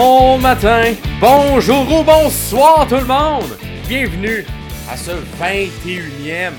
[0.00, 3.58] Bon matin, bonjour ou bonsoir tout le monde!
[3.88, 4.44] Bienvenue
[4.88, 5.10] à ce
[5.42, 6.52] 21e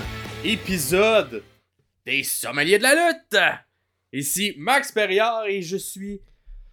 [0.44, 1.42] épisode
[2.06, 3.38] des Sommeliers de la lutte!
[4.12, 6.22] Ici Max Perriard et je suis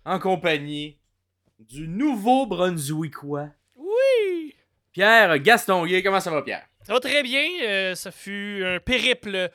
[0.04, 0.98] en compagnie
[1.60, 4.52] du Nouveau-Brunswickois Oui!
[4.90, 6.02] Pierre Gastonguay.
[6.02, 6.66] Comment ça va Pierre?
[6.82, 7.44] Ça va très bien.
[7.62, 9.52] euh, ça fut un périple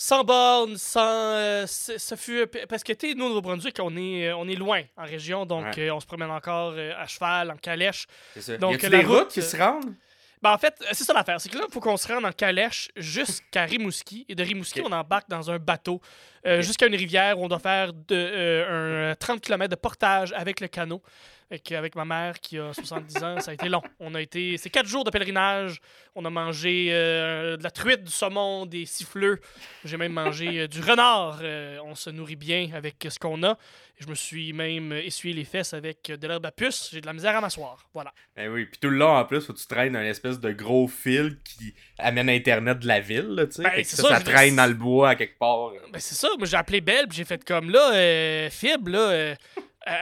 [0.00, 1.00] sans bornes, sans.
[1.34, 2.46] euh, ça fut.
[2.68, 5.76] Parce que, tu nous, au Nouveau-Brunswick, on est, euh, on est loin en région, donc
[5.76, 5.88] Ouais.
[5.88, 8.06] euh, on se promène encore euh, à cheval, en calèche.
[8.34, 8.56] C'est ça.
[8.58, 9.92] Donc, y a-tu la des routes route, qui euh, se rendent?
[10.40, 11.40] Ben, en fait, euh, c'est ça l'affaire.
[11.40, 14.24] C'est que là, il faut qu'on se rende en calèche jusqu'à Rimouski.
[14.28, 16.00] Et de Rimouski, on embarque dans un bateau
[16.46, 20.32] euh, jusqu'à une rivière où on doit faire de, euh, un 30 km de portage
[20.34, 21.02] avec le canot.
[21.50, 23.80] Avec, avec ma mère qui a 70 ans, ça a été long.
[24.00, 24.58] On a été.
[24.58, 25.80] C'est quatre jours de pèlerinage.
[26.14, 29.40] On a mangé euh, de la truite, du saumon, des siffleux.
[29.82, 31.38] J'ai même mangé euh, du renard.
[31.42, 33.56] Euh, on se nourrit bien avec ce qu'on a.
[33.98, 36.90] Je me suis même essuyé les fesses avec de l'herbe à puce.
[36.92, 37.88] J'ai de la misère à m'asseoir.
[37.94, 38.12] Voilà.
[38.36, 40.52] Ben oui, puis tout le long en plus, faut que tu traînes un espèce de
[40.52, 43.46] gros fil qui amène Internet de la ville, là.
[43.58, 45.72] Ben, que c'est ça, ça, traîne dans le bois à quelque part.
[45.92, 49.34] Ben c'est ça, moi j'ai appelé Belle, puis j'ai fait comme là, euh, Fib, là,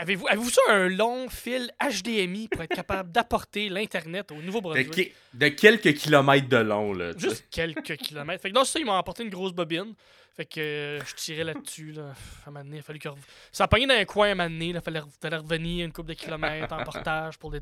[0.01, 5.15] avez-vous avez ça un long fil HDMI pour être capable d'apporter l'Internet au Nouveau-Brunswick?
[5.35, 7.13] de quelques kilomètres de long, là.
[7.17, 8.43] Juste quelques kilomètres.
[8.43, 9.95] Fait que dans ça, ils m'ont apporté une grosse bobine.
[10.35, 12.13] Fait que euh, je tirais là-dessus, là.
[12.45, 13.09] À un moment donné, il a fallu que...
[13.53, 14.81] Ça a pogné dans un coin à un moment donné, là.
[14.83, 17.61] Fallait, fallait revenir une couple de kilomètres en portage pour dé-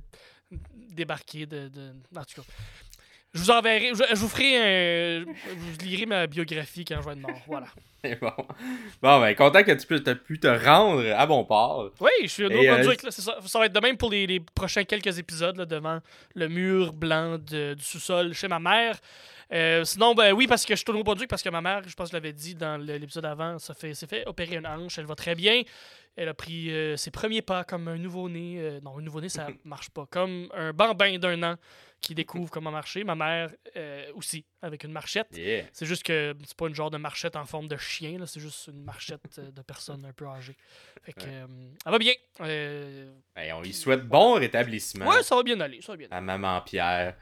[0.75, 1.93] débarquer de, de...
[2.17, 2.49] En tout cas.
[3.35, 3.91] Je vous enverrai...
[3.95, 5.25] Je, je vous ferai un...
[5.25, 7.39] Je vous lirai ma biographie quand je vais être mort.
[7.47, 7.67] Voilà.
[8.05, 8.33] C'est bon.
[9.03, 11.91] Bon, ben, content que tu pu- t'aies pu te rendre à bon port.
[12.01, 13.39] Oui, je suis au Nouveau-Brunswick, c'est ça.
[13.47, 16.01] Ça va être de même pour les, les prochains quelques épisodes, là, devant
[16.35, 18.99] le mur blanc de- du sous-sol chez ma mère.
[19.53, 21.95] Euh, sinon, ben oui, parce que je suis au Nouveau-Brunswick, parce que ma mère, je
[21.95, 24.99] pense que je l'avais dit dans l'épisode avant, ça fait, s'est fait opérer une hanche,
[24.99, 25.63] elle va très bien.
[26.17, 28.57] Elle a pris euh, ses premiers pas comme un nouveau-né.
[28.59, 30.07] euh, non, un nouveau-né, ça marche pas.
[30.11, 31.55] Comme un bambin d'un an
[32.07, 33.05] qui découvre comment marcher.
[33.05, 35.29] Ma mère euh, aussi, avec une marchette.
[35.37, 35.65] Yeah.
[35.73, 38.41] C'est juste que c'est pas une genre de marchette en forme de chien, là, c'est
[38.41, 40.57] juste une marchette euh, de personne un peu âgée.
[41.03, 41.27] Fait que, Ouais.
[41.33, 41.47] euh,
[41.87, 42.13] elle va bien.
[42.41, 46.07] Euh, Ben, on y souhaite bon rétablissement ouais, ça va bien aller, ça va bien
[46.11, 46.17] aller.
[46.17, 47.17] à Maman Pierre.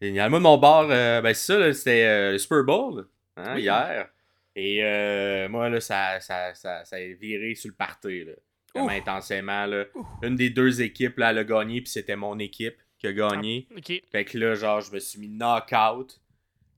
[0.00, 0.30] Génial.
[0.30, 3.62] Moi, mon bar, ben, c'est ça, c'était le Super Bowl, hein, Oui.
[3.62, 4.08] hier.
[4.54, 8.32] Et moi, là, ça, ça, ça, ça a viré sur le party, là.
[8.74, 8.90] Ouf.
[8.92, 9.86] intensément, là.
[10.22, 13.66] Une des deux équipes, là, elle a gagné, puis c'était mon équipe qui a gagné.
[13.76, 13.92] Ok.
[14.10, 16.20] Fait que là, genre, je me suis mis knock-out.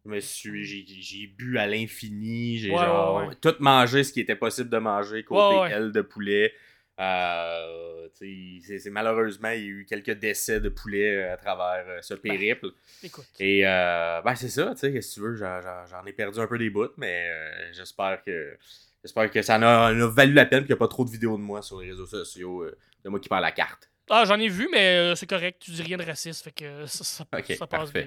[0.04, 0.64] Je me suis...
[0.64, 2.58] J'ai, bu à l'infini.
[2.58, 5.92] J'ai Ouais, genre ouais, tout mangé ce qui était possible de manger côté Ouais, aile
[5.92, 6.52] de poulet.
[7.00, 11.98] Euh, c'est, malheureusement, il y a eu quelques décès de poulet euh, à travers euh,
[12.02, 12.68] ce périple.
[13.02, 13.26] Écoute.
[13.38, 16.46] Et euh, ben c'est ça, tu sais, qu'est-ce que tu veux, j'en, ai perdu un
[16.46, 17.30] peu des bouts, mais
[17.72, 18.56] j'espère que
[19.02, 21.04] j'espère que ça en a, en a valu la peine, qu'il n'y a pas trop
[21.04, 22.66] de vidéos de moi sur les réseaux sociaux,
[23.04, 23.89] de moi qui parle la carte.
[24.12, 26.64] Ah, j'en ai vu, mais euh, c'est correct, tu dis rien de raciste, fait que
[26.64, 28.06] euh, ça, ça, Ok, ça passe bien.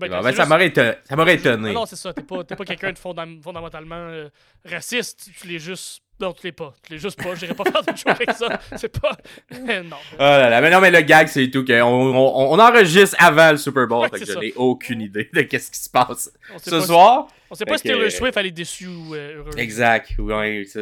[0.00, 1.72] Ben, ça, m'aurait éton- ça m'aurait Ah étonné.
[1.72, 4.28] non, c'est ça, t'es pas, t'es pas quelqu'un de fondam- fondamentalement euh,
[4.64, 6.02] raciste, tu l'es juste.
[6.20, 6.72] Non, tu l'es pas.
[6.84, 7.34] Tu l'es juste pas.
[7.34, 8.60] J'irai pas faire d'autre chose avec ça.
[8.76, 9.16] C'est pas.
[9.82, 9.96] non.
[10.12, 11.64] Oh là là, mais non, mais le gag, c'est tout.
[11.64, 15.70] qu'on- on, enregistre avant le Super Bowl, fait que je n'ai aucune idée de qu'est-ce
[15.72, 16.32] qui se passe
[16.64, 17.26] ce soir.
[17.50, 19.54] On sait pas si Taylor Swift elle est déçue ou euh, heureuse.
[19.56, 20.08] Exact.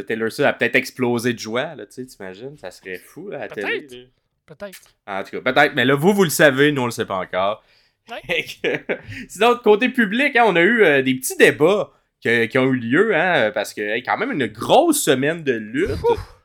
[0.06, 2.56] Taylor Swift a peut-être explosé de joie, là, tu sais, t'imagines?
[2.58, 4.10] Ça serait fou, là, à la télé.
[4.58, 4.80] Peut-être.
[5.06, 7.16] En tout cas, peut-être, mais là, vous, vous le savez, nous, on le sait pas
[7.18, 7.62] encore.
[8.10, 8.44] Ouais.
[9.28, 11.90] Sinon, côté public, hein, on a eu euh, des petits débats
[12.22, 15.52] que- qui ont eu lieu, hein, parce que, hey, quand même, une grosse semaine de
[15.52, 15.90] lutte,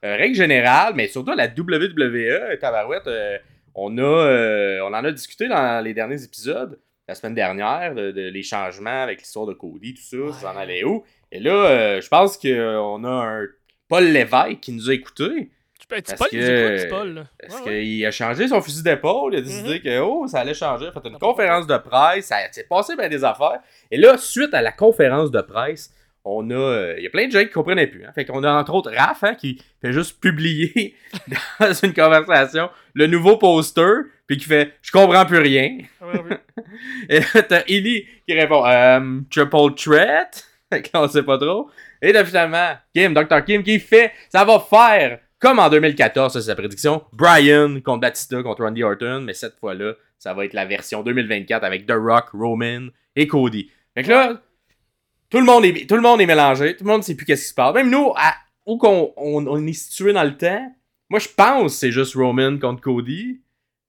[0.05, 3.37] euh, règle générale, mais surtout la WWE, tabarouette, euh,
[3.75, 8.29] on, a, on en a discuté dans les derniers épisodes, la semaine dernière, de, de-
[8.29, 10.01] les changements avec l'histoire de Cody, tout
[10.31, 10.61] ça, ça en Ouais.
[10.63, 11.03] allait où.
[11.31, 13.45] Et là, je pense qu'on a un
[13.87, 15.49] Paul Lévesque qui nous a écoutés.
[15.89, 17.13] Tu peux, tu Parce Paul, que- c'est Paul.
[17.13, 17.23] là.
[17.39, 17.81] Parce Ouais, ouais.
[17.83, 19.79] qu'il a changé son fusil d'épaule, il a décidé Mhm.
[19.81, 22.65] que oh, ça allait changer, il a fait une Ah, conférence de presse, ça s'est
[22.69, 23.59] passé bien des affaires.
[23.89, 25.93] Et là, suite à la conférence de presse,
[26.25, 26.53] on a.
[26.55, 28.03] euh, Il y a plein de gens qui comprenaient plus.
[28.05, 28.11] Hein.
[28.13, 30.93] Fait qu'on a entre autres Raph hein, qui fait juste publier
[31.61, 35.77] dans une conversation le nouveau poster, puis qui fait Je comprends plus rien.
[36.01, 36.37] Ouais, ouais.
[37.09, 40.43] Et là, t'as Ellie qui répond euh, Triple Threat.
[40.69, 41.69] Fait on sait pas trop.
[42.01, 43.45] Et là, finalement, Kim, Dr.
[43.45, 47.03] Kim qui fait Ça va faire comme en 2014, ça, c'est sa prédiction.
[47.13, 51.63] Brian contre Batista contre Randy Orton, mais cette fois-là, ça va être la version 2024
[51.63, 53.69] avec The Rock, Roman et Cody.
[53.93, 54.41] Fait que là,
[55.29, 57.43] tout le monde est, tout le monde est mélangé, tout le monde sait plus qu'est-ce
[57.43, 57.73] qui se passe.
[57.73, 58.33] Même nous, à,
[58.65, 60.75] où qu'on on, on est situé dans le temps,
[61.09, 63.41] moi je pense que c'est juste Roman contre Cody,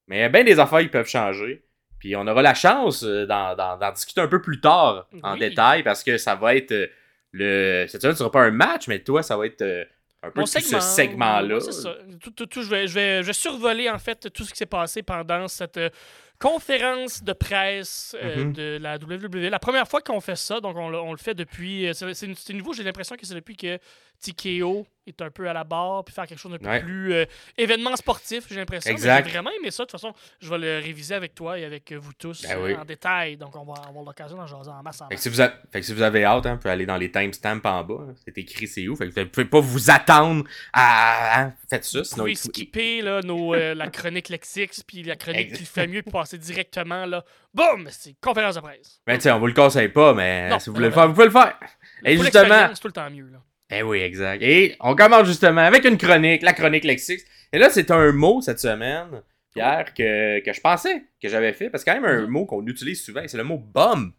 [0.07, 1.63] mais bien des affaires qui peuvent changer.
[1.99, 5.41] Puis on aura la chance euh, d'en, discuter un peu plus tard en Oui.
[5.41, 6.87] détail parce que ça va être euh,
[7.33, 7.87] le.
[7.89, 9.85] Cette semaine, ce sera pas un match, mais toi, ça va être euh,
[10.23, 11.55] un peu ce segment, segment-là.
[11.55, 11.95] ouais, c'est ça.
[12.23, 14.59] Tout- tout- tout, je, vais, je, vais, je vais survoler en fait tout ce qui
[14.59, 15.91] s'est passé pendant cette euh,
[16.39, 18.53] conférence de presse euh, Mhm.
[18.53, 19.49] de la WWE.
[19.51, 21.87] La première fois qu'on fait ça, donc on, l'a- on le fait depuis.
[21.89, 23.79] euh, C'est c'est- c'est nouveau, j'ai l'impression que c'est depuis que
[24.21, 26.81] TKO est un peu à la barre, puis faire quelque chose d'un peu Ouais.
[26.83, 27.25] plus euh,
[27.57, 28.91] événement sportif, j'ai l'impression.
[28.91, 29.25] Exact.
[29.25, 29.85] J'ai vraiment aimé ça.
[29.85, 32.59] De toute façon, je vais le réviser avec toi et avec euh, vous tous Ben
[32.59, 32.75] euh, oui.
[32.77, 33.39] en détail.
[33.39, 35.01] Donc on va avoir l'occasion d'en jaser en masse.
[35.01, 36.73] En Fait que, si vous, a- fait que si vous avez hâte, hein, vous pouvez
[36.73, 37.95] aller dans les timestamps en bas.
[38.07, 38.15] hein.
[38.23, 38.97] C'est écrit c'est où.
[38.97, 40.45] Fait que vous pouvez pas vous attendre
[40.75, 41.41] à.
[41.41, 44.83] hein, Faites ça, Vous sinon pouvez il faut- skipper là, nos, euh, la chronique Lexix,
[44.87, 47.25] puis la chronique qui fait mieux, puis passer directement là.
[47.55, 47.89] Boum!
[47.91, 49.01] C'est conférence de presse.
[49.07, 50.97] Ben, tu sais, on vous le conseille pas, mais Non, si vous voulez le non.
[50.97, 51.59] faire, vous pouvez le faire.
[52.05, 52.69] Et Pour justement.
[52.75, 53.29] C'est tout le temps mieux.
[53.33, 53.39] Là.
[53.71, 54.43] Eh oui, exact.
[54.43, 57.23] Et on commence justement avec une chronique, la chronique Lexix.
[57.53, 59.23] Et là, c'est un mot cette semaine,
[59.53, 62.31] Pierre, que, que je pensais que j'avais fait, parce que c'est quand même un Mhm.
[62.31, 64.15] mot qu'on utilise souvent, c'est le mot bump.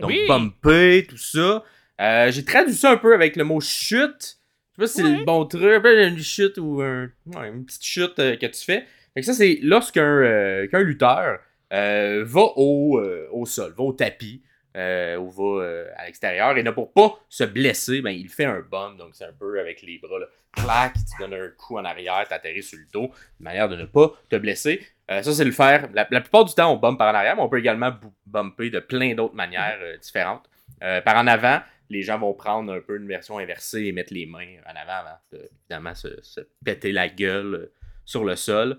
[0.00, 0.20] Donc, Oui.
[0.28, 1.64] bumper, tout ça.
[2.00, 3.98] Euh, J'ai traduit ça un peu avec le mot chute.
[4.00, 7.10] Je sais pas si c'est le bon truc, une chute ou un-
[7.44, 8.84] une petite chute euh, que tu fais.
[9.14, 11.40] Fait que ça, c'est lorsqu'un euh, lutteur
[11.70, 13.00] va au,
[13.32, 14.42] au sol, va au tapis,
[14.78, 18.44] euh, ou va euh, à l'extérieur, et ne pour pas se blesser, ben, il fait
[18.44, 21.78] un bump, donc c'est un peu avec les bras, là, clac, tu donnes un coup
[21.78, 23.10] en arrière, t'atterris sur le dos,
[23.40, 24.86] de manière de ne pas te blesser.
[25.10, 25.88] Euh, ça, c'est le faire.
[25.94, 27.92] La, plupart du temps, on bump par en arrière, mais on peut également
[28.26, 30.48] bumper de plein d'autres manières euh, différentes.
[30.80, 31.60] Par en avant,
[31.90, 35.06] les gens vont prendre un peu une version inversée et mettre les mains en avant
[35.06, 37.70] avant de, évidemment, se, se péter la gueule
[38.04, 38.78] sur le sol.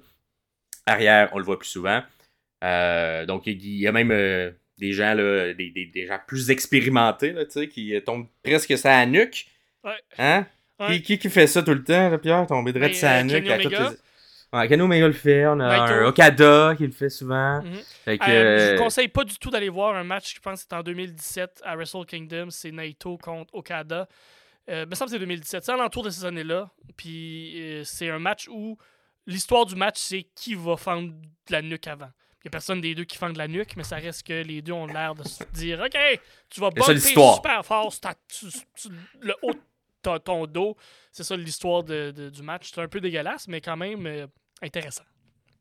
[0.85, 2.01] Arrière, on le voit plus souvent.
[2.61, 7.43] Donc, il y a même des gens, là, des, des- des gens plus expérimentés, là,
[7.45, 9.47] qui euh, tombent presque la nuque.
[9.83, 9.91] Ouais.
[10.17, 10.45] Hein?
[10.79, 10.87] Ouais.
[10.97, 12.45] Qui, qui, qui fait ça tout le temps, là, Pierre?
[12.47, 13.33] Tomber Ben, sur la euh, nuque.
[13.43, 13.89] Kenny à toutes Omega?
[13.91, 13.97] les-
[14.51, 15.45] Ouais, Kenny Omega le fait.
[15.45, 15.93] On a Naito.
[15.93, 17.61] un Okada qui le fait souvent.
[17.61, 17.73] Mhm.
[18.05, 20.63] Fait que, Euh, je vous conseille pas du tout d'aller voir un match, je pense
[20.63, 24.07] que c'est en 2017 à Wrestle Kingdom, c'est Naito contre Okada.
[24.69, 26.71] Euh, me semble que c'est 2017, c'est alentour de ces années-là.
[26.97, 28.77] Puis c'est un match où
[29.27, 32.09] l'histoire du match, c'est qui va fendre de la nuque avant.
[32.41, 34.33] Il n'y a personne des deux qui fend de la nuque, mais ça reste que
[34.43, 35.97] les deux ont l'air de se dire Ok,
[36.49, 37.35] tu vas l'histoire.
[37.35, 37.91] super fort
[39.21, 40.77] le haut de ton, dos.
[41.11, 42.71] C'est ça l'histoire de- de- du match.
[42.73, 44.27] C'est un peu dégueulasse, mais quand même euh,
[44.61, 45.03] intéressant.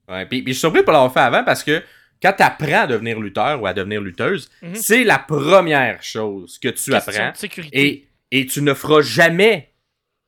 [0.08, 1.82] Ouais, puis, puis je suis surpris de pas l'avoir fait avant parce que
[2.22, 4.74] quand tu apprends à devenir lutteur ou à devenir lutteuse, Mhm.
[4.76, 7.32] c'est la première chose que tu Question apprends.
[7.32, 8.08] de sécurité.
[8.30, 9.74] Et, et tu ne feras jamais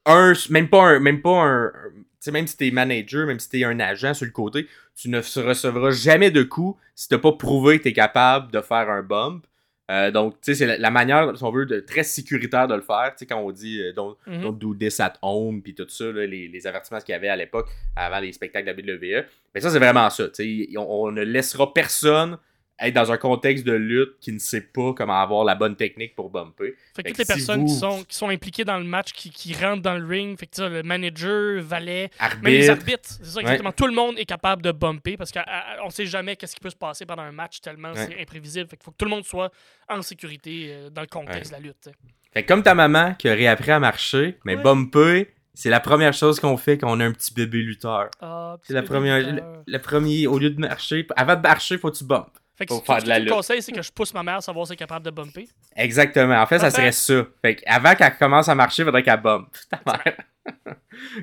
[0.06, 1.72] un, même pas un, même pas un,
[2.20, 5.18] sais, même si t'es manager, même si t'es un agent sur le côté, tu ne
[5.18, 9.44] recevras jamais de coup si t'as pas prouvé que t'es capable de faire un bump.
[9.90, 12.74] Euh, donc, tu sais, c'est la, la manière, si on veut, de, très sécuritaire de
[12.76, 13.08] le faire.
[13.10, 14.40] Tu sais, quand on dit euh, don't, Mhm.
[14.42, 17.28] don't do this at home, puis tout ça, là, les, les avertissements qu'il y avait
[17.28, 19.26] à l'époque, avant les spectacles de la WWE.
[19.52, 20.28] Mais ça, c'est vraiment ça.
[20.28, 22.38] tu sais, On, on ne laissera personne
[22.80, 26.14] être dans un contexte de lutte qui ne sait pas comment avoir la bonne technique
[26.14, 26.74] pour bumper.
[26.94, 29.12] Fait que Fait toutes les si personnes qui, sont, qui sont impliquées dans le match,
[29.12, 32.42] qui, qui rentrent dans le ring, fait que le manager, valet, Arbitre.
[32.42, 33.72] même les arbitres, c'est ça exactement.
[33.72, 36.76] Tout le monde est capable de bumper parce qu'on sait jamais qu'est-ce qui peut se
[36.76, 38.06] passer pendant un match tellement Ouais.
[38.08, 38.68] c'est imprévisible.
[38.70, 39.50] Fait qu'il faut que tout le monde soit
[39.88, 41.88] en sécurité euh, dans le contexte de la lutte.
[42.32, 46.12] Fait que comme ta maman qui a réappris à marcher, mais bumper, c'est la première
[46.14, 48.08] chose qu'on fait quand on a un petit bébé lutteur.
[48.20, 49.18] Ah, C'est la première.
[49.66, 52.38] le premier, au lieu de marcher, avant de marcher, faut que tu bumpes.
[52.60, 53.30] Fait que faire que de la lutte.
[53.32, 55.48] conseilles, c'est que je pousse ma mère à savoir si elle est capable de bumper.
[55.74, 56.40] Exactement.
[56.40, 57.24] En fait, ça serait ça.
[57.42, 59.48] Fait que avant qu'elle commence à marcher, il faudrait qu'elle bump.
[59.70, 60.16] Ta mère.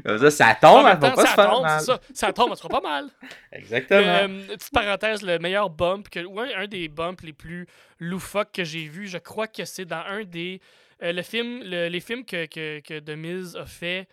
[0.06, 1.82] Comme ça, ça tombe, elle même va pas se ça faire tombe, mal.
[1.82, 2.00] ça.
[2.14, 3.10] Ça tombe, elle sera pas mal.
[3.52, 4.00] Exactement.
[4.02, 7.68] Euh, petite parenthèse, le meilleur bump, que, ou un, un des bumps les plus
[8.00, 10.62] loufoques que j'ai vu, je crois que c'est dans un des.
[11.04, 14.08] euh, le film, le- les films que, que, que The Miz a fait.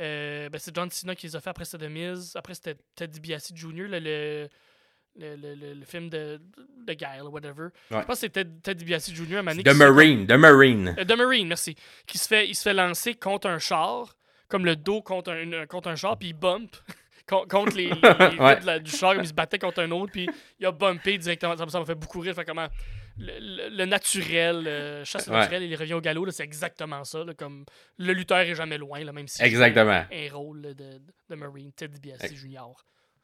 [0.00, 2.32] euh, ben, c'est John Cena qui les a fait après c'était The Miz.
[2.36, 4.48] Après c'était Ted DiBiase Jr., le, le,
[5.18, 6.40] le, le- le- film de,
[6.86, 7.64] de là, whatever.
[7.90, 8.00] Ouais.
[8.00, 9.36] Je pense que c'est Ted, DiBiase Jr.
[9.38, 10.94] à donné The se fait- Marine, The Marine.
[10.98, 11.74] euh, The Marine, merci.
[12.06, 14.16] Qui se fait, il se fait lancer contre un char,
[14.48, 16.74] comme le dos contre un, un- contre un char, puis il bump
[17.26, 18.50] con- contre les, les- les Ouais.
[18.54, 20.28] vitres de la- du char, comme il se battait contre un autre, puis
[20.60, 21.56] il a bumpé directement.
[21.56, 22.34] Ça, m'a fait beaucoup rire.
[22.34, 22.68] Fait comment
[23.18, 25.34] le, le- le naturel, euh, chasse Ouais.
[25.34, 27.24] naturel il revient au galop, c'est exactement ça.
[27.24, 27.64] là, comme
[27.98, 30.04] le lutteur est jamais loin, là, même si Exactement.
[30.12, 32.28] un rôle là, de, de Marine, Ted DiBiase Ouais.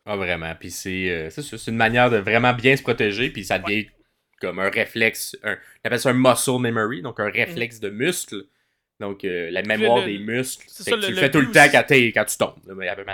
[0.07, 0.55] Ah, vraiment.
[0.59, 3.59] Puis c'est euh, c'est ça, c'est une manière de vraiment bien se protéger, puis ça
[3.59, 3.87] devient
[4.41, 5.37] comme un réflexe.
[5.43, 8.45] Un, on appelle ça un muscle memory, donc un réflexe de muscle.
[9.01, 10.67] Donc, euh, la mémoire le- des muscles.
[10.69, 12.61] c'est Fait ça, que le- tu le fais tout le temps quand, tu tombes.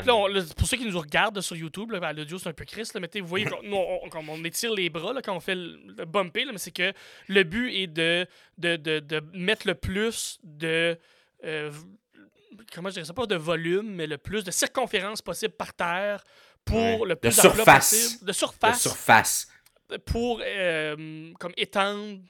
[0.07, 2.53] là, on- pour ceux qui nous regardent sur YouTube, là, ben, à l'audio, c'est un
[2.53, 5.35] peu triste, là, mais tu sais, vous voyez, on, on étire les bras là, quand
[5.35, 6.93] on fait le, bumper, mais c'est que
[7.29, 8.27] le but est de,
[8.59, 10.99] de, de, de mettre le plus de.
[11.45, 11.71] euh,
[12.75, 13.15] comment je dirais ça?
[13.15, 16.23] Pas de volume, mais le plus de circonférence possible par terre
[16.65, 16.99] pour Ouais.
[17.01, 17.91] le De plus plat surface.
[17.91, 18.21] possible.
[18.23, 18.81] De de surface.
[18.83, 19.49] surface.
[20.07, 22.21] Pour euh, comme étendre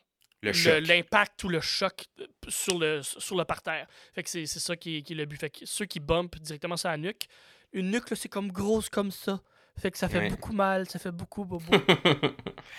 [0.43, 2.07] l'impact ou le choc
[2.49, 3.87] sur le, sur le parterre.
[4.15, 5.39] Fait que c'est c'est ça qui est, qui est le but.
[5.39, 7.27] Fait que ceux qui bumpent directement sur la nuque,
[7.73, 9.41] une nuque, là, c'est comme grosse comme ça.
[9.81, 10.29] Fait que ça fait Ouais.
[10.31, 11.65] beaucoup mal, ça fait beaucoup bobo.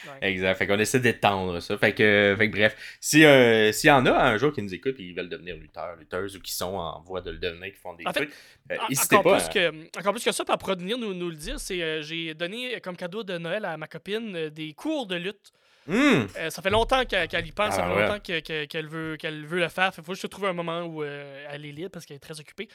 [0.07, 0.31] Ouais.
[0.31, 0.57] exact.
[0.57, 1.77] Fait qu'on essaie d'étendre ça.
[1.77, 4.73] Fait que, fait que bref, si, euh, s'il y en a un jour qui nous
[4.73, 7.71] écoutent et ils veulent devenir lutteurs, lutteuses ou qui sont en voie de le devenir,
[7.73, 8.33] qui font des En fait, trucs,
[8.71, 9.37] euh, En- n'hésitez encore, pas.
[9.49, 11.81] plus à- que, encore plus que ça, pour pourra venir nous, nous le dire, c'est
[11.81, 15.51] euh, j'ai donné comme cadeau de Noël à ma copine euh, des cours de lutte.
[15.89, 16.27] Hum!
[16.37, 18.07] Euh, ça fait longtemps qu'elle y pense, ça Ah, fait ouais.
[18.07, 19.93] longtemps que- que- qu'elle veut, qu'elle veut le faire.
[19.93, 22.39] Fait faut juste trouver un moment où euh, elle est libre parce qu'elle est très
[22.39, 22.67] occupée.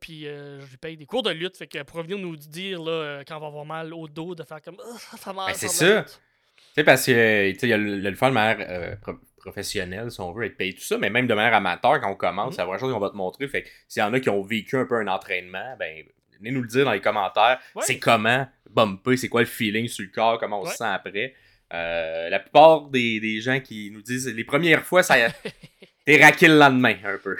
[0.00, 1.56] Puis euh, je lui paye des cours de lutte.
[1.56, 4.42] Fait qu'elle pourra venir nous dire là, quand on va avoir mal au dos, de
[4.42, 5.46] faire comme Ah, ça fait mal.
[5.48, 6.02] Ben, c'est ça.
[6.04, 6.10] Tu
[6.74, 10.10] sais, parce que, tu sais, il y a le, le faire de manière pro- professionnelle,
[10.10, 12.46] si on veut, être payé, tout ça, mais même de manière amateur, quand on commence,
[12.48, 12.52] Mhm.
[12.52, 13.48] c'est la première chose qu'on va te montrer.
[13.48, 16.04] Fait que s'il y en a qui ont vécu un peu un entraînement, ben,
[16.38, 17.58] venez nous le dire dans les commentaires.
[17.74, 17.82] Ouais.
[17.86, 20.70] C'est comment bumper, c'est quoi le feeling sur le corps, comment on Ouais.
[20.70, 21.34] se sent après.
[21.72, 25.16] Euh, la plupart des, des gens qui nous disent les premières fois, ça
[26.04, 27.36] t'es raqué le lendemain, un peu.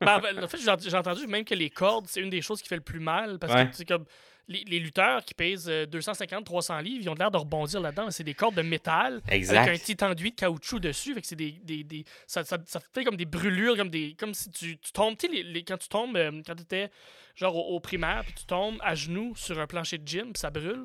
[0.00, 2.40] Ben, en fait, en fait, j'ai j'ai entendu même que les cordes, c'est une des
[2.40, 3.38] choses qui fait le plus mal.
[3.38, 3.68] Parce Ouais.
[3.68, 4.04] que c'est comme
[4.46, 8.10] les, les lutteurs qui pèsent 250-300 livres, ils ont l'air de rebondir là-dedans.
[8.10, 9.58] C'est des cordes de métal Exact.
[9.68, 11.12] avec un petit enduit de caoutchouc dessus.
[11.14, 14.14] Fait que c'est des, des, des- ça, ça, ça fait comme des brûlures, comme, des,
[14.18, 15.16] comme si tu, tu tombes.
[15.18, 16.90] Tu sais, les- les- quand tu tombes, euh, quand tu étais
[17.34, 20.40] genre au, au primaire, puis tu tombes à genoux sur un plancher de gym, puis
[20.40, 20.84] ça brûle.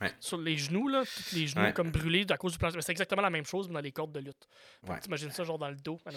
[0.00, 0.10] Ouais.
[0.18, 1.72] Sur les genoux, là, tous les genoux Ouais.
[1.72, 2.78] comme brûlés à cause du plancher.
[2.80, 4.48] C'est exactement la même chose, mais dans les cordes de lutte.
[4.88, 4.98] Ouais.
[5.00, 5.98] T'imagines ça genre dans le dos.
[6.04, 6.12] Ben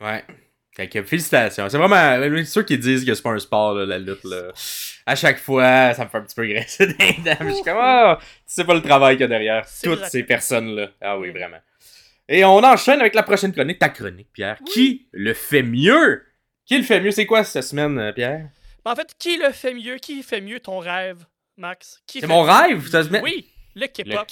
[0.00, 0.24] ouais.
[0.76, 0.88] Ouais.
[0.88, 1.68] Que félicitations.
[1.68, 2.20] C'est vraiment.
[2.22, 4.22] C'est ceux qui disent que c'est pas un sport, là, la lutte.
[4.24, 4.52] Là.
[5.06, 7.36] À chaque fois, ça me fait un petit peu graisser des dents.
[7.40, 10.22] Je suis comme, oh, tu sais pas le travail qu'il y a derrière toutes ces
[10.22, 10.90] personnes-là.
[11.00, 11.58] Ah oui, vraiment.
[12.28, 14.58] Et on enchaîne avec la prochaine chronique, ta chronique, Pierre.
[14.60, 14.72] Oui.
[14.72, 16.24] Qui le fait mieux?
[16.66, 17.10] Qui le fait mieux?
[17.10, 18.48] C'est quoi cette semaine, euh, Pierre?
[18.84, 19.96] Mais en fait, qui le fait mieux?
[19.96, 21.24] Qui fait mieux ton rêve,
[21.58, 22.00] Max?
[22.06, 23.20] Qui C'est mon rêve ça se met...
[23.20, 24.28] Oui, le K-pop.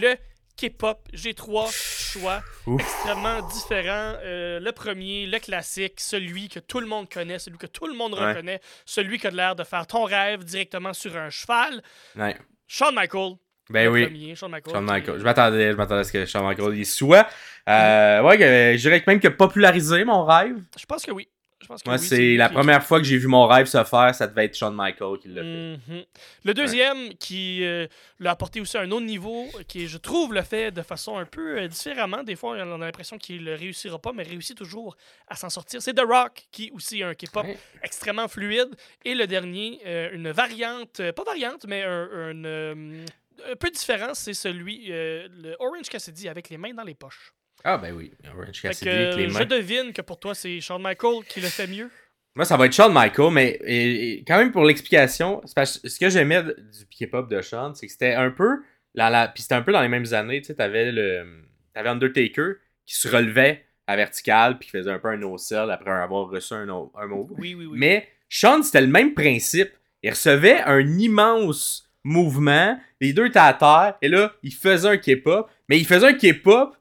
[0.00, 0.14] Le
[0.56, 0.98] K-pop.
[1.12, 2.80] J'ai trois choix Ouf.
[2.80, 4.14] extrêmement différents.
[4.24, 7.94] Euh, le premier, le classique, celui que tout le monde connaît, celui que tout le
[7.94, 8.28] monde Ouais.
[8.28, 11.82] reconnaît, celui qui a l'air de faire ton rêve directement sur un cheval.
[12.16, 12.36] Ouais.
[12.66, 13.34] Shawn Michael.
[13.68, 14.04] Ben le oui.
[14.06, 14.72] premier, Shawn Michael.
[14.74, 15.18] Shawn qui- Michaels.
[15.18, 17.26] Je m'attendais, je m'attendais à ce que Shawn Michaels y soit.
[17.68, 20.56] Euh, ouais, que- je dirais que même que populariser mon rêve.
[20.78, 21.28] Je pense que oui.
[21.66, 23.66] Je pense que Moi, oui, c'est la qui- première fois que j'ai vu mon rêve
[23.66, 25.76] se faire, ça devait être Shawn Michaels qui l'a fait.
[25.88, 26.04] Mhm.
[26.44, 27.88] Le deuxième qui euh,
[28.20, 31.24] l'a apporté aussi à un autre niveau, qui je trouve le fait de façon un
[31.24, 32.22] peu euh, différemment.
[32.22, 34.96] Des fois, on a l'impression qu'il ne réussira pas, mais réussit toujours
[35.26, 35.82] à s'en sortir.
[35.82, 37.58] C'est The Rock, qui aussi a un K-pop Ouais.
[37.82, 38.68] extrêmement fluide.
[39.04, 43.04] Et le dernier, euh, une variante, pas variante, mais un, un, euh,
[43.50, 47.32] un peu différent, c'est celui, euh, le Orange Cassidy avec les mains dans les poches.
[47.64, 48.12] Ah, ben oui.
[48.32, 51.24] Orange Fait Cassidy que, avec les euh, je devine que pour toi, c'est Shawn Michael
[51.28, 51.90] qui le fait mieux.
[52.34, 56.08] Moi, ça va être Shawn Michaels, mais et- et quand même pour l'explication, ce que
[56.10, 58.62] j'aimais du K-pop de Shawn, c'est que c'était un peu.
[58.94, 61.42] La, puis c'était un peu dans les mêmes années, tu sais, t'avais le.
[61.74, 62.54] T'avais Undertaker
[62.86, 66.54] qui se relevait à vertical puis qui faisait un peu un no-sell après avoir reçu
[66.54, 67.32] un, no- un move.
[67.38, 67.78] Oui, oui, oui.
[67.78, 69.70] Mais Sean, c'était le même principe.
[70.02, 74.96] Il recevait un immense mouvement, les deux étaient à terre, et là, il faisait un
[74.96, 75.50] K-pop.
[75.68, 76.76] Mais il faisait un K-pop.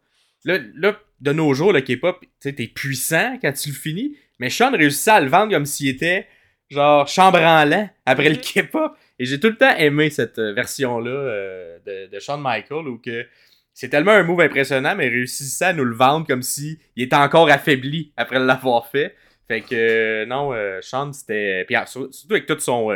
[0.45, 4.15] Là, là, de nos jours, le K-pop, tu sais, t'es puissant quand tu le finis.
[4.39, 6.27] Mais Sean réussissait à le vendre comme s'il était,
[6.69, 8.41] genre, chambranlant après le Mhm.
[8.41, 8.93] K-pop.
[9.19, 12.97] Et j'ai tout le temps aimé cette euh, version-là euh, de, de Shawn Michael où
[12.97, 13.25] que
[13.73, 17.15] c'est tellement un move impressionnant, mais il réussissait à nous le vendre comme s'il était
[17.15, 19.15] encore affaibli après l'avoir fait.
[19.47, 21.63] Fait que euh, non, euh, Sean, c'était.
[21.65, 22.89] Puis ah, sur- surtout avec tout son.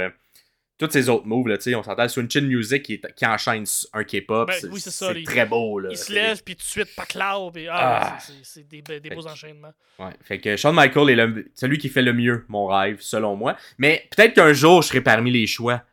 [0.81, 2.93] Euh, tous ses autres moves, là, tu sais, on s'entend sur une chin music qui,
[2.93, 4.47] est- qui enchaîne un K-pop.
[4.47, 5.89] Ben, c'est oui, c'est ça, les- très beau, là.
[5.91, 7.53] Il se lève, puis tout de suite, pas cloud.
[7.53, 8.19] Puis, ah, Ah.
[8.43, 9.73] c'est- des, des beaux Fait enchaînements.
[9.99, 10.11] Ouais.
[10.23, 13.55] Fait que Shawn Michael est le- celui qui fait le mieux, mon rêve, selon moi.
[13.77, 15.83] Mais peut-être qu'un jour, je serai parmi les choix.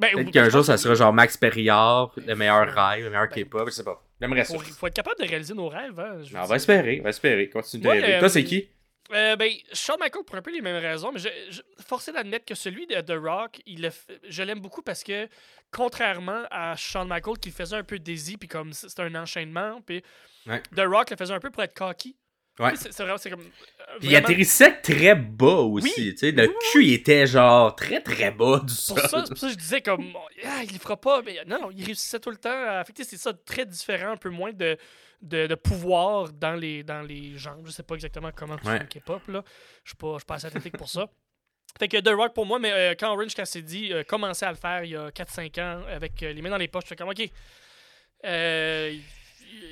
[0.00, 3.28] Ben, Peut-être oui, qu'un jour, ça sera genre Max Perriard, le meilleur rêve, le meilleur
[3.34, 4.04] Ben, K-pop, je sais pas.
[4.20, 4.54] J'aimerais ça.
[4.54, 5.98] Faut, faut être capable de réaliser nos rêves.
[5.98, 7.48] Hein, je veux On va espérer, on va espérer.
[7.48, 8.14] Continue de rêver.
[8.14, 8.68] euh, Toi, c'est qui?
[9.12, 12.44] Euh, ben, Shawn Michaels pour un peu les mêmes raisons, mais je, je forcé d'admettre
[12.44, 13.90] que celui de The Rock, il le
[14.28, 15.28] je l'aime beaucoup parce que,
[15.72, 20.02] contrairement à Shawn Michaels qui faisait un peu dizzy, puis comme c'était un enchaînement, puis
[20.46, 20.62] Ouais.
[20.74, 22.16] The Rock le faisait un peu pour être cocky.
[22.58, 22.72] Ouais.
[22.74, 23.40] C'est c'est vraiment, c'est comme.
[23.40, 23.44] euh,
[24.00, 25.92] Puis il vraiment- atterrissait très bas aussi.
[25.96, 26.10] Oui.
[26.14, 28.98] tu sais, le Oui, cul il était genre très très bas du Pour sol.
[29.00, 30.12] ça, c'est pour ça que je disais comme
[30.44, 33.04] ah, il le fera pas, mais non, non, il réussissait tout le temps à affecter.
[33.04, 34.76] C'est ça, très différent, un peu moins de,
[35.20, 37.66] de, de pouvoir dans les, dans les jambes.
[37.66, 38.78] Je sais pas exactement comment tu Ouais.
[38.78, 39.42] fais le K-pop, là.
[39.84, 41.08] Je suis pas, je suis pas assez athlétique pour ça.
[41.78, 44.56] Fait que The Rock pour moi, mais euh, quand Orange Cassidy a commencé à le
[44.56, 46.96] faire il y a 4-5 ans avec euh, les mains dans les poches, je fais
[46.96, 47.22] comme ok.
[48.24, 48.96] euh,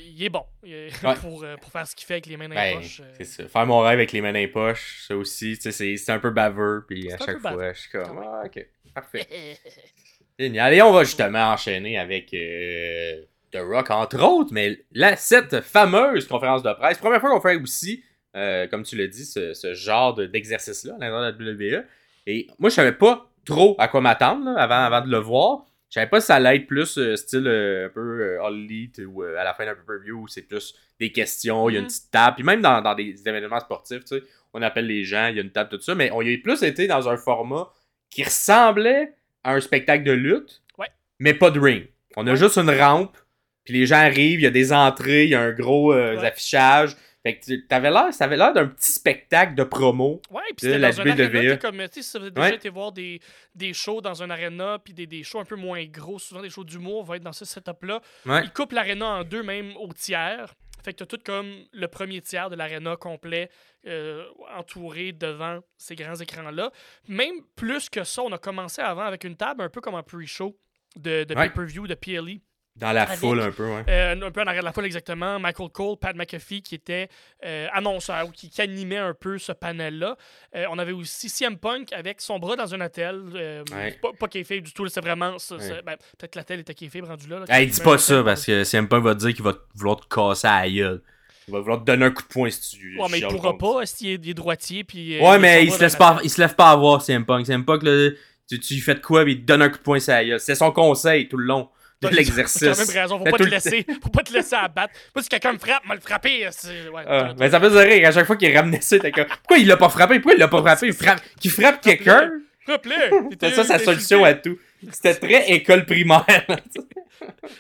[0.09, 1.15] il, est bon euh, Ouais.
[1.17, 3.01] pour, euh, pour faire ce qu'il fait avec les mains dans les Ben, poches.
[3.01, 3.13] euh.
[3.17, 3.49] c'est ça.
[3.49, 6.85] Faire mon rêve avec les mains dans les poches, ça aussi, c'est un peu baveux.
[6.89, 9.27] Puis à chaque fois, je suis comme, Ah ok, parfait.
[10.39, 10.75] Génial.
[10.75, 13.23] Et on va justement enchaîner avec euh,
[13.53, 17.57] The Rock, entre autres, mais là, cette fameuse conférence de presse, première fois qu'on fait
[17.57, 18.03] aussi,
[18.37, 21.85] euh, comme tu l'as dit, ce, ce genre de- d'exercice-là à l'intérieur de la WWE.
[22.27, 25.65] Et moi, je savais pas trop à quoi m'attendre avant, avant de le voir.
[25.89, 29.01] Je savais pas si ça allait être plus euh, style euh, un peu All Elite
[29.07, 31.85] ou à la fin d'un pay-per-view où c'est plus des questions, il y a une
[31.85, 31.89] Mhm.
[31.91, 32.35] petite table.
[32.35, 34.23] Puis même dans, dans des événements sportifs, tu sais,
[34.53, 35.95] on appelle les gens, il y a une table, tout ça.
[35.95, 37.71] Mais on y a plus été dans un format
[38.11, 39.13] qui ressemblait
[39.45, 40.89] à un spectacle de lutte, Ouais.
[41.21, 41.87] mais pas de ring.
[42.17, 42.37] On a Ouais.
[42.37, 43.17] juste une rampe,
[43.67, 46.17] puis les gens arrivent, il y a des entrées, il y a un gros euh,
[46.17, 46.27] Ouais.
[46.27, 46.97] affichage.
[47.23, 50.23] Fait que t'avais l'air, ça avait l'air d'un petit spectacle de promo.
[50.31, 52.55] Ouais, puis c'était la dans un aréna, comme, tu sais, si vous avez déjà Ouais.
[52.55, 53.21] été voir des,
[53.55, 56.51] des shows dans un aréna, puis des, des shows un peu moins gros, souvent des
[56.51, 58.01] shows d'humour vont être dans ce setup-là.
[58.27, 58.45] Ouais.
[58.45, 60.55] Ils coupent l'aréna en deux, même au tiers.
[60.85, 63.51] Fait que t'as tout comme le premier tiers de l'aréna complet
[63.89, 64.23] euh,
[64.57, 66.71] entouré devant ces grands écrans-là.
[67.09, 70.05] Même plus que ça, on a commencé avant avec une table un peu comme un
[70.05, 70.57] pre-show
[70.95, 71.49] de, de Ouais.
[71.49, 72.39] pay-per-view, de PLE.
[72.79, 73.85] Dans la Avec- foule un peu, ouais.
[73.89, 75.39] Euh, un peu en arrière de la foule exactement.
[75.41, 77.09] Michael Cole, Pat McAfee qui était
[77.45, 80.15] euh, annonceur ou qui, qui animait un peu ce panel-là.
[80.55, 83.23] Euh, on avait aussi CM Punk avec son bras dans un hôtel.
[83.35, 83.93] Euh, Ouais.
[84.03, 85.39] Pas, pas kayfabe du tout, c'est vraiment.
[85.39, 85.81] ça, Ouais.
[85.87, 87.39] ben, Peut-être que l'hôtel était kayfabe rendu là.
[87.41, 89.97] là, Hey, dis pas ça parce que CM Punk va te dire qu'il va vouloir
[89.99, 91.03] te casser à la gueule.
[91.49, 92.99] Il va vouloir te donner un coup de poing si tu.
[93.01, 94.85] Ouais, mais il pourra pas s'il est, est droitier.
[94.85, 97.47] Puis, Ouais, mais il se, laisse pas, il se lève pas à voir CM Punk.
[97.47, 98.11] CM Punk, là,
[98.49, 100.39] tu, tu fais de quoi, puis il te donne un coup de poing gueule.
[100.41, 101.71] C'est son conseil tout le long
[102.03, 102.61] de T'as- T'as l'exercice.
[102.63, 104.93] quand même raison, faut pas te le laisser, faut pas te laisser abattre.
[105.15, 106.47] Moi, si quelqu'un me frappe, me le frapper.
[106.47, 106.51] Ouais,
[106.95, 108.99] Ah, t'as- mais ça fait de rire à chaque fois qu'il ramenait ça.
[108.99, 110.15] comme, Pourquoi il l'a pas frappé?
[110.17, 110.87] Pourquoi il l'a pas frappé?
[110.89, 112.31] Il frappe, Qu'il frappe quelqu'un?
[112.67, 113.29] Frappe-le!
[113.41, 114.59] C'est ça sa solution à tout.
[114.93, 116.27] C'était très école primaire.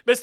[0.07, 0.15] Mais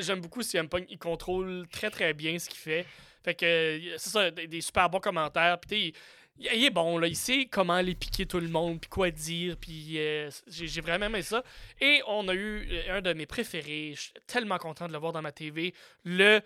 [0.00, 0.84] j'aime beaucoup CM Punk.
[0.90, 2.84] Il contrôle très très bien ce qu'il fait.
[3.24, 5.58] Fait que c'est ça, des, des super bons commentaires.
[5.66, 5.92] Puis
[6.38, 7.06] il, est bon, là.
[7.06, 9.56] Il sait comment aller piquer tout le monde, puis quoi dire.
[9.60, 11.42] Puis euh, j'ai, vraiment aimé ça.
[11.80, 13.92] Et on a eu euh, un de mes préférés.
[13.94, 15.74] Je suis tellement content de le voir dans ma TV.
[16.04, 16.40] Le.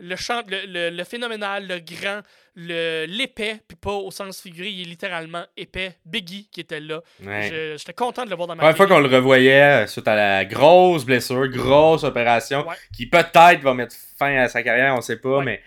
[0.00, 2.20] Le, chant, le, le, le phénoménal, le grand,
[2.54, 5.96] le l'épais, puis pas au sens figuré, il est littéralement épais.
[6.06, 7.00] Biggie qui était là.
[7.20, 7.74] Ouais.
[7.76, 10.14] J'étais content de le voir dans ma Première fois qu'on le revoyait euh, suite à
[10.14, 12.76] la grosse blessure, grosse opération, Ouais.
[12.96, 15.44] qui peut-être va mettre fin à sa carrière, on sait pas, Ouais.
[15.44, 15.62] mais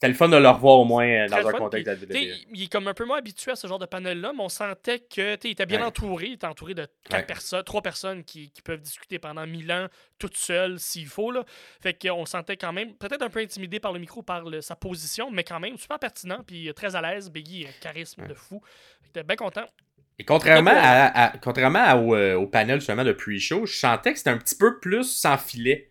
[0.00, 2.36] c'était le fun de le revoir au moins euh, dans un contexte de la WWE.
[2.54, 5.00] il est comme un peu moins habitué à ce genre de panel-là, mais on sentait
[5.00, 5.86] que il était bien Ouais.
[5.86, 6.26] entouré.
[6.26, 7.26] Il était entouré de quatre Ouais.
[7.26, 11.32] personnes, trois personnes qui, qui peuvent discuter pendant mille ans, toutes seules, s'il faut.
[11.32, 11.44] Là.
[11.80, 14.76] Fait qu'on sentait quand même, peut-être un peu intimidé par le micro, par le- sa
[14.76, 17.30] position, mais quand même super pertinent, puis euh, très à l'aise.
[17.30, 18.62] Biggie, un charisme de fou.
[19.04, 19.64] J'étais bien content.
[20.20, 24.18] Et contrairement, à, à- contrairement au, euh, au panel justement de pre-show, je sentais que
[24.18, 25.90] c'était un petit peu plus sans filet.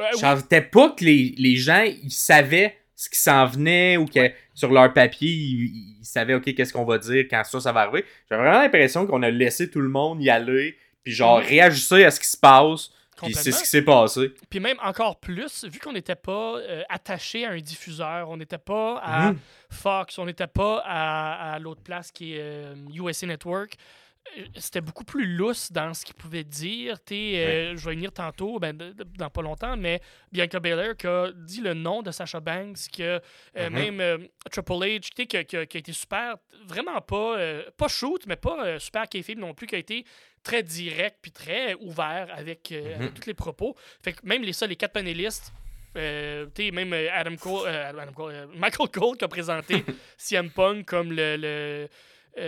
[0.00, 3.96] Euh, Je oui, sentais pas que les, les gens ils savaient ce qui s'en venait
[3.96, 7.60] ou que sur leur papier ils, ils savaient ok qu'est-ce qu'on va dire quand ça
[7.60, 8.04] ça va arriver.
[8.28, 11.46] J'avais vraiment l'impression qu'on a laissé tout le monde y aller puis genre Mhm.
[11.46, 12.90] réajuster à ce qui se passe
[13.22, 14.32] puis c'est ce qui s'est passé.
[14.48, 18.58] Puis même encore plus, vu qu'on n'était pas euh, attaché à un diffuseur, on n'était
[18.58, 19.38] pas à Mhm.
[19.70, 23.74] Fox, on n'était pas à, à l'autre place qui est euh, USA Network.
[24.56, 26.96] C'était beaucoup plus lousse dans ce qu'il pouvait dire.
[27.10, 30.00] Euh, Je vais venir tantôt, ben, de- de- dans pas longtemps, mais
[30.30, 33.20] Bianca Belair qui a dit le nom de Sasha Banks, que euh,
[33.56, 33.72] Mhm.
[33.72, 34.18] même euh,
[34.50, 37.36] Triple H, qui, a- qui a, qui a été super, vraiment pas,
[37.76, 40.04] pas shoot, mais pas super kayfabe non plus, qui a été
[40.44, 43.74] très direct puis très ouvert avec, avec tous les propos.
[44.02, 45.52] Fait que même les, ça, les quatre panélistes,
[45.96, 49.84] euh, même Adam Cole, euh, Adam Cole, euh, Michael Cole qui a présenté
[50.16, 51.88] CM Punk comme le, le,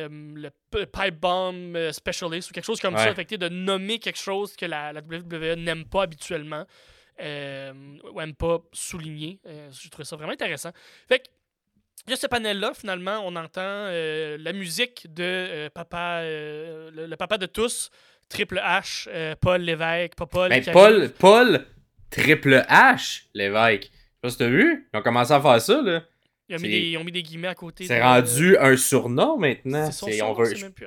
[0.08, 3.04] le p- pipe bomb euh, specialist ou quelque chose comme Ouais.
[3.04, 3.14] ça.
[3.14, 6.64] Fait que, de nommer quelque chose que la, la WWE n'aime pas habituellement
[7.20, 7.72] euh,
[8.12, 9.38] ou aime pas souligner.
[9.46, 10.70] Euh, J'ai trouvé ça vraiment intéressant.
[11.08, 11.24] Fait que
[12.06, 16.90] il y a ce panel-là, finalement, on entend euh, la musique de euh, papa, euh,
[16.92, 17.90] le, le papa de tous,
[18.30, 20.48] Triple H, euh, Paul Lévesque, pas Paul.
[20.48, 21.10] Ben, Paul.
[21.18, 21.66] Paul,
[22.10, 23.90] triple H, l'évêque.
[23.92, 24.88] Je sais pas si t'as vu.
[24.94, 26.02] Ils ont commencé à faire ça, là.
[26.50, 27.86] Ils ont, mis des, ils ont mis des guillemets à côté.
[27.86, 29.86] C'est de- rendu un surnom maintenant.
[29.86, 30.86] C'est son C'est- surnom, on veut- c'est même plus-!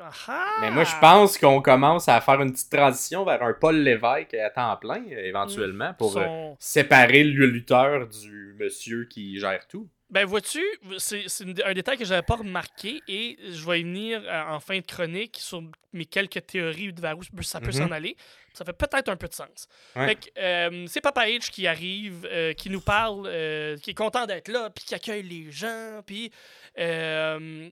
[0.61, 4.33] Mais moi, je pense qu'on commence à faire une petite transition vers un Paul Lévesque
[4.33, 9.65] à temps plein, euh, éventuellement, pour euh, Son- séparer le lutteur du monsieur qui gère
[9.67, 9.87] tout.
[10.09, 10.61] Ben, vois-tu,
[10.99, 11.25] c'est
[11.65, 14.85] un détail que j'avais pas remarqué et je vais y venir euh, en fin de
[14.85, 17.71] chronique sur mes quelques théories de vers où ça peut Mhm.
[17.71, 18.15] s'en aller.
[18.53, 19.67] Ça fait peut-être un peu de sens.
[19.95, 20.15] Ouais.
[20.37, 24.47] Euh, c'est Papa H qui arrive, euh, qui nous parle, euh, qui est content d'être
[24.47, 26.31] là, puis qui accueille les gens, puis
[26.77, 27.71] il,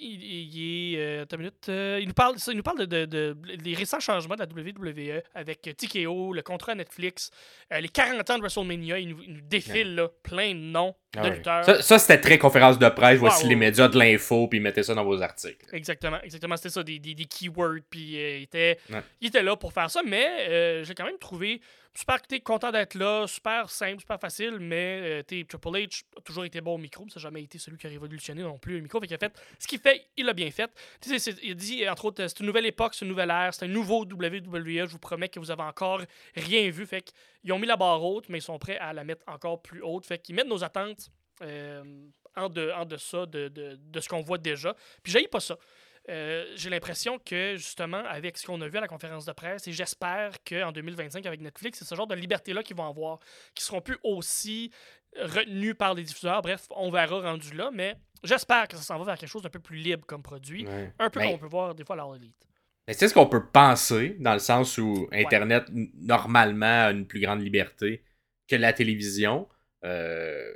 [0.00, 1.18] il est.
[1.20, 4.00] attends une minute, il nous parle, ça, il nous parle de, de- de- des récents
[4.00, 7.30] changements de la WWE avec TKO, le contrat Netflix,
[7.70, 8.98] les 40 ans de WrestleMania.
[8.98, 11.36] Il nous, il nous défile là, plein de noms Ah de ouais.
[11.36, 11.64] lutteurs.
[11.64, 13.18] Ça, ça, c'était très conférence de presse.
[13.18, 15.66] Voici les médias de l'info, puis mettez ça dans vos articles.
[15.72, 16.56] Exactement, exactement.
[16.56, 17.80] C'était ça, des, des, des keywords.
[17.90, 18.78] Puis il, était,
[19.20, 21.60] il était là pour faire ça, mais euh, j'ai quand même trouvé
[21.94, 26.44] super t'es content d'être là, super simple, super facile, mais euh, Triple H a toujours
[26.44, 28.80] été bon au micro, ça n'a jamais été celui qui a révolutionné non plus le
[28.80, 29.00] micro.
[29.00, 30.70] Fait fait ce qu'il fait, il l'a bien fait.
[31.42, 33.68] Il a dit, entre autres, c'est une nouvelle époque, c'est une nouvelle ère, c'est un
[33.68, 34.86] nouveau WWE.
[34.86, 36.00] Je vous promets que vous avez encore
[36.34, 36.86] rien vu.
[36.86, 39.62] Fait qu'ils ont mis la barre haute, mais ils sont prêts à la mettre encore
[39.62, 40.04] plus haute.
[40.04, 41.10] Fait qu'ils mettent nos attentes
[41.42, 41.84] euh,
[42.36, 44.74] en, de, en deçà de, de, de ce qu'on voit déjà.
[45.02, 45.56] Puis j'ai pas ça.
[46.10, 49.66] Euh, j'ai l'impression que justement, avec ce qu'on a vu à la conférence de presse,
[49.68, 53.18] et j'espère qu'en 2025, avec Netflix, c'est ce genre de liberté-là qu'ils vont avoir,
[53.54, 54.70] qui seront plus aussi
[55.18, 56.42] retenus par les diffuseurs.
[56.42, 59.48] Bref, on verra rendu là, mais j'espère que ça s'en va vers quelque chose d'un
[59.50, 60.92] peu plus libre comme produit, Ouais.
[60.98, 62.48] un peu Ben, comme on peut voir des fois à la Elite.
[62.86, 67.20] Mais c'est ce qu'on peut penser, dans le sens où Internet, normalement, a une plus
[67.20, 68.02] grande liberté
[68.46, 69.48] que la télévision.
[69.84, 70.52] Euh,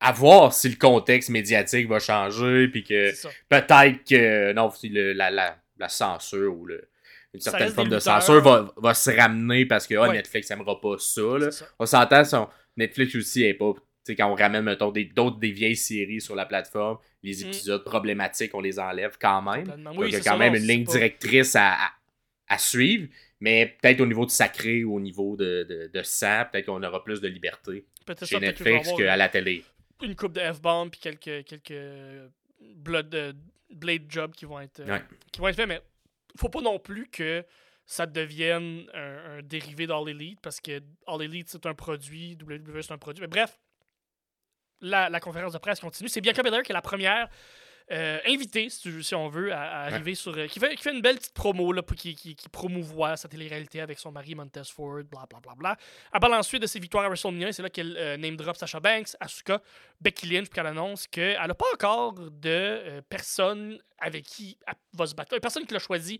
[0.00, 3.12] à voir si le contexte médiatique va changer, puis que
[3.48, 6.88] peut-être que non, si le- la, la, la censure ou le-
[7.34, 10.14] une certaine forme de censure va, va se ramener parce que ah, Ouais.
[10.14, 11.20] Netflix n'aimera pas ça.
[11.38, 11.50] Là.
[11.50, 11.66] C'est ça.
[11.78, 13.72] On s'entend, son- Netflix aussi est pas.
[14.16, 17.46] quand on ramène, mettons, des- d'autres des, vieilles séries sur la plateforme, les Mm.
[17.48, 19.64] épisodes problématiques, on les enlève quand même.
[19.66, 21.90] Donc, Oui, il y a quand ça, même non, une ligne pas- directrice à, à,
[22.48, 23.06] à suivre,
[23.38, 26.82] mais peut-être au niveau de sacré ou au niveau de, de, de sang, peut-être qu'on
[26.82, 27.84] aura plus de liberté
[28.24, 29.62] chez Netflix qu'à la télé.
[30.02, 32.30] Une coupe de F-bomb puis quelques, quelques
[32.76, 33.32] blood, euh,
[33.70, 35.02] blade jobs qui vont être, euh, Ouais.
[35.32, 35.80] qui vont être faits, mais
[36.38, 37.44] faut pas non plus que
[37.86, 42.82] ça devienne un, un dérivé d'All Elite parce que All Elite c'est un produit, WWE
[42.82, 43.20] c'est un produit.
[43.20, 43.58] Mais bref,
[44.80, 46.08] la, la conférence de presse continue.
[46.08, 47.28] C'est Bianca Belair qui est la première
[47.92, 50.36] euh, invitée, si, on veut, à, à arriver sur.
[50.36, 53.16] euh, qui, fait, qui fait une belle petite promo là, pour, qui, qui, qui promouvoit
[53.16, 55.76] sa télé-réalité avec son mari Montez Ford, bla bla bla bla.
[56.12, 57.52] Elle parle ensuite de ses victoires à WrestleMania.
[57.52, 59.60] C'est là qu'elle euh, name drop Sasha Banks, Asuka,
[60.00, 64.74] Becky Lynch, puis qu'elle annonce qu'elle n'a pas encore de euh, personne avec qui elle
[64.94, 65.34] va se battre.
[65.34, 66.18] Euh, Personne qui l'a choisi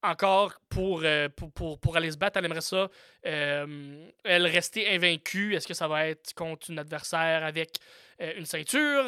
[0.00, 2.36] encore pour, euh, pour, pour, pour aller se battre.
[2.38, 2.88] Elle aimerait ça,
[3.26, 5.56] euh, elle rester invaincue.
[5.56, 7.78] Est-ce que ça va être contre un adversaire avec
[8.20, 9.04] euh, une ceinture?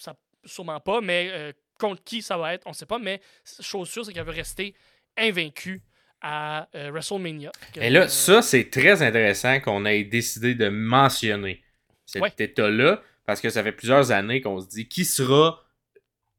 [0.00, 2.98] Ça, Sûrement pas, mais euh, contre qui ça va être, on ne sait pas.
[2.98, 3.20] Mais
[3.60, 4.74] chose sûre, c'est qu'elle veut rester
[5.16, 5.82] invaincue
[6.20, 7.52] à euh, WrestleMania.
[7.76, 11.62] Et là, euh, ça, c'est très intéressant qu'on ait décidé de mentionner
[12.06, 12.32] cet Ouais.
[12.38, 15.62] état-là, parce que ça fait plusieurs années qu'on se dit qui sera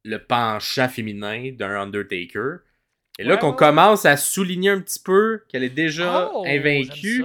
[0.04, 2.60] le penchant féminin d'un Undertaker?
[3.18, 6.44] Et là, Ouais, qu'on ouais, commence à souligner un petit peu qu'elle est déjà oh,
[6.46, 7.24] invaincue.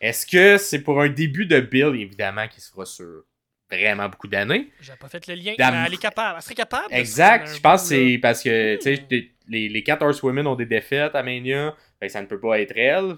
[0.00, 3.24] Est-ce que c'est pour un début de Bill, évidemment, qui se fera sur
[3.70, 4.68] vraiment beaucoup d'années?
[4.80, 5.54] J'avais pas fait le lien.
[5.58, 6.36] Mais elle est capable.
[6.36, 6.86] Elle serait capable.
[6.90, 7.48] Exact.
[7.54, 9.06] Je pense que c'est parce que, tu sais, Hmm.
[9.10, 11.74] les- les, les 4 Horsewomen ont des défaites à Mania.
[12.00, 13.16] Fait ça ne peut pas être elle.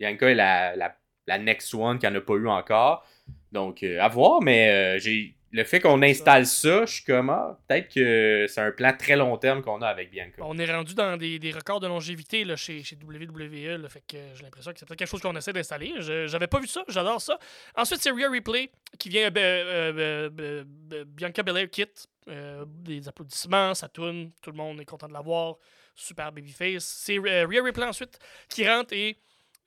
[0.00, 0.96] Bianca est la, la,
[1.26, 3.06] la next one qu'elle n'a pas eu encore.
[3.52, 7.30] Donc, euh, à voir, mais euh, j'ai le fait qu'on installe ça, je suis comme,
[7.30, 10.36] ah, peut-être que c'est un plan très long terme qu'on a avec Bianca.
[10.40, 13.80] On est rendu dans des, des records de longévité là, chez, chez WWE.
[13.80, 15.94] là, fait que j'ai l'impression que c'est peut-être quelque chose qu'on essaie d'installer.
[16.00, 17.38] Je- J'avais pas vu ça, j'adore ça.
[17.76, 19.30] Ensuite, c'est Rhea Replay qui vient.
[19.34, 22.06] euh, euh, euh, Bianca Belair quitte.
[22.66, 24.30] des applaudissements, ça tourne.
[24.42, 25.56] Tout le monde est content de la voir.
[25.94, 26.84] Super babyface.
[26.84, 28.18] C'est Rhea Replay ensuite
[28.50, 29.16] qui rentre et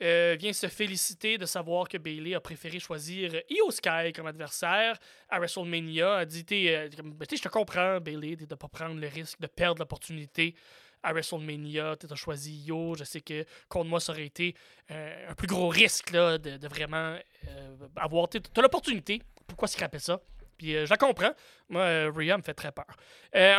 [0.02, 4.98] euh, vient se féliciter de savoir que Bailey a préféré choisir Io Sky comme adversaire
[5.30, 6.22] à WrestleMania.
[6.22, 9.40] Elle dit T'es, euh, Ben, Je te comprends, Bailey, de ne pas prendre le risque
[9.40, 10.56] de perdre l'opportunité
[11.04, 11.96] à WrestleMania.
[11.98, 12.96] Tu as choisi Io.
[12.96, 14.56] Je sais que contre moi, ça aurait été
[14.92, 17.16] euh, un plus gros risque là, de, de vraiment
[17.48, 18.30] euh, avoir.
[18.30, 19.22] Tu as l'opportunité.
[19.48, 20.22] Pourquoi scraper ça?
[20.58, 21.34] Puis euh, je la comprends.
[21.70, 22.96] Moi, Rhea me fait très peur.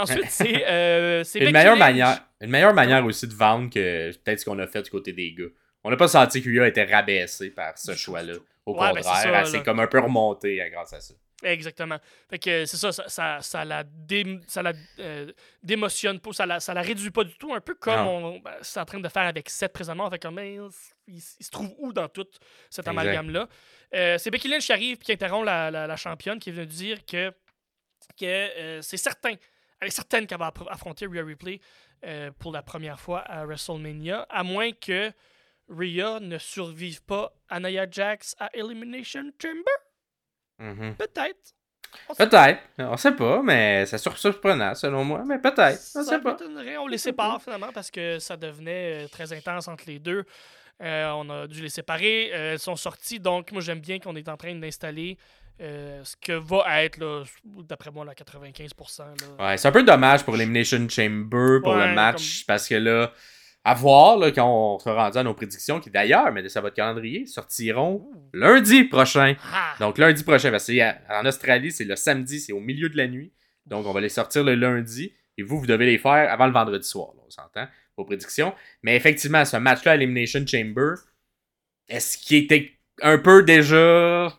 [0.00, 1.38] Ensuite, c'est.
[1.40, 4.82] une meilleure manière, une meilleure manière aussi de vendre que peut-être ce qu'on a fait
[4.82, 5.44] du côté des gars.
[5.84, 8.34] On n'a pas senti que Rhea était rabaissé par ce choix-là.
[8.64, 11.14] Au Ouais, ben, c'est contraire, s'est comme un peu remontée euh, grâce à ça.
[11.42, 11.98] Exactement.
[12.30, 16.46] Fait que c'est ça, ça, ça, ça la, dé- ça la euh, démotionne pas, ça
[16.46, 19.00] la, ça la réduit pas du tout, un peu comme on, ben, c'est en train
[19.00, 20.08] de faire avec Seth présentement.
[20.08, 20.60] Fait comme, il,
[21.08, 22.28] il se trouve où dans tout
[22.70, 23.48] cet amalgame-là?
[23.92, 26.52] Euh, c'est Becky Lynch qui arrive et qui interrompt la, la, la championne qui est
[26.52, 27.32] venue dire que,
[28.16, 29.34] que euh, c'est certain,
[29.80, 31.60] elle est certaine qu'elle va affronter Rhea Ripley
[32.38, 35.12] pour la première fois à WrestleMania, à moins que
[35.76, 39.78] Rhea ne survive pas à Nia Jax à Elimination Chamber?
[40.58, 40.94] Mhm.
[40.96, 41.54] Peut-être.
[42.16, 42.60] Peut-être.
[42.78, 45.24] On sait pas, mais c'est sur- surprenant selon moi.
[45.26, 45.80] Mais peut-être.
[45.94, 46.36] On sait pas.
[46.80, 50.24] On les sépare finalement parce que ça devenait euh, très intense entre les deux.
[50.82, 52.30] Euh, on a dû les séparer.
[52.32, 53.20] Euh, elles sont sorties.
[53.20, 55.18] Donc, moi, j'aime bien qu'on est en train d'installer
[55.60, 56.98] euh, ce que va être,
[57.44, 59.00] d'après moi, la 95%.
[59.38, 59.46] Là.
[59.50, 63.12] Ouais, c'est un peu dommage pour Elimination Chamber pour Ouais, le match parce que là,
[63.64, 66.60] à voir là, quand on sera rendu à nos prédictions, qui d'ailleurs, mais de ça
[66.60, 69.36] votre calendrier, sortiront lundi prochain.
[69.52, 69.74] Ah!
[69.78, 73.06] Donc lundi prochain, parce que en Australie, c'est le samedi, c'est au milieu de la
[73.06, 73.32] nuit.
[73.66, 75.12] Donc on va les sortir le lundi.
[75.38, 78.52] Et vous, vous devez les faire avant le vendredi soir, là, on s'entend, vos prédictions.
[78.82, 80.94] Mais effectivement, ce match-là, Elimination Chamber,
[81.88, 84.38] est-ce qu'il était un peu déjà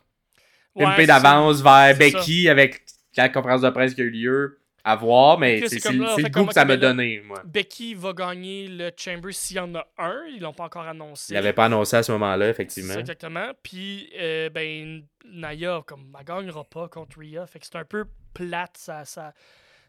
[0.75, 1.93] Ouais, pimpé c'est d'avance vers ça.
[1.93, 2.81] Becky avec
[3.15, 4.59] la conférence de presse qui a eu lieu?
[4.85, 7.41] À voir, mais c'est le goût que ça m'a donné, moi.
[7.45, 10.25] Becky va gagner le Chamber s'il y en a un.
[10.27, 11.31] Ils l'ont pas encore annoncé.
[11.31, 12.95] Il l'avait pas annoncé à ce moment-là, effectivement.
[12.95, 13.51] exactement.
[13.61, 17.45] Puis, euh, ben, Naya, comme, elle gagnera pas contre Rhea.
[17.47, 18.75] Fait que c'est un peu plate.
[18.77, 19.33] Ça, ça,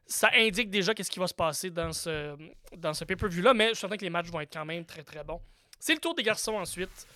[0.07, 2.37] ça indique déjà qu'est-ce qui va se passer dans ce,
[2.77, 3.53] dans ce pay-per-view-là.
[3.53, 5.41] Mais je suis certain que les matchs vont être quand même très, très bons.
[5.81, 7.07] C'est le tour des garçons ensuite.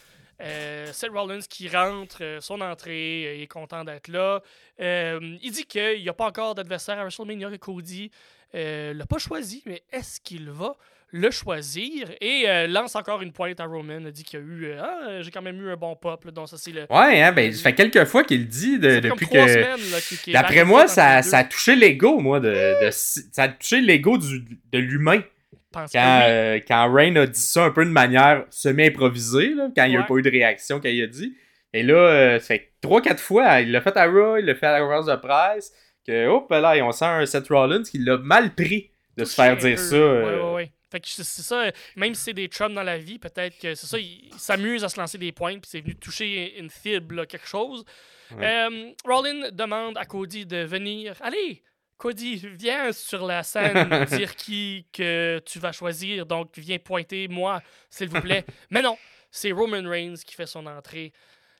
[0.40, 4.40] Euh, Seth Rollins qui rentre, euh, son entrée, euh, il est content d'être là.
[4.80, 8.10] Euh, il dit qu'il n'y a pas encore d'adversaire à WrestleMania que Cody
[8.54, 10.76] l'a pas choisi, mais est-ce qu'il va
[11.10, 12.08] le choisir?
[12.20, 14.80] Et euh, lance encore une pointe à Roman, a dit qu'il y a eu euh,
[14.82, 16.82] Ah, j'ai quand même eu un bon pop, là, donc ça c'est le.
[16.90, 19.38] Ouais, hein, ben, ça fait quelques fois qu'il le dit de- depuis que.
[20.32, 20.82] D'après moi,
[21.22, 25.22] ça, a touché l'ego, moi, de, de- ça a touché l'ego de l'humain.
[25.72, 26.30] Pense Quand, oui.
[26.30, 29.96] euh, quand Rain a dit ça un peu de manière semi-improvisée, là, quand il n'y
[29.96, 31.34] a pas eu de réaction quand il a dit.
[31.74, 34.66] Et là, euh, ça fait 3-4 fois, il l'a fait à Raw, il l'a fait
[34.66, 35.72] à la conférence de presse,
[36.06, 39.56] que, hop là, on sent un Seth Rollins qui l'a mal pris de se faire
[39.56, 39.94] dire ça.
[39.96, 40.72] euh, Ouais, ouais, ouais.
[40.90, 43.86] Fait que c'est ça, même si c'est des chums dans la vie, peut-être que c'est
[43.86, 47.14] ça, il, il s'amuse à se lancer des points, puis c'est venu toucher une fibre,
[47.14, 47.84] là, quelque chose.
[48.34, 48.46] Ouais.
[48.46, 51.14] Euh, Rollin demande à Cody de venir.
[51.20, 51.62] Allez,
[51.98, 57.60] Cody, viens sur la scène dire qui que tu vas choisir, donc viens pointer moi,
[57.90, 58.44] s'il vous plaît.
[58.70, 58.96] Mais non,
[59.30, 61.12] c'est Roman Reigns qui fait son entrée.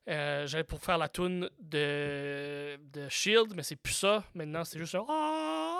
[0.08, 4.24] Euh, J'allais pour faire la toune de, de Shield, mais c'est plus ça.
[4.34, 5.04] Maintenant, c'est juste un.
[5.10, 5.74] Ah!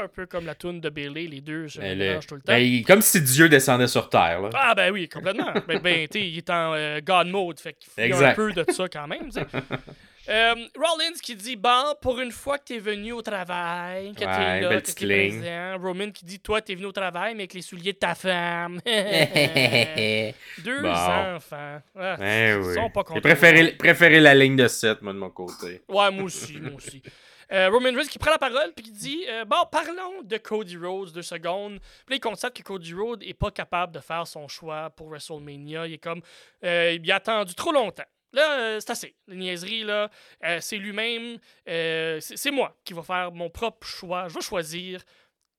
[0.00, 2.52] Un peu comme la toune de Bailey, les deux se mélangent tout le temps.
[2.52, 4.42] ben, il- comme si Dieu descendait sur Terre.
[4.42, 4.50] Là.
[4.54, 5.52] Ah ben oui, complètement.
[5.66, 8.34] ben, ben tu sais, il est en euh, God mode, fait qu'il y a un
[8.34, 9.30] peu de ça quand même.
[10.28, 14.60] Euh, Rollins qui dit bon pour une fois que t'es venu au travail que Ouais,
[14.60, 17.54] t'es là que t'es présent Roman qui dit toi t'es venu au travail mais avec
[17.54, 18.78] les souliers de ta femme
[20.58, 20.88] deux Bon.
[20.90, 22.74] enfants Ah, Ben ils oui.
[22.74, 25.82] sont pas J'ai contents préféré, préféré la ligne de 7, moi, de mon côté.
[25.88, 27.02] Ouais, moi aussi, moi aussi.
[27.50, 30.76] Euh, Roman Reigns qui prend la parole puis qui dit euh, Bon, parlons de Cody
[30.76, 31.78] Rhodes deux secondes.
[32.04, 35.86] Puis il constate que Cody Rhodes est pas capable de faire son choix pour WrestleMania.
[35.86, 36.20] Il est comme
[36.62, 38.04] euh, Il a attendu trop longtemps.
[38.32, 39.14] Là, euh, c'est assez.
[39.26, 40.10] La niaiserie, là,
[40.44, 41.38] euh, c'est lui-même.
[41.68, 44.28] euh, c'est c'est moi qui va faire mon propre choix.
[44.28, 45.02] Je vais choisir.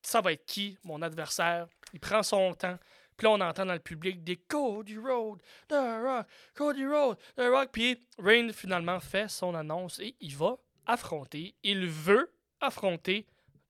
[0.02, 1.68] Ça va être qui, mon adversaire.
[1.94, 2.78] Il prend son temps.
[3.18, 7.42] Puis là, on entend dans le public des Cody Rhodes, The Rock, Cody Rhodes, The
[7.50, 7.70] Rock.
[7.74, 10.56] Puis Reigns finalement fait son annonce et il va
[10.86, 11.54] affronter.
[11.64, 13.26] Il veut affronter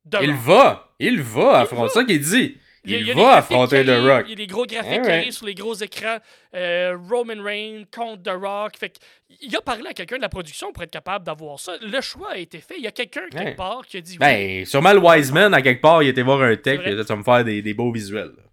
[0.09, 0.39] The Il Rock.
[0.41, 0.95] va!
[0.99, 1.89] Il va affronter va.
[1.93, 2.57] ça qu'il dit!
[2.85, 4.25] Il, va affronter The Rock.
[4.25, 6.17] Il y a des gros graphiques qui arrivent sur les gros écrans.
[6.55, 8.77] Euh, Roman Reigns contre The Rock.
[8.77, 8.93] Fait
[9.41, 11.73] il a parlé à quelqu'un de la production pour être capable d'avoir ça.
[11.81, 12.75] Le choix a été fait.
[12.77, 14.17] Il y a quelqu'un quelque part qui a dit oui.
[14.19, 17.03] Ben, sûrement le Wiseman, à quelque part, il était voir un tech, puis il a
[17.03, 18.33] dit, me faire des, des beaux visuels.
[18.37, 18.43] là.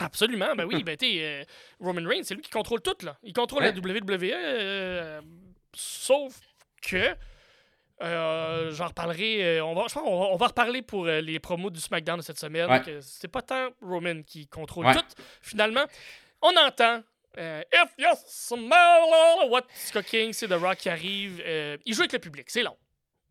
[0.00, 1.44] Absolument, ben oui, ben euh,
[1.78, 3.16] Roman Reigns, c'est lui qui contrôle tout, là.
[3.22, 5.20] Il contrôle la WWE, euh,
[5.74, 6.40] sauf
[6.82, 7.14] que,
[8.02, 11.20] euh, j'en reparlerai, euh, on, va, je pense qu'on va- on va reparler pour euh,
[11.20, 12.98] les promos du SmackDown de cette semaine, Ouais.
[13.02, 14.94] c'est pas tant Roman qui contrôle Ouais.
[14.94, 15.04] tout,
[15.42, 15.84] finalement.
[16.42, 17.02] On entend...
[17.38, 19.62] euh, If you smell what
[20.08, 21.42] King, c'est The Rock qui arrive.
[21.46, 22.76] euh, il joue avec le public, c'est long.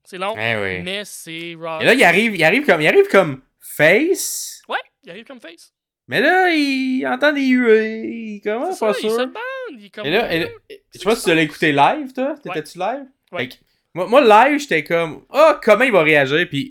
[0.06, 0.82] C'est long, Eh oui.
[0.84, 1.82] mais c'est Rock.
[1.82, 5.40] Et là, il arrive, il arrive comme, il arrive comme face, Ouais, il arrive comme
[5.42, 5.74] face.
[6.08, 9.28] mais là, il entend des huées, C'est pas ça, il se sûr.
[9.28, 9.34] bande,
[9.80, 10.06] il est comme...
[10.06, 10.50] Et là, et là-
[10.94, 12.36] je sais pas si tu l'as écouté live, toi?
[12.42, 13.06] T'étais-tu live?
[13.32, 13.42] Ouais.
[13.42, 13.56] Fait que
[13.94, 16.48] moi, moi, live, j'étais comme, ah, comment il va réagir?
[16.50, 16.70] Puis,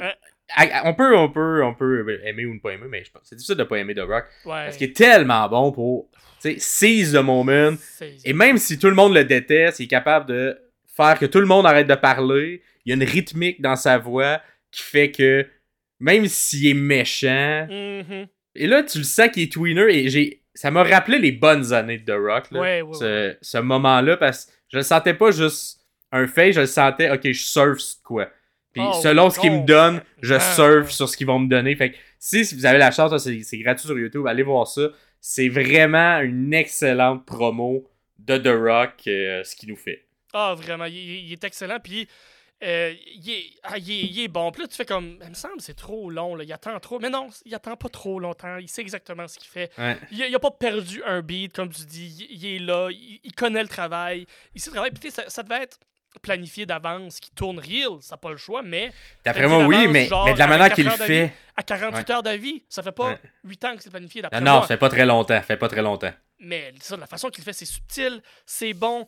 [0.85, 3.37] on peut, on peut, on peut aimer ou ne pas aimer, mais je pense c'est
[3.37, 4.24] difficile de pas aimer The Rock.
[4.44, 4.64] Ouais.
[4.64, 6.09] Parce qu'il est tellement bon pour,
[6.40, 7.76] tu sais, seize the moment.
[8.24, 10.59] Et même si tout le monde le déteste, il est capable de
[10.96, 12.62] faire que tout le monde arrête de parler.
[12.85, 15.46] Il y a une rythmique dans sa voix qui fait que,
[16.00, 18.26] même s'il est méchant, Mhm.
[18.54, 20.42] et là, tu le sens qu'il est tweener et j'ai.
[20.54, 24.16] Ça m'a rappelé les bonnes années de The Rock, là, Ouais, ouais, ce, ce moment-là,
[24.16, 25.77] parce que je le sentais pas juste
[26.12, 28.30] un fait, je le sentais, ok, je surfe sur quoi.
[28.72, 30.40] Puis Oh, selon ce qu'ils me oh, donnent, je ah.
[30.40, 31.74] surfe sur ce qu'ils vont me donner.
[31.74, 34.88] Fait que si, si vous avez la chance, c'est gratuit sur YouTube, allez voir ça.
[35.20, 40.06] C'est vraiment une excellente promo de The Rock, euh, ce qu'il nous fait.
[40.32, 41.78] Ah, vraiment, il, il est excellent.
[41.82, 42.06] Puis,
[42.62, 44.50] euh, il, est, ah, il, est, il est bon.
[44.50, 46.34] Puis là, tu fais comme, il me semble c'est trop long.
[46.34, 46.44] Là.
[46.44, 46.98] Il attend trop.
[46.98, 48.56] Mais non, il attend pas trop longtemps.
[48.58, 49.70] Il sait exactement ce qu'il fait.
[49.78, 49.96] Ouais.
[50.10, 52.26] Il, a- il a pas perdu un beat, comme tu dis.
[52.30, 52.90] Il, il est là.
[52.90, 54.26] Il, connaît le travail.
[54.54, 54.90] Il sait le travail.
[54.90, 55.78] Puis, ça devait être
[56.22, 58.00] planifié d'avance, qui tourne real.
[58.00, 58.62] Ça n'a pas le choix.
[58.62, 58.92] Mais
[59.24, 61.32] D'après moi, oui, mais, genre, mais de la manière qu'il le fait.
[61.56, 62.62] à 48 heures d'avis.
[62.68, 63.20] Ça fait pas Ouais.
[63.44, 64.60] 8 ans que c'est planifié d'après non, moi.
[64.62, 65.34] ça fait pas très longtemps.
[65.34, 66.12] Ça fait pas très longtemps.
[66.40, 69.06] Mais ça, la façon qu'il le fait, c'est subtil, c'est bon.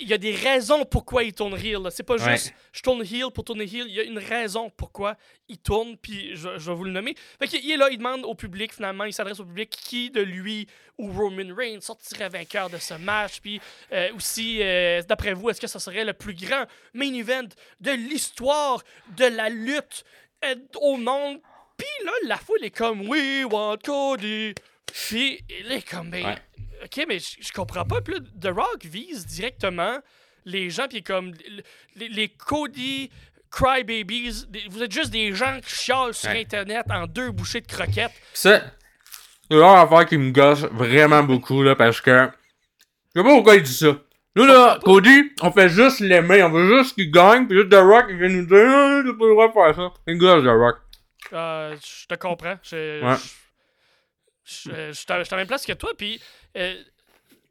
[0.00, 1.78] Il y a des raisons pourquoi il tourne heel.
[1.90, 2.32] C'est pas Ouais.
[2.36, 3.86] juste je tourne heel pour tourner heel.
[3.88, 5.16] Il y a une raison pourquoi
[5.48, 7.16] il tourne, puis je, je vais vous le nommer.
[7.40, 10.20] Fait il est là, il demande au public, finalement, il s'adresse au public qui de
[10.20, 10.68] lui
[10.98, 13.40] ou Roman Reigns sortirait vainqueur de ce match.
[13.40, 13.60] Puis
[13.92, 17.48] euh, aussi, euh, d'après vous, est-ce que ce serait le plus grand main event
[17.80, 18.82] de l'histoire
[19.16, 20.04] de la lutte
[20.44, 21.40] euh, au monde?
[21.76, 24.54] Puis là, la foule est comme We want Cody.
[24.86, 26.36] Puis il est comme, ben, Ouais.
[26.84, 28.00] Ok, mais je je comprends pas.
[28.00, 29.98] Puis là, The Rock vise directement
[30.44, 31.32] les gens, puis comme
[31.96, 33.10] les, les Cody
[33.50, 34.46] Crybabies.
[34.70, 36.40] Vous êtes juste des gens qui chialent sur Ouais.
[36.42, 38.12] Internet en deux bouchées de croquettes.
[38.34, 38.62] Ça,
[39.50, 42.28] c'est une affaire qui me gosse vraiment beaucoup, là, parce que.
[43.14, 43.96] Je sais pas pourquoi il dit ça.
[44.36, 47.76] Nous, là, Cody, on fait juste l'aimer, on veut juste qu'il gagne, puis juste The
[47.76, 49.94] Rock, il vient nous dire, ah, t'as pas le droit de faire ça.
[50.06, 50.76] C'est une gosse, The Rock.
[51.32, 52.56] Euh, je te comprends.
[52.62, 53.16] Je, Ouais.
[54.44, 56.20] je, je, je suis à je suis à la même place que toi, puis.
[56.58, 56.74] Euh,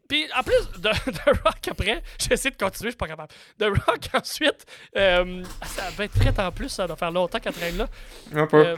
[0.10, 3.34] puis en plus, The, The Rock après, j'essaie de continuer, je suis pas capable.
[3.60, 4.66] The Rock ensuite,
[4.96, 7.88] euh, ça va être prêt en plus, ça doit faire longtemps qu'elle traîne là.
[8.34, 8.66] Un peu.
[8.66, 8.78] Euh,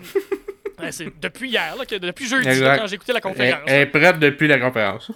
[0.80, 3.62] ouais, c'est depuis hier, là, que, depuis jeudi, là, quand j'ai écouté la conférence.
[3.68, 5.12] elle est prête depuis la conférence.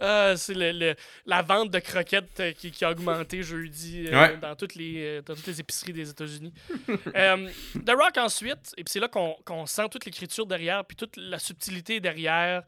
[0.00, 0.94] Euh, c'est le- le-
[1.26, 4.36] la vente de croquettes euh, qui, qui a augmenté jeudi Ouais.
[4.36, 6.54] dans, toutes les, dans toutes les épiceries des États-Unis.
[6.86, 11.16] The Rock ensuite, et puis c'est là qu'on qu'on sent toute l'écriture derrière, puis toute
[11.16, 12.62] la subtilité derrière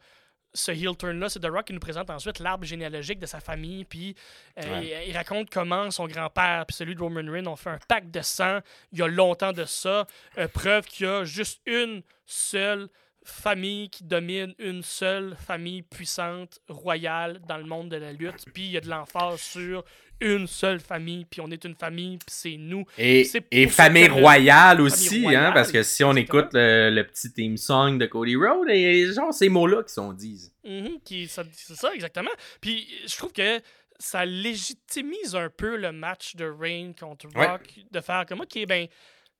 [0.53, 1.29] ce heel turn-là.
[1.29, 4.15] C'est The Rock qui nous présente ensuite l'arbre généalogique de sa famille, puis
[4.59, 5.03] euh, Ouais.
[5.05, 8.11] il, il raconte comment son grand-père puis celui de Roman Reigns ont fait un pacte
[8.11, 8.59] de sang
[8.91, 10.05] il y a longtemps de ça.
[10.37, 12.89] Euh, preuve qu'il y a juste une seule
[13.23, 18.45] famille qui domine une seule famille puissante, royale dans le monde de la lutte.
[18.53, 19.83] Puis il y a de l'emphase sur
[20.21, 22.85] une seule famille, puis on est une famille, puis c'est nous.
[22.97, 23.23] Et,
[23.67, 26.41] famille le- royale aussi, famille hein, parce que si on exactement.
[26.43, 30.13] écoute le, le petit theme song de Cody Rhodes, et genre ces mots-là qui sont
[30.13, 30.51] dits.
[30.63, 32.29] Mhm, ça- c'est ça, exactement.
[32.61, 33.59] Puis je trouve que
[33.99, 37.45] ça légitimise un peu le match de Reign contre Ouais.
[37.47, 38.87] Rock, de faire comme, ok, ben,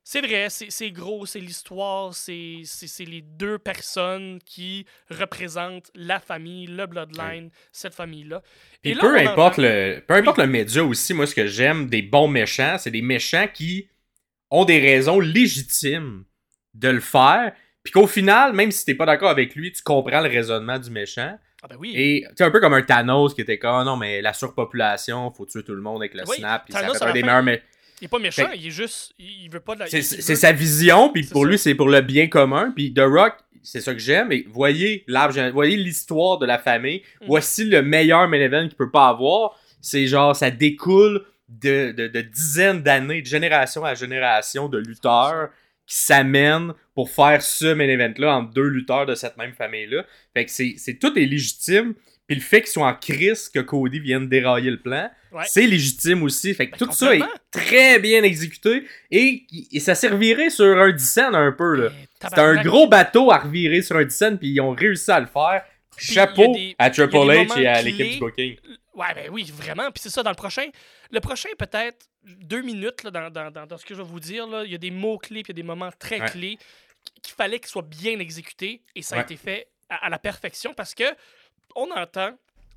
[0.04, 2.64] c'est vrai, c'est gros, c'est l'histoire, c'est
[3.00, 8.42] les deux personnes qui représentent la famille, le bloodline, cette famille-là.
[8.84, 12.02] Et là, peu importe, le, peu importe le média aussi, moi, ce que j'aime des
[12.02, 13.90] bons méchants, c'est des méchants qui
[14.50, 16.26] ont des raisons légitimes
[16.74, 20.22] de le faire, puis qu'au final, même si t'es pas d'accord avec lui, tu comprends
[20.22, 21.38] le raisonnement du méchant.
[21.64, 21.94] Ah ben oui.
[21.96, 25.32] Et c'est un peu comme un Thanos qui était comme, Ah non, mais la surpopulation,
[25.32, 27.42] faut tuer tout le monde avec le Oui, snap, puis ça fait un des fin,
[27.42, 27.44] meilleurs
[28.02, 29.14] Il est pas méchant, Fait- il est juste.
[29.20, 29.88] Il, veut pas de la.
[29.88, 31.50] C'est veut- sa vision, puis pour ça.
[31.50, 32.74] lui, c'est pour le bien commun.
[32.76, 34.32] Puis The Rock, c'est ça que j'aime.
[34.32, 37.04] Et voyez l'arbre, voyez l'histoire de la famille.
[37.22, 37.26] Mm.
[37.28, 39.56] Voici le meilleur main event qu'il peut pas avoir.
[39.82, 45.50] C'est genre, ça découle de, de, de dizaines d'années, de génération à génération de lutteurs
[45.86, 50.06] qui s'amènent pour faire ce main event-là entre deux lutteurs de cette même famille-là.
[50.34, 51.94] Fait que c'est tout est légitime.
[52.32, 55.44] Puis le fait qu'ils soient en crise, que Cody vienne dérailler le plan, Ouais.
[55.48, 56.54] c'est légitime aussi.
[56.54, 60.92] Fait que Ben, tout ça est très bien exécuté et, et ça servirait sur un
[60.92, 61.76] dixaine un peu.
[61.76, 61.90] là.
[62.22, 65.26] C'était un gros bateau à revirer sur un dixaine puis ils ont réussi à le
[65.28, 65.64] faire.
[65.98, 68.56] Chapeau des- à Triple H et à l'équipe du booking.
[68.96, 69.92] Ouais, ben oui, vraiment.
[69.92, 70.68] Puis c'est ça, dans le prochain.
[71.12, 74.20] Le prochain, peut-être deux minutes là, dans, dans, dans, dans ce que je vais vous
[74.22, 74.48] dire.
[74.48, 76.28] Là, il y a des mots-clés, puis il y a des moments très Ouais.
[76.30, 76.58] clés
[77.22, 78.82] qu'il fallait qu'ils soient bien exécutés.
[78.96, 79.24] Et ça a Ouais.
[79.26, 81.04] été fait à, à la perfection parce que
[81.76, 82.32] on entend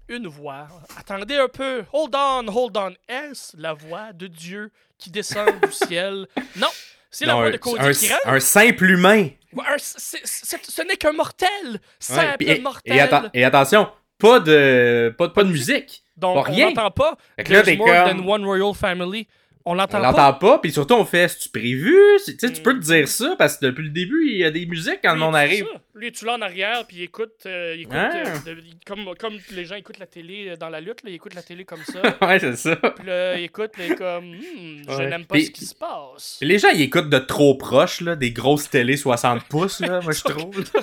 [0.09, 0.68] une voix.
[0.98, 1.85] Attendez un peu.
[1.92, 2.92] Hold on, hold on.
[3.09, 6.26] Est-ce la voix de Dieu qui descend du ciel?
[6.57, 6.68] Non.
[7.11, 8.26] C'est la voix un, de Cody un- qui rentre.
[8.28, 9.28] un simple humain.
[9.52, 11.48] Ouais, un- ce n'est qu'un mortel.
[11.72, 12.92] Ouais, Simple puis- et, mortel.
[12.96, 16.02] et atten- et attention, pas de, pas, de- pas de musique.
[16.16, 16.68] Donc, pas on rien.
[16.70, 17.16] n'entend pas.
[17.38, 19.26] Là, There's more comme- than one royal family.
[19.66, 20.11] On On l'entend pas.
[20.11, 21.96] l'entend pas, puis surtout on fait c'est-tu prévu?
[22.27, 22.81] Tu sais, tu peux Mm.
[22.81, 25.20] te dire ça parce que depuis le début, il y a des musiques quand Lui,
[25.20, 25.64] le monde c'est arrive.
[25.72, 25.81] ça.
[25.94, 28.12] Lui, tu l'as en arrière, puis il écoute, euh, il écoute Ah.
[28.46, 31.14] euh, de- comme, comme les gens écoutent la télé euh, dans la lutte, là, il
[31.14, 32.03] écoute la télé comme ça.
[32.29, 32.77] ouais, c'est ça.
[32.77, 35.09] puis là, il écoute, là, il est comme, Hmm, je Ouais.
[35.09, 36.38] n'aime pas ce qui se passe.
[36.42, 40.12] Les gens, ils écoutent de trop proche, là, des grosses télés 60 pouces, là, moi
[40.12, 40.62] je trouve.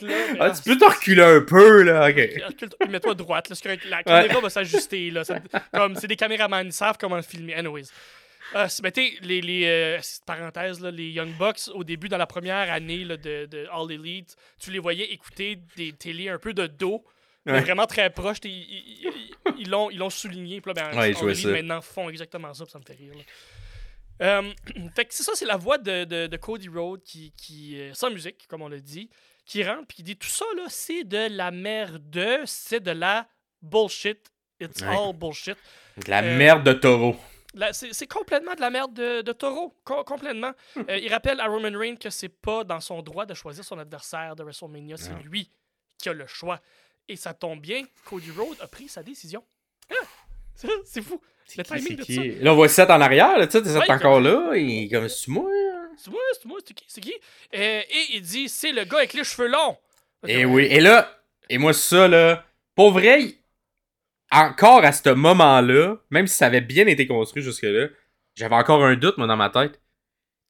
[0.00, 0.14] Là.
[0.40, 2.88] Ah, tu peux te reculer un peu, là, ok.
[2.88, 3.56] Mets-toi droite, là,
[3.90, 5.10] la caméra va s'ajuster.
[5.10, 5.24] là.
[5.24, 5.38] Ça-
[5.74, 7.54] comme c'est des caméramans, ils savent comment filmer.
[7.54, 7.86] Anyways.
[8.54, 12.16] Euh, c'est- ben, les, les euh, petite parenthèse, là, les Young Bucks, au début, dans
[12.16, 16.38] la première année là, de, de All Elite, tu les voyais écouter des télés un
[16.38, 17.04] peu de dos,
[17.44, 17.60] mais Ouais.
[17.62, 18.38] vraiment très proches.
[18.44, 20.60] Ils ils- ils- ils l'ont ils l'ont souligné.
[20.60, 21.48] Puis là, ben, Ouais, ils All Elite, ça.
[21.50, 23.12] maintenant, font exactement ça, puis ça me fait rire.
[24.22, 24.52] Euh,
[24.96, 27.92] fait que c'est ça, c'est la voix de, de, de Cody Rhodes qui, qui euh,
[27.94, 29.10] sans musique, comme on l'a dit,
[29.44, 32.16] qui rentre puis qui dit tout ça là, c'est de la merde,
[32.46, 33.26] c'est de la
[33.60, 34.20] bullshit.
[34.60, 34.88] It's Ouais.
[34.88, 35.56] all bullshit.
[36.04, 37.16] De la Euh, merde de taureau.
[37.72, 39.74] C'est complètement de la merde de, de Taureau.
[39.82, 40.52] Co- complètement.
[40.90, 43.78] Euh, il rappelle à Roman Reigns que c'est pas dans son droit de choisir son
[43.78, 44.96] adversaire de WrestleMania.
[44.98, 45.50] C'est lui
[45.98, 46.60] qui a le choix.
[47.08, 49.42] Et ça tombe bien, Cody Rhodes a pris sa décision.
[49.90, 49.94] Ah!
[50.84, 51.20] C'est- fou.
[51.22, 52.14] Le C'est qui, timing c'est de qui?
[52.38, 52.44] ça.
[52.44, 55.08] Là, on voit Seth en arrière, là, tu sais, Seth Ouais, encore là, et comme,
[55.08, 55.48] c'est moi.
[55.48, 55.88] hein?
[55.96, 56.84] C'est moi, c'est moi, c'est qui?
[56.88, 57.14] C'est qui?
[57.54, 59.78] Euh, et il dit c'est le gars avec les cheveux longs.
[60.26, 61.08] Et Eh oui, et là,
[61.48, 62.44] et moi, ça, là,
[62.74, 63.38] pour vrai, il-
[64.32, 67.86] encore à ce moment-là, même si ça avait bien été construit jusque-là,
[68.34, 69.80] j'avais encore un doute, moi, dans ma tête.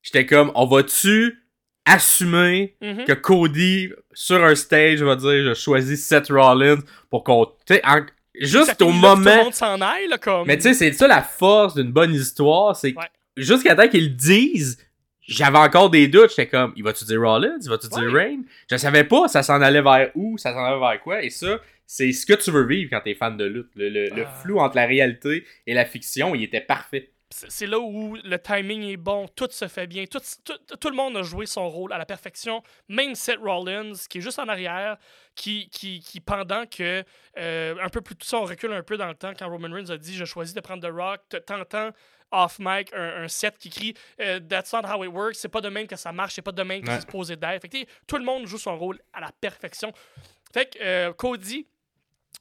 [0.03, 1.43] J'étais comme, on va-tu
[1.85, 3.05] assumer Mhm.
[3.05, 7.47] que Cody, sur un stage, va dire, je choisis Seth Rollins pour qu'on.
[7.67, 8.05] Tu sais, en-
[8.35, 9.45] juste au là que Tout le moment.
[9.45, 10.47] monde s'en aille, là, comme.
[10.47, 13.07] Mais tu sais, c'est ça la force d'une bonne histoire, c'est que Ouais.
[13.37, 14.79] jusqu'à temps qu'ils le disent,
[15.21, 16.31] j'avais encore des doutes.
[16.31, 18.13] J'étais comme, il va-tu dire Rollins, il va-tu dire.
[18.13, 18.45] Reign?
[18.71, 21.61] Je savais pas, ça s'en allait vers où, ça s'en allait vers quoi, et ça,
[21.87, 23.71] c'est ce que tu veux vivre quand t'es fan de lutte.
[23.75, 24.31] Le, le- le Ah.
[24.43, 27.13] flou entre la réalité et la fiction, il était parfait.
[27.33, 30.95] c'est là où le timing est bon, tout se fait bien, tout, tout, tout le
[30.97, 34.49] monde a joué son rôle à la perfection, même Seth Rollins, qui est juste en
[34.49, 34.97] arrière,
[35.35, 37.03] qui, qui, qui pendant que,
[37.37, 39.91] euh, un peu plus ça, on recule un peu dans le temps, quand Roman Reigns
[39.91, 41.91] a dit «Je choisis de prendre The Rock», t'entends
[42.31, 45.61] off mic un, un set qui crie euh, That's not how it works, c'est pas
[45.61, 46.95] de même que ça marche, c'est pas de même que Ouais.
[46.95, 47.61] c'est supposé d'être».
[47.63, 49.93] Fait que, tout le monde joue son rôle à la perfection.
[50.55, 51.67] Fait que euh, Cody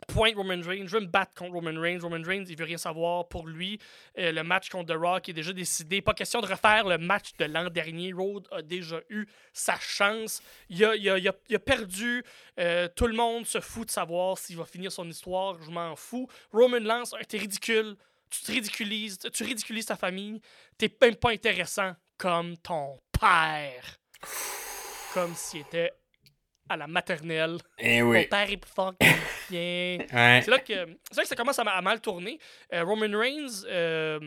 [0.08, 2.00] pointe Roman Reigns, je veux me battre contre Roman Reigns.
[2.02, 3.80] Roman Reigns, il veut rien savoir pour lui.
[4.18, 6.02] Euh, le match contre The Rock est déjà décidé.
[6.02, 8.14] Pas question de refaire le match de l'an dernier.
[8.14, 10.42] Road a déjà eu sa chance.
[10.70, 12.24] Il a, il a- il a- perdu.
[12.60, 15.62] Euh, tout le monde se fout de savoir s'il va finir son histoire.
[15.62, 16.28] Je m'en fous.
[16.52, 17.96] Roman lance un t'es ridicule.
[18.30, 19.18] Tu te ridiculises.
[19.34, 20.42] Tu ridiculises ta famille.
[20.78, 23.98] T'es même pas intéressant comme ton père.
[25.14, 25.92] Comme s'il était
[26.68, 27.58] à la maternelle.
[27.78, 28.26] Eh Mon oui.
[28.28, 29.12] père est plus fort que le
[29.48, 30.06] tien.
[30.16, 30.42] Ouais.
[30.44, 30.74] C'est là que
[31.12, 32.40] c'est là que ça commence à, ma- à mal tourner.
[32.74, 34.20] Euh, Roman Reigns, euh,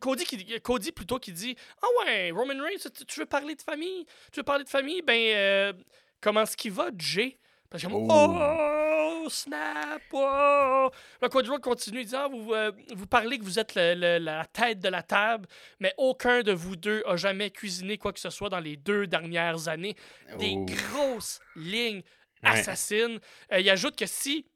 [0.00, 3.62] Cody, qui, Cody plutôt qui dit Ah ouais, Roman Reigns, tu, tu veux parler de
[3.62, 4.06] famille?
[4.32, 5.72] Tu veux parler de famille Ben, euh,
[6.20, 7.36] comment est-ce qu'il va, Jay?
[7.70, 8.08] Parce que Oh.
[8.10, 10.90] oh, snap, oh.
[11.30, 14.18] Cody Rhodes continue, il dit Ah, vous, euh, vous parlez que vous êtes le- le-
[14.18, 15.46] la tête de la table,
[15.78, 19.06] mais aucun de vous deux a jamais cuisiné quoi que ce soit dans les deux
[19.06, 19.94] dernières années.
[20.38, 20.66] Des Oh.
[20.66, 22.02] grosses lignes
[22.42, 22.50] Ouais.
[22.50, 23.20] assassines.
[23.52, 24.46] Euh, il ajoute que si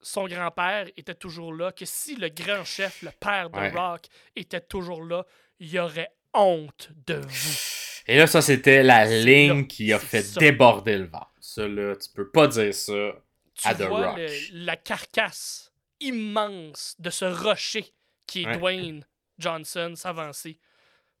[0.00, 3.70] son grand-père était toujours là, que si le grand chef, le père de Ouais.
[3.70, 4.02] Rock,
[4.36, 5.24] était toujours là,
[5.58, 7.58] il y aurait honte de vous.
[8.06, 10.40] Et là, ça, c'était la ligne là, qui a fait ça.
[10.40, 11.22] déborder le vase.
[11.54, 13.12] Ça, là, tu peux pas dire ça.
[13.54, 14.18] Tu À The vois Rock.
[14.18, 17.92] le- la carcasse immense de ce rocher
[18.26, 18.56] qui est.
[18.58, 19.06] Dwayne
[19.38, 20.58] Johnson s'avancer.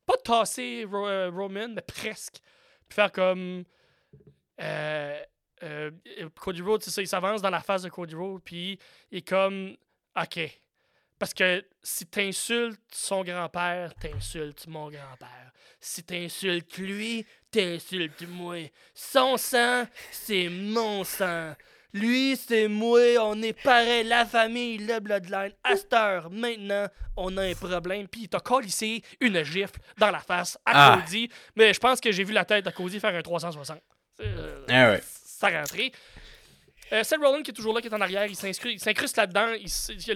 [0.06, 2.38] Pas tasser Ro- euh, Roman, mais presque.
[2.88, 3.64] Puis faire comme.
[4.60, 5.20] euh,
[5.62, 5.90] euh,
[6.40, 8.78] Cody Rhodes, c'est ça, il s'avance dans la face de Cody Rhodes, puis
[9.10, 9.76] il est comme.
[10.20, 10.40] Ok.
[11.22, 15.52] Parce que si t'insultes son grand-père, t'insultes mon grand-père.
[15.80, 18.56] Si t'insultes lui, t'insultes moi.
[18.92, 21.54] Son sang, c'est mon sang.
[21.92, 25.52] Lui, c'est moi, on est pareil, la famille, le bloodline.
[25.62, 28.08] À cette heure, maintenant, on a un problème.
[28.08, 30.98] Puis il t'a collissé une gifle dans la face à Ah.
[31.04, 31.28] Cody.
[31.54, 33.78] Mais je pense que j'ai vu la tête de Cody faire un 360.
[34.22, 35.00] Euh, Ah ouais.
[35.24, 35.92] Ça rentrait.
[36.92, 39.54] Euh, Seth Rollins qui est toujours là, qui est en arrière, il s'incruste là-dedans,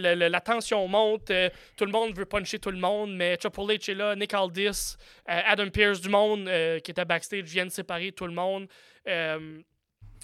[0.03, 3.91] la tension monte, euh, tout le monde veut puncher tout le monde, mais Triple H
[3.91, 4.97] est là, Nick Aldis,
[5.29, 8.69] euh, Adam Pierce du monde euh, qui était backstage viennent séparer tout le monde.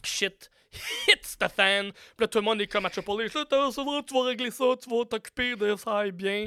[0.05, 0.51] Shit
[1.09, 1.93] hits the fan.
[1.93, 4.91] Puis là, tout le monde est comme à Triple H, tu vas régler ça, tu
[4.91, 6.47] vas t'occuper de ça aille bien.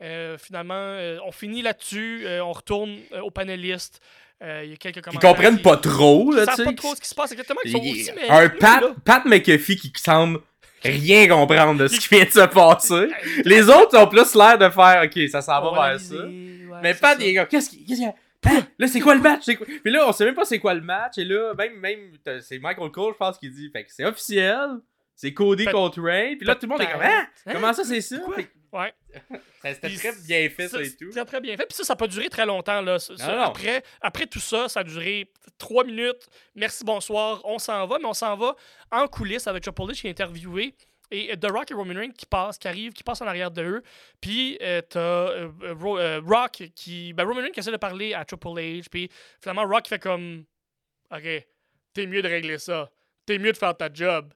[0.00, 4.00] Euh, finalement, on finit là-dessus, on retourne aux panélistes.
[4.42, 5.30] Euh, Il y a quelques Ils commentaires.
[5.30, 6.64] comprennent qui- pas trop, là, Ils tu savent sais.
[6.64, 7.60] pas trop ce qui se passe exactement.
[7.64, 10.40] Ils sont aussi, mais un Pat, là, Pat McAfee qui semble
[10.82, 13.08] rien comprendre de ce qui vient de se passer.
[13.44, 16.14] Les autres ont plus l'air de faire, ok, ça s'en va vers ça.
[16.14, 18.14] ouais, Mais Pat, il est qu'est-ce qu'il y a?
[18.78, 19.46] Là, c'est quoi le match?
[19.56, 19.66] Quoi?
[19.82, 21.16] Puis là, on sait même pas c'est quoi le match.
[21.16, 21.98] Et là, même, même
[22.42, 24.68] c'est Michael Cole, je pense, qui dit, fait que c'est officiel.
[25.16, 26.36] C'est Cody contre Ray.
[26.36, 27.26] Puis là, tout le monde est comme, hein?
[27.52, 28.16] Comment ça, c'est ça?
[28.72, 28.92] Ouais.
[29.62, 31.10] ça- C'était très bien fait, ça et tout.
[31.10, 31.66] Très, très bien fait.
[31.66, 32.80] Puis ça, ça n'a pas duré très longtemps.
[32.80, 32.98] Là.
[32.98, 33.42] Ça- ça- Non, non.
[33.44, 36.26] Après, après tout ça, ça a duré trois minutes.
[36.56, 37.40] Merci, bonsoir.
[37.44, 38.56] On s'en va, mais on s'en va
[38.90, 40.74] en coulisses avec Triple H qui est interviewé.
[41.12, 43.52] Et euh, The Rock et Roman Reigns qui passent, qui arrivent, qui passent en arrière
[43.52, 43.82] de eux.
[44.20, 47.12] Puis euh, t'as Ro- euh, Rock qui.
[47.12, 48.86] Ben, Roman Reigns qui essaie de parler à Triple H.
[48.90, 49.08] Puis
[49.40, 50.44] finalement, Rock fait comme.
[51.12, 51.46] Ok,
[51.92, 52.90] t'es mieux de régler ça.
[53.26, 54.34] T'es mieux de faire ta job.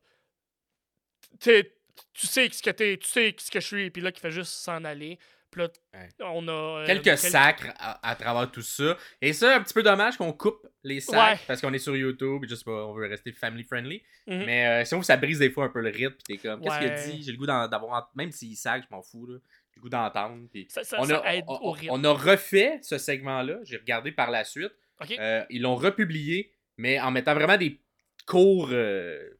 [1.40, 1.72] T'es-
[2.12, 3.90] tu sais ce que t'es, tu sais ce que je suis.
[3.90, 5.18] Puis là, qui fait juste s'en aller.
[5.50, 6.08] Puis là, Ouais.
[6.20, 6.52] on a.
[6.82, 8.96] euh, Quelques quel- sacres à, à travers tout ça.
[9.22, 11.44] Et ça, un petit peu dommage qu'on coupe les sacs Ouais.
[11.46, 14.02] parce qu'on est sur YouTube et juste pas, on veut rester family friendly.
[14.26, 14.44] Mhm.
[14.44, 16.14] Mais euh, sinon, ça brise des fois un peu le rythme.
[16.16, 17.10] Pis t'es comme, qu'est-ce qu'il a Ouais.
[17.12, 17.22] dit?
[17.22, 18.10] J'ai le goût d'avoir.
[18.14, 19.26] Même s'il sac, je m'en fous.
[19.26, 19.38] Là.
[19.76, 20.48] le goût d'entendre.
[20.52, 21.90] puis Ça, ça- on, ça a, aide on- au rythme.
[21.92, 23.58] on a refait ce segment-là.
[23.62, 24.72] J'ai regardé par la suite.
[25.20, 27.80] Euh, ils l'ont republié, mais en mettant vraiment des
[28.26, 28.70] cours.
[28.72, 29.30] euh,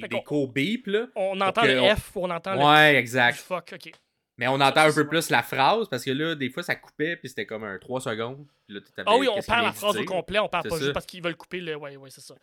[0.00, 1.06] des, des cours beep, là.
[1.16, 3.36] On entend le on- F, on entend le Ouais, du exact.
[3.38, 3.92] fuck, ok.
[4.38, 7.16] Mais on entend un peu plus la phrase parce que là, des fois, ça coupait
[7.16, 8.46] puis c'était comme un 3 secondes.
[8.68, 10.78] Là, Ah oui, on perd la phrase au complet, on perd pas ça.
[10.80, 11.76] juste parce qu'ils veulent couper le.
[11.76, 12.34] Ouais, ouais, c'est ça.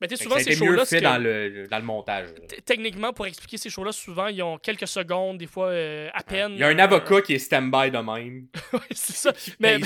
[0.00, 0.84] Mais tu souvent, ça a ces été mieux shows-là.
[0.84, 2.28] fait dans le, dans le montage.
[2.64, 6.52] Techniquement, pour expliquer ces shows-là, souvent, ils ont quelques secondes, des fois euh, à peine.
[6.54, 8.46] Il y a un euh, avocat qui est stand-by de même.
[8.72, 9.32] ouais, c'est ça.
[9.60, 9.78] Mais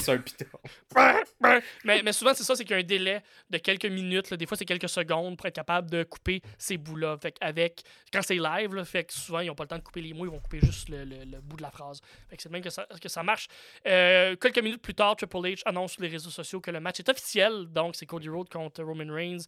[1.84, 4.30] Mais, souvent, c'est ça, c'est qu'il y a un délai de quelques minutes.
[4.30, 4.36] là.
[4.36, 7.16] Des fois, c'est quelques secondes pour être capable de couper ces bouts-là.
[7.20, 7.82] Fait avec,
[8.12, 10.12] quand c'est live, là, fait que souvent, ils n'ont pas le temps de couper les
[10.14, 12.00] mots, ils vont couper juste le, le- le bout de la phrase.
[12.28, 13.48] Fait que c'est même que ça, que ça marche.
[13.86, 16.98] Euh, quelques minutes plus tard, Triple H annonce sur les réseaux sociaux que le match
[17.00, 17.66] est officiel.
[17.70, 19.44] Donc, c'est Cody Rhodes contre Roman Reigns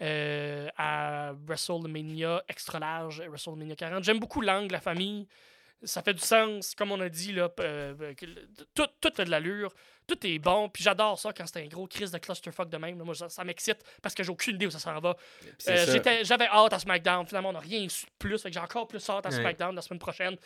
[0.00, 4.04] euh, à WrestleMania extra large, WrestleMania 40.
[4.04, 5.26] J'aime beaucoup l'angle, la famille.
[5.84, 8.14] Ça fait du sens, comme on a dit, là, euh,
[8.72, 9.74] tout, tout fait de l'allure,
[10.06, 12.98] tout est bon, puis j'adore ça quand c'est un gros crise de clusterfuck de même.
[12.98, 13.04] là.
[13.04, 15.16] Moi, ça, ça m'excite parce que j'ai aucune idée où ça s'en va.
[15.68, 18.60] Euh, J'avais hâte à SmackDown, finalement, on n'a rien su de plus, fait que j'ai
[18.60, 19.34] encore plus hâte à Ouais.
[19.40, 20.36] SmackDown la semaine prochaine.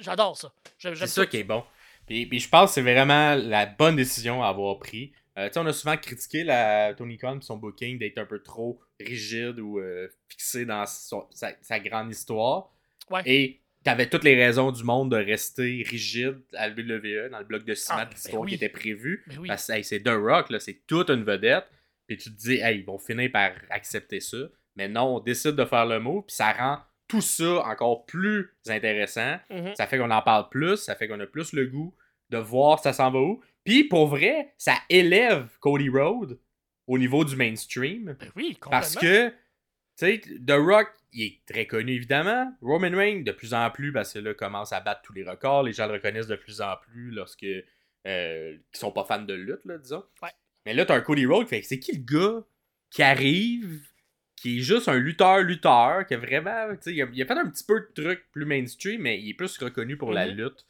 [0.00, 0.52] J'adore ça.
[0.78, 1.62] C'est ça qui est bon.
[2.06, 5.12] Puis, puis je pense que c'est vraiment la bonne décision à avoir pris.
[5.38, 8.80] Euh, on a souvent critiqué la Tony Khan et son booking d'être un peu trop
[9.00, 12.70] rigide ou euh, fixé dans son- sa, sa grande histoire.
[13.10, 13.22] Ouais.
[13.26, 17.44] Et t'avais toutes les raisons du monde de rester rigide à la WWE dans le
[17.44, 18.48] bloc de ciment Ah, de l'histoire ben oui.
[18.50, 19.24] qui était prévu.
[19.38, 19.48] Oui.
[19.48, 21.66] Parce que hey, c'est The Rock, c'est toute une vedette.
[22.06, 24.36] Puis tu te dis, hey, ils vont finir par accepter ça.
[24.76, 26.78] Mais non, on décide de faire le mot, puis ça rend
[27.08, 29.36] tout ça encore plus intéressant.
[29.50, 29.74] Mhm.
[29.74, 31.94] Ça fait qu'on en parle plus, ça fait qu'on a plus le goût
[32.30, 33.42] de voir ça s'en va où.
[33.64, 36.38] Puis pour vrai, ça élève Cody Rhodes
[36.86, 38.16] au niveau du mainstream.
[38.18, 38.70] Ben oui, complètement.
[38.70, 39.34] Parce que, tu
[39.96, 42.54] sais, The Rock, il est très connu évidemment.
[42.60, 45.62] Roman Reigns, de plus en plus, parce que là, commence à battre tous les records.
[45.62, 47.46] Les gens le reconnaissent de plus en plus lorsque.
[48.06, 50.04] Euh, qui sont pas fans de lutte, là, disons.
[50.22, 50.28] Ouais.
[50.66, 52.44] Mais là, t'as un Cody Rhodes, fait que c'est qui le gars
[52.90, 53.80] qui arrive,
[54.36, 56.68] qui est juste un lutteur-lutteur, qui a vraiment.
[56.74, 59.18] Tu sais, il a, il a fait un petit peu de trucs plus mainstream, mais
[59.18, 60.34] il est plus reconnu pour la Mhm.
[60.36, 60.66] lutte.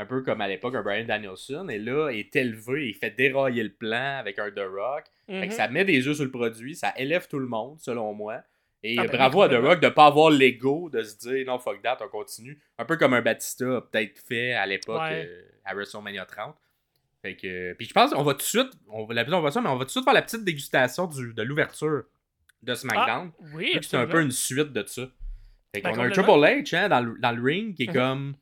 [0.00, 1.68] Un peu comme à l'époque un Brian Danielson.
[1.68, 5.04] Et là, il est élevé, il fait dérailler le plan avec un The Rock.
[5.26, 5.48] Fait Mhm.
[5.48, 8.40] que ça met des yeux sur le produit, ça élève tout le monde, selon moi.
[8.84, 9.54] Et Ah ben oui, bravo à The.
[9.60, 12.60] Rock de pas avoir l'ego de se dire non, fuck that, on continue.
[12.78, 15.26] Un peu comme un Batista a peut-être fait à l'époque Ouais.
[15.28, 16.54] euh, à WrestleMania 30.
[17.20, 19.50] Fait que, puis je pense qu'on va tout de suite, on va, la on va
[19.50, 22.04] ça, mais on va tout de suite faire la petite dégustation du, de l'ouverture
[22.62, 23.32] de SmackDown.
[23.54, 25.08] Oui, Vu que c'est un peu une suite de ça.
[25.74, 26.38] Fait Ben, qu'on a un complètement.
[26.40, 27.92] Triple H hein, dans, le, dans le ring qui est Mhm.
[27.94, 28.34] comme.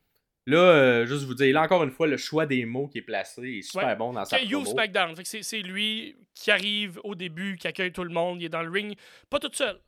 [0.49, 3.03] Là, euh, juste vous dire, là encore une fois, le choix des mots qui est
[3.03, 3.97] placé est super Ouais.
[3.97, 4.65] bon dans sa promo.
[4.65, 5.15] SmackDown.
[5.25, 8.41] C'est- lui qui arrive au début, qui accueille tout le monde.
[8.41, 8.95] Il est dans le ring.
[9.29, 9.81] Pas tout seul.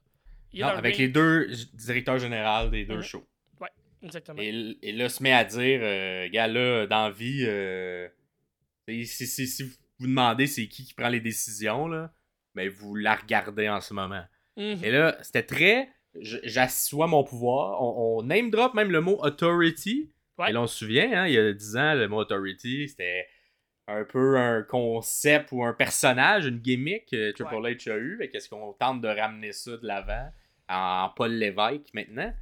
[0.53, 1.07] Il est Non, dans le avec ring.
[1.07, 3.03] les deux directeurs généraux des deux Mhm.
[3.03, 3.27] shows.
[4.01, 4.41] Exactement.
[4.41, 8.09] Et, là, se met à dire, euh, gars, là, dans vie, euh,
[8.89, 12.13] si, si- vous vous demandez c'est qui qui prend les décisions, là,
[12.55, 14.23] ben vous la regardez en ce moment.
[14.57, 14.85] Mhm.
[14.85, 15.89] Et là, c'était très.
[16.21, 17.83] J'assois mon pouvoir.
[17.83, 20.13] On, on name drop même le mot authority.
[20.39, 20.51] Ouais.
[20.51, 23.27] Et là, on se souvient, hein, il y a 10 ans, le mot authority, c'était
[23.89, 28.19] un peu un concept ou un personnage, une gimmick que Triple H a eu.
[28.23, 30.31] Et qu'est-ce qu'on tente de ramener ça de l'avant
[30.69, 32.33] en Paul Lévesque maintenant?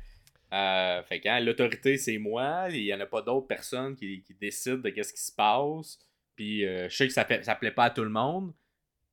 [0.53, 2.67] Euh, fait que hein, l'autorité, c'est moi.
[2.71, 5.99] Il n'y en a pas d'autres personnes qui, qui décident de qu'est-ce qui se passe.
[6.37, 8.53] Puis euh, je sais que ça, ça plaît pas à tout le monde.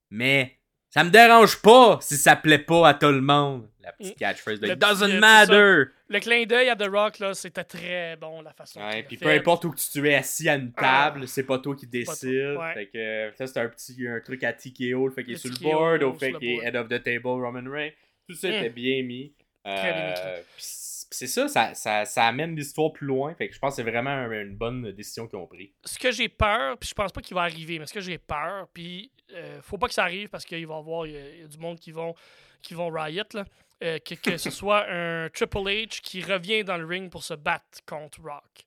[0.10, 0.58] Mais
[0.90, 3.68] ça me dérange pas si ça plaît pas à tout le monde.
[3.82, 4.20] La petite Mm.
[4.20, 5.84] catchphrase de It doesn't petit- matter.
[6.14, 8.80] Le clin d'œil à The Rock, là, c'était très bon, la façon.
[8.80, 11.28] Ouais, puis peu importe où que tu es assis à une table, Ah.
[11.28, 12.56] c'est pas toi qui toi, décide.
[12.58, 12.74] ouais.
[12.76, 15.38] Fait que euh, ça c'est un petit un truc à TKO, le fait qu'il est
[15.38, 17.92] sur le board, au fait qu'il est head of the table Roman Reigns.
[18.30, 18.54] Tout ça Mm.
[18.54, 19.34] était bien mis.
[19.66, 23.34] Très bien Euh, c'est ça, ça, ça, ça amène l'histoire plus loin.
[23.36, 25.74] Fait que je pense que c'est vraiment un- une bonne décision qu'ils ont pris.
[25.86, 28.18] Ce que j'ai peur, puis je pense pas qu'il va arriver, mais ce que j'ai
[28.18, 31.44] peur, puis euh, faut pas que ça arrive parce qu'il va y avoir a- y
[31.44, 32.14] a du monde qui vont,
[32.62, 33.46] qui vont riot, là.
[33.84, 37.34] Euh, que, que ce soit un Triple H qui revient dans le ring pour se
[37.34, 38.66] battre contre Rock.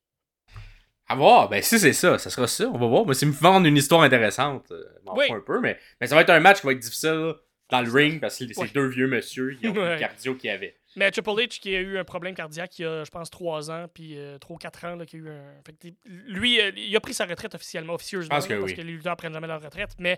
[1.08, 3.04] À voir, ben si c'est ça, ça sera ça, on va voir.
[3.04, 5.26] Moi, c'est me vendre une histoire intéressante, euh, Oui.
[5.30, 7.32] un peu, mais, mais ça va être un match qui va être difficile
[7.70, 8.68] dans le ring parce que c'est Ouais.
[8.74, 9.94] deux vieux monsieur qui ont Ouais.
[9.94, 10.76] le cardio qu'il y avait.
[10.96, 13.70] Mais Triple H qui a eu un problème cardiaque il y a, je pense, 3
[13.70, 15.42] ans, puis 3 ou 4 ans, là, qui a eu un.
[15.64, 18.72] Fait que, lui, euh, il a pris sa retraite officiellement, officieusement, pense que là, parce
[18.72, 20.16] que les lutteurs prennent jamais leur retraite, mais euh,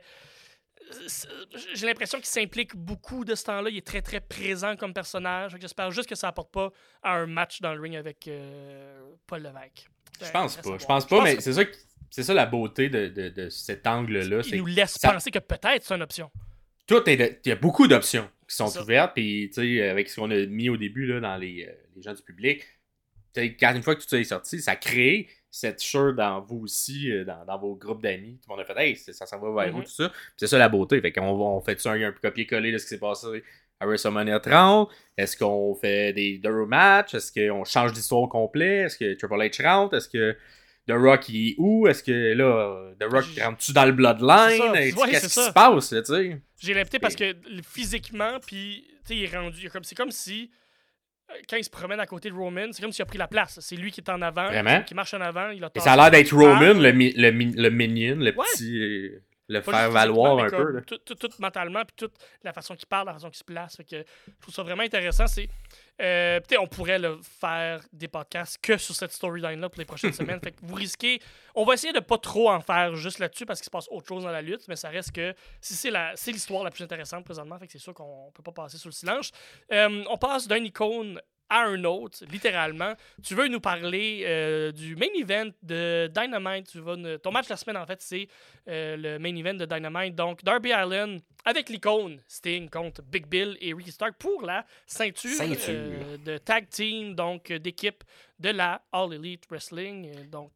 [1.75, 3.71] j'ai l'impression qu'il s'implique beaucoup de ce temps-là.
[3.71, 5.57] Il est très, très présent comme personnage.
[5.61, 6.71] J'espère juste que ça apporte pas
[7.03, 9.89] à un match dans le ring avec euh, Paul Levesque.
[10.21, 11.63] Je pense pas, je pense pas, mais que c'est ça,
[12.11, 14.41] c'est ça la beauté de, de, de cet angle-là.
[14.47, 16.31] Il nous laisse ça- penser que peut-être c'est une option.
[16.87, 20.17] tout est il y a beaucoup d'options qui sont ouvertes puis tu sais avec ce
[20.19, 22.65] qu'on a mis au début là, dans les, euh, les gens du public
[23.37, 27.11] quand une fois que tout ça est sorti ça crée cette sure dans vous aussi,
[27.11, 28.39] euh, dans, dans vos groupes d'amis.
[28.43, 29.85] Tout le monde a fait Hey, ça s'en va vers où, Mhm.
[29.85, 30.13] tout ça.
[30.37, 31.01] C'est ça la beauté.
[31.01, 33.43] Fait qu'on on fait ça un, copier-coller de ce qui s'est passé
[33.81, 34.91] à WrestleMania 30.
[35.17, 38.79] Est-ce qu'on fait des deux matchs Est-ce qu'on change d'histoire au complet?
[38.81, 39.95] Est-ce que Triple H rentre?
[39.97, 40.37] Est-ce que
[40.87, 41.87] The Rock il est où?
[41.87, 44.61] Est-ce que là, The Rock rentre-tu dans le Bloodline?
[44.73, 46.41] Ouais, Qu'est-ce qui se passe, tu sais?
[46.61, 49.71] J'ai l'impression parce que physiquement, puis tu sais, il est rendu.
[49.71, 50.51] comme- C'est comme si.
[51.31, 53.29] Euh, Quand il se promène à côté de Roman, c'est comme s'il a pris la
[53.29, 53.59] place.
[53.61, 54.83] C'est lui qui est en avant, Vraiment?
[54.83, 55.51] qui marche en avant.
[55.51, 56.33] Il a Et ça a l'air d'être.
[56.35, 58.45] Roman, le, mi- le, mi- le minion, le Ouais.
[58.55, 59.11] petit.
[59.49, 60.73] Le Pas faire valoir un peu.
[60.73, 60.81] là.
[60.83, 63.77] Tout, tout, tout mentalement, puis toute la façon qu'il parle, la façon qu'il se place.
[63.77, 63.97] Fait que
[64.27, 65.27] je trouve ça vraiment intéressant.
[65.27, 65.49] C'est,
[66.01, 70.13] euh, peut-être on pourrait le faire des podcasts que sur cette storyline-là pour les prochaines
[70.15, 70.41] semaines.
[70.41, 71.21] Fait que vous risquez.
[71.55, 74.07] On va essayer de pas trop en faire juste là-dessus parce qu'il se passe autre
[74.07, 76.85] chose dans la lutte, mais ça reste que si c'est, la, c'est l'histoire la plus
[76.85, 79.33] intéressante présentement, fait que c'est sûr qu'on peut pas passer sous le silence.
[79.73, 81.21] Euh, on passe d'un icône
[81.51, 82.93] à un autre, littéralement.
[83.23, 86.71] Tu veux nous parler euh, du main event de Dynamite.
[86.71, 88.29] Tu vas Ton match de la semaine, en fait, c'est
[88.69, 90.15] euh, le main event de Dynamite.
[90.15, 95.31] Donc, Darby Allen avec l'icône Sting contre Big Bill et Ricky Stark pour la ceinture,
[95.31, 95.65] Ceinture.
[95.71, 98.05] euh, de tag team, donc d'équipe
[98.39, 100.29] de la All Elite Wrestling.
[100.31, 100.51] Donc,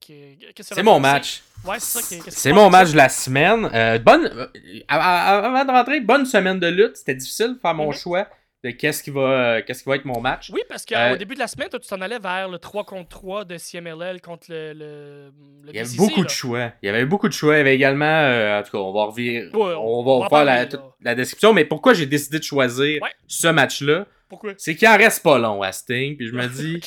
[0.61, 1.43] C'est va mon match.
[1.64, 3.62] Ouais, c'est mon match de la semaine.
[4.05, 4.49] Bonne,
[4.88, 6.97] avant de rentrer, bonne semaine de lutte.
[6.97, 7.93] C'était difficile de faire mon Mhm.
[7.95, 8.28] choix
[8.65, 9.21] de qu'est-ce qui va,
[9.57, 10.51] euh, qu'est-ce qui va être mon match.
[10.53, 12.85] Oui, parce qu'au Euh, début de la semaine, toi, tu t'en allais vers le 3
[12.85, 14.73] contre 3 de CMLL contre le.
[14.73, 15.33] le,
[15.65, 16.27] le Il y avait beaucoup là.
[16.27, 16.73] de choix.
[16.83, 17.55] Il y avait beaucoup de choix.
[17.55, 20.29] Il y avait également, euh, en tout cas, on va revenir, Ouais, on, on va
[20.29, 20.67] faire la,
[21.01, 21.53] la description.
[21.53, 23.11] Mais pourquoi j'ai décidé de choisir Ouais.
[23.27, 24.53] ce match-là, Pourquoi?
[24.59, 26.17] C'est qu'il en reste pas long à Sting.
[26.17, 26.81] Puis je me dis,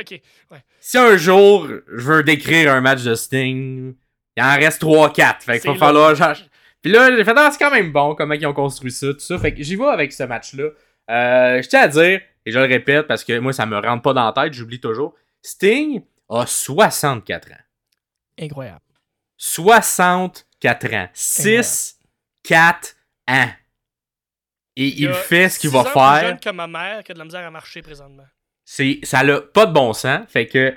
[0.00, 0.20] Ok.
[0.50, 0.58] Ouais.
[0.80, 3.94] si un jour je veux décrire un match de Sting,
[4.36, 5.42] il en reste 3-4.
[5.44, 6.14] Fait qu'il C'est va falloir.
[6.82, 9.20] Puis là, j'ai fait, ah, c'est quand même bon comment ils ont construit ça, tout
[9.20, 9.38] ça.
[9.38, 10.70] Fait que j'y vais avec ce match-là.
[11.10, 14.02] Euh, je tiens à dire, et je le répète parce que moi, ça me rentre
[14.02, 15.14] pas dans la tête, j'oublie toujours.
[15.42, 17.54] Sting a 64 ans.
[18.38, 18.80] Incroyable.
[19.36, 21.08] 64 ans.
[21.12, 21.98] 6,
[22.44, 22.96] 4
[23.28, 23.48] ans.
[24.76, 26.20] Et il, fait ce qu'il va ans plus faire.
[26.20, 28.26] jeune que ma mère qui a de la misère à marcher présentement.
[28.64, 30.20] c'est ça n'a pas de bon sens.
[30.28, 30.74] Fait que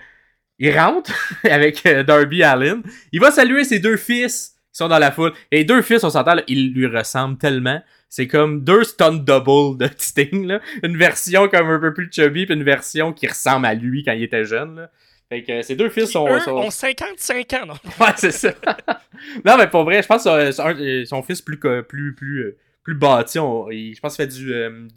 [0.59, 1.11] il rentre
[1.43, 2.81] avec euh, Darby Allin.
[3.11, 5.31] Il va saluer ses deux fils qui sont dans la foule.
[5.51, 7.81] Et les deux fils, on s'entend, ils lui ressemblent tellement.
[8.09, 10.47] C'est comme deux stunt double de Sting.
[10.47, 10.59] Là.
[10.83, 14.11] Une version comme un peu plus chubby, puis une version qui ressemble à lui quand
[14.13, 14.75] il était jeune.
[14.75, 14.89] Là.
[15.29, 16.27] Fait que euh, ces deux fils sont.
[16.27, 17.73] eux sont- ont 55 ans, non?
[17.99, 18.53] Ouais, c'est ça.
[19.45, 22.53] non, mais pour vrai, je pense que euh, son, euh, son fils plus, plus, plus,
[22.83, 24.53] plus bâti, on- il- je pense qu'il fait du.
[24.53, 24.87] euh,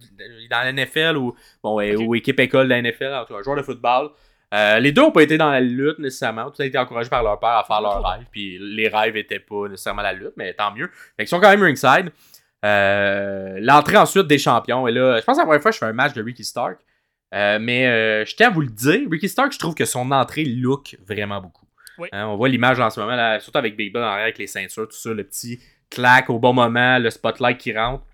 [0.50, 3.40] dans la NFL ou, bon, ouais, ou équipe école de la NFL, en tout cas,
[3.40, 4.10] un joueur de football.
[4.54, 6.50] Euh, les deux ont pas été dans la lutte nécessairement.
[6.50, 8.26] Tout a été encouragé par leur père à faire leurs rêves.
[8.30, 10.88] Puis les rêves étaient pas nécessairement la lutte, mais tant mieux.
[11.16, 12.12] Fait qu'ils sont quand même ringside.
[12.64, 14.86] Euh, L'entrée ensuite des champions.
[14.86, 16.44] Et là, je pense que la première fois que je fais un match de Ricky
[16.44, 16.80] Stark.
[17.34, 20.44] Euh, mais je tiens à vous le dire, Ricky Stark, je trouve que son entrée
[20.44, 21.66] look vraiment beaucoup.
[21.98, 22.08] Oui.
[22.12, 24.38] Hein, on voit l'image en ce moment, là, surtout avec Big Ben en arrière, avec
[24.38, 28.04] les ceintures, tout ça, le petit clac au bon moment, le spotlight qui rentre.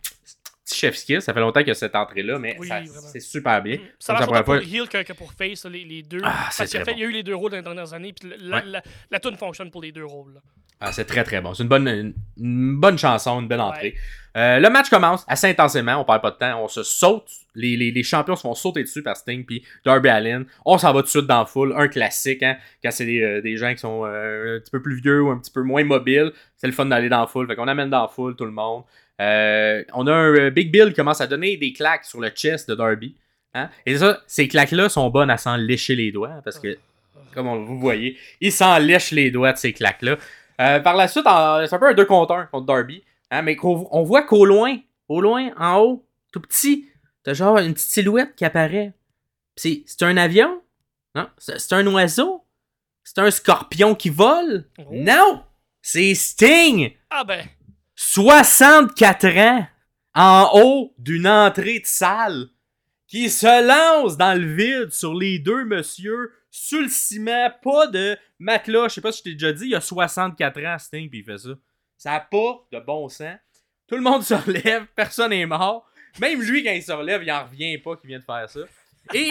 [0.73, 2.69] Petit chef kiss, ça fait longtemps qu'il y a cette entrée-là, mais Oui,
[3.13, 3.79] c'est super bien.
[3.99, 6.21] Ça marche ça, autant pour Heel que, que pour Face, les, les deux.
[6.25, 7.51] Ah, Parce c'est qu'il y a très fait- il y a eu les deux rôles
[7.51, 8.63] dans les dernières années, puis la, Ouais.
[8.67, 10.35] la, la tune fonctionne pour les deux rôles.
[10.35, 10.41] là.
[10.85, 11.55] Ah, c'est très très bon.
[11.55, 13.95] C'est une bonne, une, une bonne chanson, une belle entrée.
[14.37, 17.29] Euh, le match commence assez intensément, on perd pas de temps, on se saute.
[17.55, 20.43] Les, les, les champions se font sauter dessus par Sting puis Darby Allin.
[20.65, 23.23] On s'en va tout de suite dans la foule, un classique, hein, quand c'est des,
[23.23, 25.63] euh, des gens qui sont euh, un petit peu plus vieux ou un petit peu
[25.63, 26.33] moins mobiles.
[26.57, 27.47] C'est le fun d'aller dans la foule.
[27.47, 28.83] Fait qu'on amène dans la foule tout le monde.
[29.23, 32.29] Euh, on a un euh, Big Bill qui commence à donner des claques sur le
[32.31, 33.15] chest de Darby.
[33.55, 33.69] Hein?
[33.87, 36.77] Et ça, ces claques-là sont bonnes à s'en lécher les doigts, hein, parce que
[37.35, 40.17] comme on- vous voyez, il s'en lèche les doigts de ces claques-là.
[40.61, 43.03] Euh, par la suite, c'est un peu un 2 contre 1 contre Darby.
[43.31, 44.77] Hein, mais on voit qu'au loin,
[45.09, 46.89] au loin, en haut, tout petit,
[47.23, 48.93] t'as genre une petite silhouette qui apparaît.
[49.57, 50.61] C'est c'est un avion?
[51.15, 51.29] Non?
[51.39, 52.45] C'est c'est un oiseau?
[53.05, 54.67] C'est un scorpion qui vole?
[54.79, 54.85] Oh.
[54.93, 55.43] Non!
[55.81, 56.93] C'est Sting!
[57.11, 57.45] Ah ben,
[58.15, 59.67] 64 ans
[60.15, 62.51] en haut d'une entrée de salle
[63.09, 68.19] qui se lance dans le vide sur les deux monsieur sur le ciment, pas de
[68.39, 68.89] matelas.
[68.89, 71.21] Je sais pas si je t'ai déjà dit, il y a 64 ans, Sting, puis
[71.21, 71.55] il fait ça.
[71.97, 73.39] Ça n'a pas de bon sens.
[73.87, 75.91] Tout le monde se relève, personne n'est mort.
[76.21, 78.61] Même lui, quand il se relève, il en revient pas qu'il vient de faire ça.
[79.15, 79.31] Et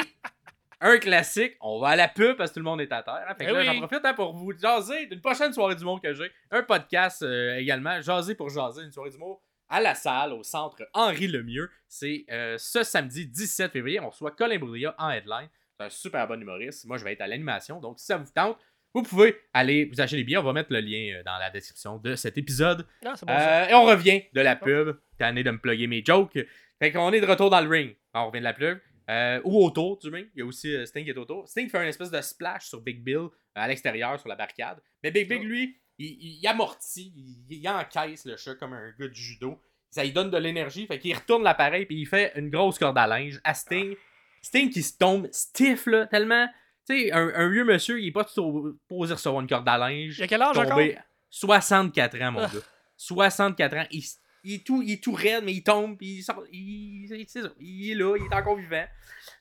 [0.81, 3.23] un classique, on va à la pub parce que tout le monde est à terre.
[3.29, 3.35] hein.
[3.37, 3.65] Fait que Eh là, oui.
[3.65, 6.31] j'en profite hein, pour vous jaser d'une prochaine soirée du monde que j'ai.
[6.51, 9.37] Un podcast euh, également, Jaser pour jaser, une soirée du monde
[9.69, 11.69] à la salle, au centre Henri Lemieux.
[11.87, 13.99] C'est euh, ce samedi 17 février.
[14.01, 15.47] On reçoit Colin Boudria en headline.
[15.79, 16.85] C'est un super bon humoriste.
[16.85, 17.79] Moi, je vais être à l'animation.
[17.79, 18.57] Donc, si ça vous tente,
[18.93, 20.37] vous pouvez aller vous acheter les billets.
[20.37, 22.85] On va mettre le lien euh, dans la description de cet épisode.
[23.05, 23.31] non, c'est bon.
[23.33, 24.97] Euh, et on revient de la pub.
[25.17, 26.37] Tanné de me plugger mes jokes.
[26.79, 27.95] Fait qu'on est de retour dans le ring.
[28.13, 28.79] On revient de la pub.
[29.11, 30.29] Euh, ou autour du ring.
[30.35, 31.47] Il y a aussi euh, Sting qui est autour.
[31.47, 34.81] Sting fait une espèce de splash sur Big Bill à l'extérieur sur la barricade.
[35.03, 35.45] Mais Big Big, Oh.
[35.45, 39.59] lui, il, il amortit, il, il encaisse le chat comme un gars de judo.
[39.89, 42.97] Ça lui donne de l'énergie, fait qu'il retourne l'appareil puis il fait une grosse corde
[42.97, 43.95] à linge à Sting.
[44.41, 46.47] Sting qui se tombe stiff là, tellement.
[46.87, 49.77] Tu sais, un, un vieux monsieur, il est pas tout posé recevoir une corde à
[49.77, 50.17] linge.
[50.17, 50.69] Il a quel âge encore?
[50.69, 50.97] Tombé
[51.29, 52.49] 64 ans, mon Ah.
[52.53, 52.59] gars.
[52.95, 53.85] 64 ans.
[53.91, 54.03] Il,
[54.43, 56.43] il est tout, il est tout raide, mais il tombe, puis il sort.
[56.51, 58.85] Il, ça, il est là, il est encore vivant.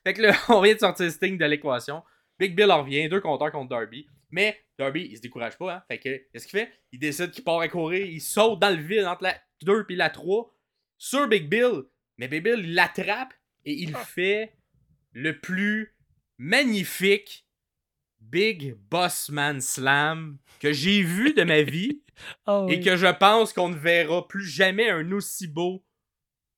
[0.03, 2.03] Fait que là, on vient de sortir Sting de l'équation.
[2.39, 4.07] Big Bill en revient, deux compteurs contre Darby.
[4.31, 5.83] Mais Darby, il se décourage pas, hein.
[5.87, 6.71] Fait que, qu'est-ce qu'il fait?
[6.91, 9.95] Il décide qu'il part à courir, il saute dans le vide entre la 2 et
[9.95, 10.51] la 3
[10.97, 11.83] sur Big Bill.
[12.17, 13.33] Mais Big Bill, il l'attrape
[13.65, 13.99] et il Ah.
[14.03, 14.53] fait
[15.13, 15.95] le plus
[16.37, 17.45] magnifique
[18.21, 22.01] Big Bossman Slam que j'ai vu de ma vie
[22.45, 25.83] Ah et que je pense qu'on ne verra plus jamais un aussi beau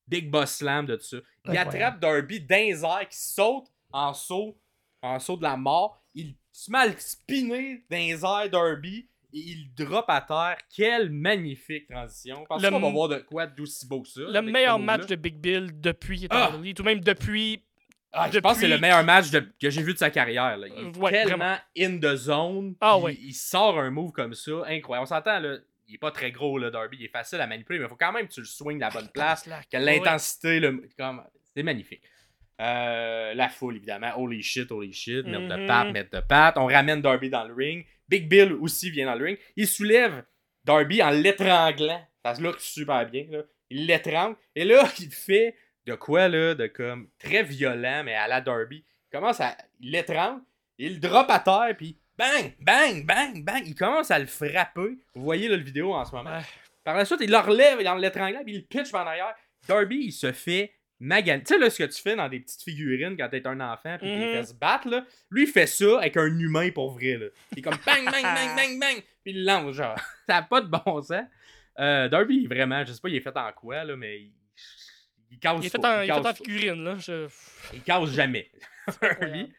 [0.06, 1.16] Big Boss Slam de tout ça.
[1.46, 4.58] Il attrape Darby airs, qui saute en saut,
[5.02, 6.02] en saut de la mort.
[6.14, 10.58] Il se met à le spinner les airs Darby et il drop à terre.
[10.74, 12.44] Quelle magnifique transition.
[12.48, 14.20] Parce Le qu'on va voir de quoi d'aussi beau que ça.
[14.20, 16.52] Le meilleur match de Big Bill depuis Ah!
[16.54, 17.63] ou même depuis.
[18.16, 20.56] Ah, je pense que c'est le meilleur match de- que j'ai vu de sa carrière.
[20.56, 20.66] là.
[20.68, 22.74] Il est ouais, tellement in the zone.
[22.80, 23.18] Ah, puis ouais.
[23.20, 24.52] Il sort un move comme ça.
[24.68, 25.02] Incroyable.
[25.02, 25.56] On s'entend, là.
[25.88, 26.96] Il est pas très gros, le Darby.
[27.00, 28.82] Il est facile à manipuler, mais il faut quand même que tu le swings de
[28.82, 29.42] la bonne place.
[29.44, 29.68] Slack.
[29.70, 30.88] que l'intensité, le...
[30.98, 31.22] comme-
[31.54, 32.02] c'est magnifique.
[32.60, 34.12] Euh, la foule, évidemment.
[34.16, 35.26] Holy shit, holy shit.
[35.26, 35.66] Mettre de Mhm.
[35.66, 36.56] patte, mettre de patte.
[36.56, 37.84] On ramène Darby dans le ring.
[38.08, 39.38] Big Bill aussi vient dans le ring.
[39.56, 40.24] Il soulève
[40.64, 42.00] Darby en l'étranglant.
[42.24, 43.26] Ça se look super bien.
[43.30, 43.40] Là.
[43.70, 44.36] Il l'étrangle.
[44.54, 45.56] Et là, il fait
[45.86, 48.84] de quoi, là, de comme très violent, mais à la Darby.
[49.10, 49.56] Il commence à.
[49.80, 50.40] Il l'étrangle.
[50.78, 53.62] Il le drop à terre, puis bang, bang, bang, bang.
[53.66, 54.98] Il commence à le frapper.
[55.14, 56.40] Vous voyez là, le vidéo en ce moment.
[56.82, 59.34] Par la suite, il le relève dans l'étranglant, puis il le pitch en arrière.
[59.68, 61.42] Darby, il se fait maganer.
[61.44, 63.96] Tu sais, là, ce que tu fais dans des petites figurines quand t'es un enfant,
[63.98, 64.20] puis Mhm.
[64.20, 65.04] qu'il fait se battre, là.
[65.30, 67.26] Lui, il fait ça avec un humain pour vrai, là.
[67.52, 68.22] Il est comme bang, bang, bang,
[68.56, 69.96] bang, bang, puis il lance, genre.
[70.26, 71.24] Ça n'a pas de bon sens.
[71.78, 74.22] Euh, Darby, vraiment, je sais pas, il est fait en quoi, là, mais
[75.34, 76.96] il, casse Il est fait en, il fait figurine, là.
[76.98, 77.28] Je...
[77.72, 78.50] Il casse jamais.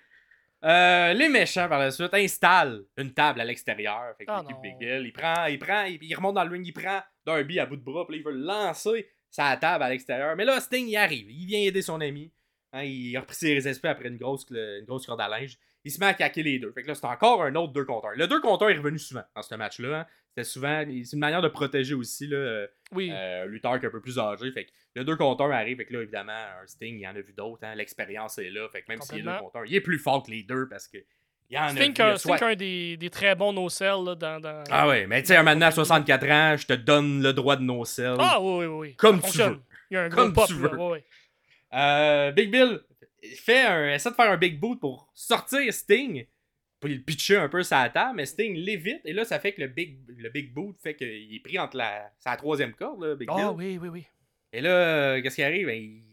[0.63, 4.15] Euh, les méchants par la suite installent une table à l'extérieur.
[4.17, 4.61] Fait que Ah l'équipe non.
[4.63, 7.59] Big Bill, il prend, il prend, il, il remonte dans le ring, il prend Darby
[7.59, 10.36] à bout de bras, puis là, il veut lancer sa table à l'extérieur.
[10.36, 11.30] Mais là, Sting, il arrive.
[11.30, 12.32] Il vient aider son ami.
[12.73, 15.55] Hein, il a repris ses esprits après une grosse, une grosse corde à linge.
[15.84, 16.71] Il se met à caquer les deux.
[16.71, 18.15] Fait que là, c'est encore un autre deux contre un.
[18.15, 19.99] Le deux contre un est revenu souvent dans ce match-là.
[19.99, 20.05] hein.
[20.36, 20.83] C'était souvent.
[20.86, 23.09] C'est une manière de protéger aussi là, euh, Oui.
[23.11, 24.51] euh, un lutteur qui est un peu plus âgé.
[24.51, 25.77] Fait que le 2 contre 1 arrive.
[25.77, 27.63] Fait que là, évidemment, un Sting, il en a vu d'autres.
[27.63, 28.67] Hein, L'expérience est là.
[28.69, 29.49] Fait que même s'il est 2 Complètement.
[29.49, 30.97] contre 1, il est plus fort que les deux parce que.
[31.49, 31.93] Il en a vu.
[31.99, 34.63] Un, soit- un des, des très bons no-sell là, dans, dans...
[34.71, 37.61] Ah ouais, mais tu sais, maintenant à 64 ans, je te donne le droit de
[37.61, 38.15] no sell.
[38.19, 38.95] Ah oui, oui, oui.
[38.95, 39.59] Comme tu veux.
[39.91, 40.71] Il y a un gros Comme pop, tu veux.
[41.73, 42.79] Euh, Big Bill
[43.38, 46.25] fait un, essaie de faire un big boot pour sortir Sting.
[46.86, 49.01] Pour le pitcher un peu sa table, mais Sting l'évite.
[49.05, 51.77] Et là, ça fait que le big, le big boot fait qu'il est pris entre
[51.77, 53.38] la, sa troisième corde, là, Big Bill.
[53.39, 54.05] Ah oui, oui, oui.
[54.53, 55.65] Et là, euh, qu'est-ce qui arrive?
[55.67, 56.03] Ben, il-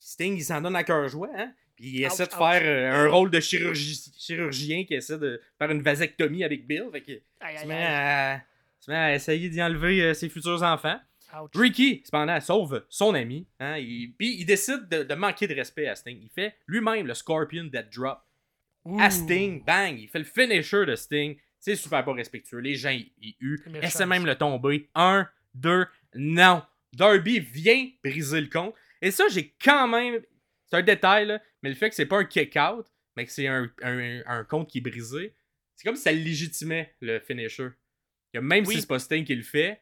[0.00, 1.52] Sting, il s'en donne à cœur joie, hein?
[1.76, 2.38] Puis il Ouch, essaie de ouch.
[2.38, 6.84] faire euh, un rôle de chirurgi- chirurgien qui essaie de faire une vasectomie avec Bill.
[6.92, 7.84] Fait que, Aïe, se aïe, met aïe.
[7.86, 8.42] à,
[8.80, 10.98] se met à essayer d'y enlever euh, ses futurs enfants.
[11.40, 11.50] Ouch.
[11.54, 13.46] Ricky, cependant, sauve son ami.
[13.60, 16.18] Hein, il- puis il décide de, de manquer de respect à Sting.
[16.22, 18.18] Il fait lui-même le Scorpion Dead Drop
[18.88, 19.00] Ouh.
[19.00, 19.62] à Sting.
[19.64, 19.98] Bang!
[19.98, 21.36] Il fait le finisher de Sting.
[21.60, 22.58] C'est super pas respectueux.
[22.58, 23.62] Les gens, ils, huent.
[23.66, 24.88] Méchant, Essaie même le tomber.
[24.94, 26.62] Un, deux, non.
[26.92, 28.74] Darby vient briser le compte.
[29.02, 30.20] Et ça, j'ai quand même.
[30.66, 32.86] C'est un détail, là, mais le fait que c'est pas un kick-out,
[33.16, 35.34] mais que c'est un, un, un compte qui est brisé,
[35.74, 37.68] c'est comme si ça légitimait le finisher.
[38.32, 38.74] Que même Oui.
[38.74, 39.80] si c'est pas Sting qui le fait,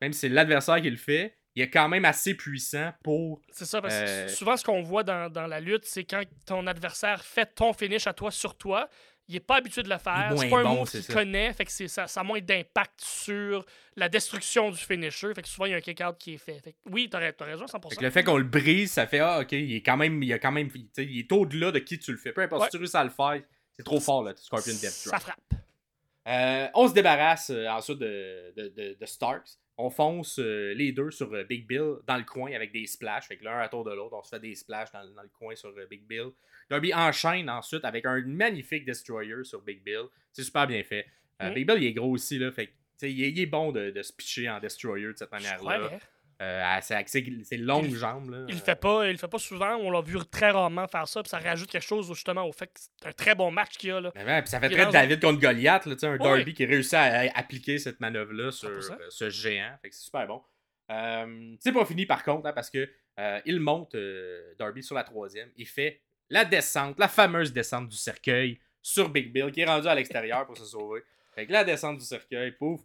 [0.00, 3.40] même si c'est l'adversaire qui le fait, il est quand même assez puissant pour.
[3.50, 6.22] C'est ça, parce que Euh, souvent, ce qu'on voit dans, dans la lutte, c'est quand
[6.46, 8.88] ton adversaire fait ton finish à toi sur toi,
[9.26, 10.32] il est pas habitué de le faire.
[10.38, 11.12] C'est pas un bon, move qu'il ça.
[11.12, 15.34] connaît, fait que c'est- ça, ça a moins d'impact sur la destruction du finisher.
[15.34, 16.60] Fait que souvent, il y a un kick-out qui est fait.
[16.64, 17.90] Fait que oui, t'as ra- t'as raison, 100%.
[17.90, 20.22] Fait que le fait qu'on le brise, ça fait Ah, ok, il est quand même.
[20.22, 22.32] Il, a quand même il est au-delà de qui tu le fais.
[22.32, 22.68] Peu importe Ouais.
[22.68, 23.42] si tu réussis à le faire,
[23.76, 25.22] c'est trop fort, là, Scorpion Death Ça Drop.
[25.22, 25.40] frappe.
[26.26, 29.48] Euh, on se débarrasse euh, ensuite de, de, de- de Starks.
[29.80, 33.28] On fonce euh, les deux sur euh, Big Bill dans le coin avec des splashs.
[33.28, 35.28] Fait que l'un à tour de l'autre, on se fait des splashs dans, dans le
[35.28, 36.30] coin sur euh, Big Bill.
[36.68, 40.06] Darby enchaîne ensuite avec un magnifique Destroyer sur Big Bill.
[40.32, 41.06] C'est super bien fait.
[41.40, 41.54] Mm.
[41.54, 42.50] Big Bill, il est gros aussi, là.
[42.50, 45.30] Fait que, il, est, il est bon de, de se pitcher en Destroyer de cette
[45.30, 45.90] manière-là.
[46.40, 48.44] Euh, ses longues Il- jambes, là.
[48.48, 49.74] il fait pas, il le fait pas souvent.
[49.76, 52.68] On l'a vu très rarement faire ça, puis ça rajoute quelque chose justement au fait
[52.68, 54.12] que c'est un très bon match qu'il y a là.
[54.14, 56.54] Mais ouais, puis ça fait Il très David contre Goliath, là, un Darby oui.
[56.54, 58.92] qui réussit à, à appliquer cette manœuvre-là sur 100%.
[58.92, 59.76] euh, ce géant.
[59.82, 60.40] Fait que c'est super bon.
[60.92, 63.96] Euh, c'est pas fini par contre, hein, parce que euh, il monte
[64.58, 65.50] Darby sur la troisième.
[65.56, 69.88] Il fait la descente, la fameuse descente du cercueil sur Big Bill, qui est rendu
[69.88, 71.02] à l'extérieur pour se sauver.
[71.34, 72.80] Fait que la descente du cercueil, pouf.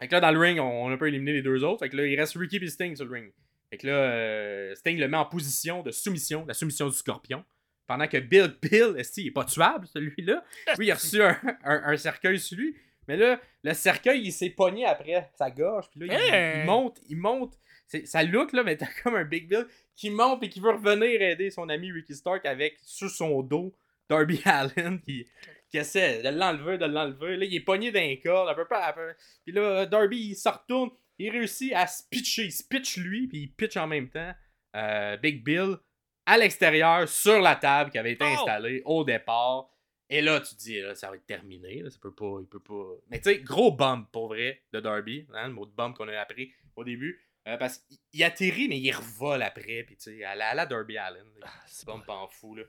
[0.00, 1.80] Fait que là, dans le ring, on, on a pas éliminé les deux autres.
[1.84, 3.32] Fait que là, il reste Ricky et Sting sur le ring.
[3.70, 7.44] Fait que là, euh, Sting le met en position de soumission, la soumission du scorpion.
[7.86, 10.44] Pendant que Bill, Bill, est il est pas tuable, celui-là?
[10.78, 12.76] Lui, il a reçu un, un- un cercueil sur lui.
[13.08, 15.86] Mais là, le cercueil, il s'est pogné après sa gorge.
[15.90, 16.60] Puis là, il- Hey!
[16.60, 17.58] il, monte, il monte.
[18.04, 21.20] Ça look, là, mais t'as comme un Big Bill qui monte et qui veut revenir
[21.20, 23.74] aider son ami Ricky Stark avec, sur son dos,
[24.08, 25.26] Darby Allen qui,
[25.70, 27.36] qui essaie de l'enlever, de l'enlever.
[27.36, 28.76] Là, il est pogné d'un corps, à peu près.
[28.82, 29.14] à peu-
[29.44, 30.90] Puis là, Darby, il se retourne.
[31.18, 32.44] Il réussit à se pitcher.
[32.44, 34.32] Il se pitch lui, puis il pitch en même temps
[34.76, 35.76] euh, Big Bill
[36.26, 38.34] à l'extérieur, sur la table qui avait été Oh!
[38.38, 39.68] installée au départ.
[40.08, 41.82] Et là, tu te dis, là, ça va être terminé.
[41.82, 42.94] là, ça peut pas, il peut pas.
[43.08, 46.08] Mais tu sais, gros bump pour vrai de Darby, hein, le mot de bump qu'on
[46.08, 47.20] a appris au début.
[47.48, 49.82] euh, parce qu'il il atterrit, mais il revole après.
[49.84, 51.24] Puis tu sais, à la, à la Darby Allen.
[51.40, 52.54] là, Ah, c'est bump en fou.
[52.54, 52.64] Là.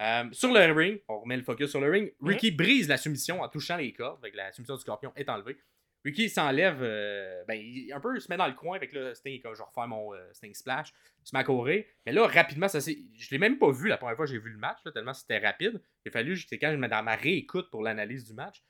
[0.00, 2.12] Euh, sur le ring, on remet le focus sur le ring.
[2.20, 4.20] Ricky brise la soumission en touchant les cordes.
[4.22, 5.56] Que la soumission du scorpion est enlevée.
[6.04, 9.14] Ricky s'enlève, euh, ben, il, un peu il se met dans le coin avec le
[9.14, 10.92] Sting, comme je vais refaire mon euh, Sting Splash,
[11.24, 11.82] il se met à courir.
[12.04, 12.78] Mais là, rapidement, ça.
[12.78, 15.14] Je l'ai même pas vu la première fois que j'ai vu le match, là, tellement
[15.14, 15.80] c'était rapide.
[16.04, 18.62] Il a fallu, c'est quand je me mets dans ma réécoute pour l'analyse du match.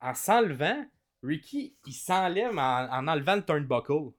[0.00, 0.86] En s'enlevant,
[1.24, 4.12] Ricky, il s'enlève en, en enlevant le turnbuckle.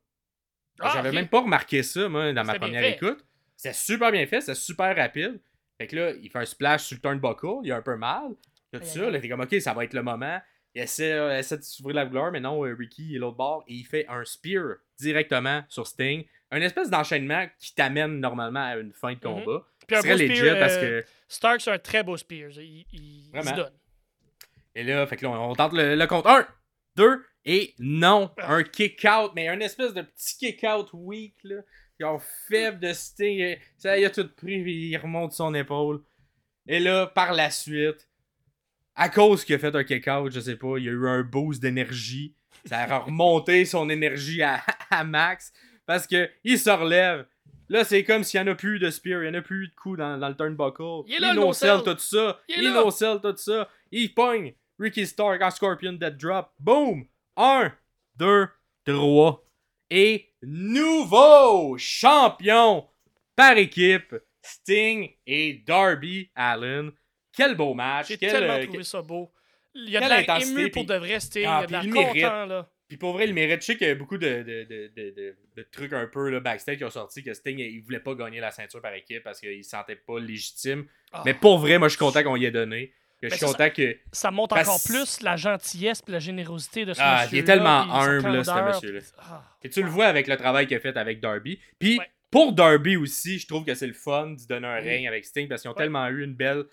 [0.82, 3.26] Ah, J'avais même pas remarqué ça, moi, dans ma première écoute.
[3.56, 5.40] C'était super bien fait, c'était super rapide.
[5.80, 8.32] Fait que là, il fait un splash sur le turnbuckle, il a un peu mal.
[8.72, 10.40] Tout Aïe, ça, là, t'es comme, ok, ça va être le moment.
[10.76, 13.64] Il essaie, euh, essaie de s'ouvrir la gloire, mais non, euh, Ricky est l'autre bord
[13.68, 16.26] et il fait un spear directement sur Sting.
[16.52, 19.66] Un espèce d'enchaînement qui t'amène normalement à une fin de combat.
[19.88, 21.08] Puis un beau legit spear, parce euh, que.
[21.28, 22.50] Stark, c'est un très beau spear.
[22.58, 23.74] Il, il, il se donne.
[24.76, 26.48] Et là, fait que là, on tente le, le compte 1,
[26.98, 28.54] 2, et non, Ah.
[28.56, 31.62] un kick-out, mais un espèce de petit kick-out weak, là.
[32.00, 33.58] Genre faible de Sting.
[33.78, 36.02] Ça y a tout pris, puis il remonte son épaule.
[36.68, 38.08] Et là, par la suite,
[38.96, 41.24] à cause qu'il a fait un kick-out, je sais pas, il y a eu un
[41.24, 42.36] boost d'énergie.
[42.66, 45.52] Ça a remonté son énergie à, à max.
[45.86, 47.26] Parce que il se relève.
[47.70, 49.68] Là, c'est comme s'il n'y en a plus de spear, il n'y en a plus
[49.68, 51.04] de coups dans, dans le turnbuckle.
[51.08, 51.54] Il est là, tout
[52.00, 52.40] ça.
[52.48, 53.70] Il Il no-sell, tout ça.
[53.92, 56.52] Il pogne Ricky Stark en Scorpion Dead Drop.
[56.60, 57.06] Boom!
[57.38, 57.72] 1,
[58.18, 58.48] 2,
[58.86, 59.49] 3.
[59.90, 62.88] Et nouveau champion
[63.36, 66.92] par équipe, Sting et Darby Allen.
[67.36, 68.08] Quel beau match.
[68.10, 69.32] J'ai Quel, tellement euh, trouvé ça beau.
[69.74, 71.46] Il y a de quelle intensité, ému pour de vrai, Sting.
[71.48, 72.14] Ah, il y a de mérite.
[72.24, 72.70] content, là.
[72.88, 73.62] Puis pour vrai, il mérite.
[73.62, 76.30] Je sais qu'il y a beaucoup de, de, de, de, de- de trucs un peu
[76.30, 79.24] là, backstage qui ont sorti que Sting il voulait pas gagner la ceinture par équipe
[79.24, 80.88] parce qu'il se sentait pas légitime.
[81.12, 81.22] Ah.
[81.26, 82.94] Mais pour vrai, moi je suis content qu'on y ait donné.
[83.22, 83.98] Je Ben, suis content que.
[84.14, 87.42] Ça montre Parce- encore plus la gentillesse et la générosité de ce Ah, monsieur il
[87.42, 89.02] est tellement humble, ce monsieur-là.
[89.20, 89.44] ah.
[89.62, 91.60] Et tu le vois avec le travail qu'il a fait avec Darby.
[91.80, 92.06] Puis Ouais.
[92.32, 95.50] pour Darby aussi, je trouve que c'est le fun d'y donner un règne avec Sting
[95.50, 95.84] parce qu'ils ont Ouais.
[95.84, 96.64] tellement eu une belle,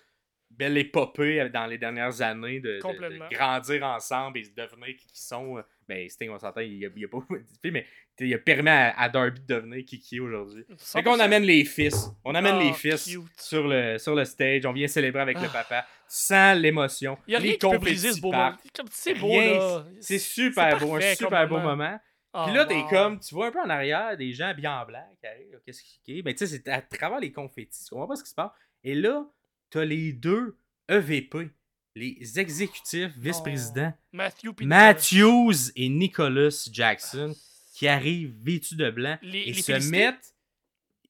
[0.57, 5.07] belle épopée dans les dernières années de, de- de grandir ensemble et de devenir qui
[5.13, 5.61] ils sont.
[5.87, 7.19] Ben, Sting, on s'entend, il, a- il a pas
[7.63, 7.85] mais
[8.19, 10.65] il a permis à, à Darby de devenir qui qui est aujourd'hui.
[10.77, 11.19] Fait qu'on 100%.
[11.21, 12.09] amène les fils.
[12.25, 13.21] On amène Ah, les fils cute.
[13.39, 14.65] sur le, sur le stage.
[14.65, 15.53] On vient célébrer avec le Ah.
[15.53, 17.17] papa sans l'émotion.
[17.27, 18.55] Il y a Les rien qui peut briser ce beau moment.
[18.91, 19.85] C'est beau, là.
[20.01, 21.99] C'est super beau, un super beau moment.
[22.33, 22.87] Ah, Puis là, t'es wow.
[22.89, 25.59] comme, tu vois un peu en arrière des gens bien en blanc qui arrivent.
[25.65, 26.21] Qu'est-ce qui est?
[26.21, 27.83] Ben, tu sais, c'est à travers les confettis.
[27.85, 28.51] Tu comprends pas ce qui se passe.
[28.83, 29.25] Et là,
[29.69, 30.57] t'as les deux
[30.89, 31.49] EVP,
[31.95, 37.35] les exécutifs vice-présidents, Matthew Matthews et Nicholas Jackson,
[37.73, 40.33] qui arrivent vêtus de blanc Les- et les se mettent.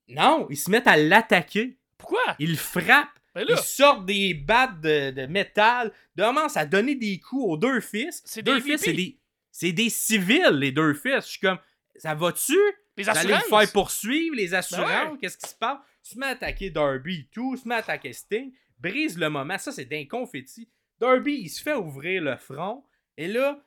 [0.07, 1.77] Non, ils se mettent à l'attaquer.
[1.97, 2.35] Pourquoi?
[2.39, 3.09] Ils frappent.
[3.35, 7.81] Ben Ils sortent des battes de, de métal, commencent à donner des coups aux deux
[7.81, 8.23] fils.
[8.25, 9.19] C'est deux des fils, c'est des,
[9.51, 11.25] c'est des civils, les deux fils.
[11.25, 11.59] Je suis comme,
[11.97, 12.57] ça va-tu?
[12.95, 13.43] les Vous allez assurances?
[13.51, 14.87] vous faire poursuivre, les assurances?
[14.87, 15.17] Ben ouais.
[15.21, 15.77] Qu'est-ce qui se passe?
[16.09, 19.57] Se met à attaquer Darby et tout, se met à attaquer Sting, brise le moment.
[19.57, 20.69] Ça, c'est d'un confetti.
[20.99, 22.83] Darby, il se fait ouvrir le front,
[23.17, 23.61] et là,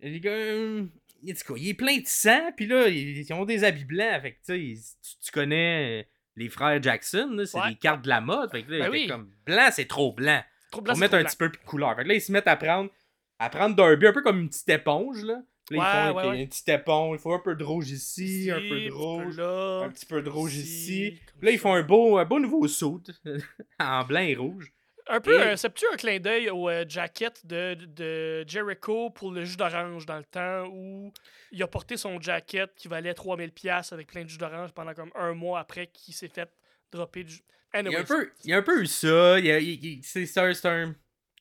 [0.00, 0.84] il, euh,
[1.22, 1.56] il dit quoi?
[1.58, 4.22] Il est plein de sang, puis là, ils, ont des habits blancs.
[4.22, 6.04] Fait que, tu connais euh,
[6.36, 7.70] les frères Jackson, là, c'est Ouais.
[7.70, 8.50] des cartes de la mode.
[8.50, 9.06] Fait que là, Ben oui.
[9.06, 10.42] comme, blanc, c'est trop blanc.
[10.72, 11.28] Trop On blanc, mettre trop un blanc.
[11.30, 11.94] petit peu plus de couleur.
[11.96, 12.90] Fait que là, ils se mettent à prendre,
[13.38, 15.40] à prendre Darby un peu comme une petite éponge, là.
[15.70, 16.42] Là, ils font ouais, ok, ouais.
[16.42, 17.18] une petite éponge.
[17.18, 20.06] Il faut un peu de rouge ici, un peu de petit rouge, là, un petit
[20.06, 23.00] peu de rouge ici, là, ils font un beau, un beau nouveau saut
[23.80, 24.72] en blanc et rouge.
[25.06, 29.32] Un peu, Et- euh, c'est-tu un clin d'œil au euh, jacket de, de Jericho pour
[29.32, 31.12] le jus d'orange dans le temps où
[31.52, 35.10] il a porté son jacket qui valait 3000$ avec plein de jus d'orange pendant comme
[35.14, 36.48] un mois après qu'il s'est fait
[36.90, 37.34] dropper du.
[37.34, 37.96] Il y, a Anyways.
[38.00, 39.38] un peu, il y a un peu eu ça.
[39.40, 40.94] Il il- il- c'est un, un,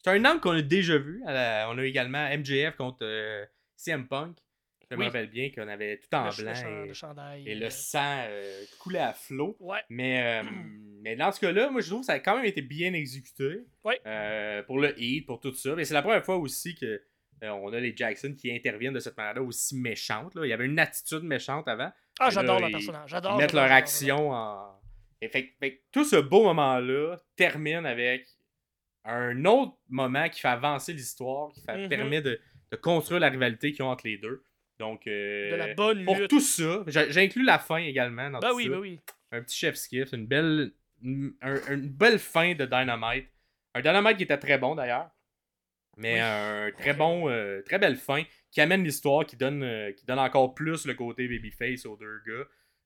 [0.07, 1.21] un angle qu'on a déjà vu.
[1.26, 3.45] la- on a également MJF contre euh,
[3.84, 4.38] CM Punk.
[4.91, 6.53] Je me rappelle bien qu'on avait tout en le, blanc
[6.84, 7.47] et, le chandail.
[7.49, 9.57] et euh, le sang euh, coulait à flot.
[9.59, 9.79] Ouais.
[9.89, 10.49] Mais, euh,
[11.01, 13.61] mais dans ce cas-là, moi, je trouve que ça a quand même été bien exécuté.
[13.84, 13.99] Ouais.
[14.05, 15.73] Euh, pour le hit, pour tout ça.
[15.75, 17.01] Mais c'est la première fois aussi que
[17.41, 20.34] on a les Jackson qui interviennent de cette manière-là aussi méchante.
[20.36, 20.45] Là.
[20.45, 21.91] Il y avait une attitude méchante avant.
[22.19, 23.09] Ah, j'adore le personnage.
[23.09, 23.39] J'adore.
[23.39, 24.79] J'adore, leur action en.
[25.21, 28.27] Et fait, que- fait tout ce beau moment-là termine avec
[29.05, 31.89] un autre moment qui fait avancer l'histoire, qui fait- Mhm.
[31.89, 32.39] permet de,
[32.74, 34.43] de construire la rivalité qu'ils ont entre les deux.
[34.80, 36.30] Donc, euh, De la bonne pour lutte.
[36.30, 38.69] tout ça, j'inclus la fin également dans Ben tout oui, ça.
[38.71, 38.99] ben oui.
[39.32, 40.71] Un petit chef skiff, une belle,
[41.03, 43.28] une, un- une belle fin de Dynamite.
[43.76, 45.09] Un Dynamite qui était très bon d'ailleurs.
[45.97, 46.19] Mais Oui.
[46.21, 50.17] un très bon, euh, très belle fin qui amène l'histoire, qui donne, euh, qui donne
[50.19, 52.45] encore plus le côté babyface aux deux gars.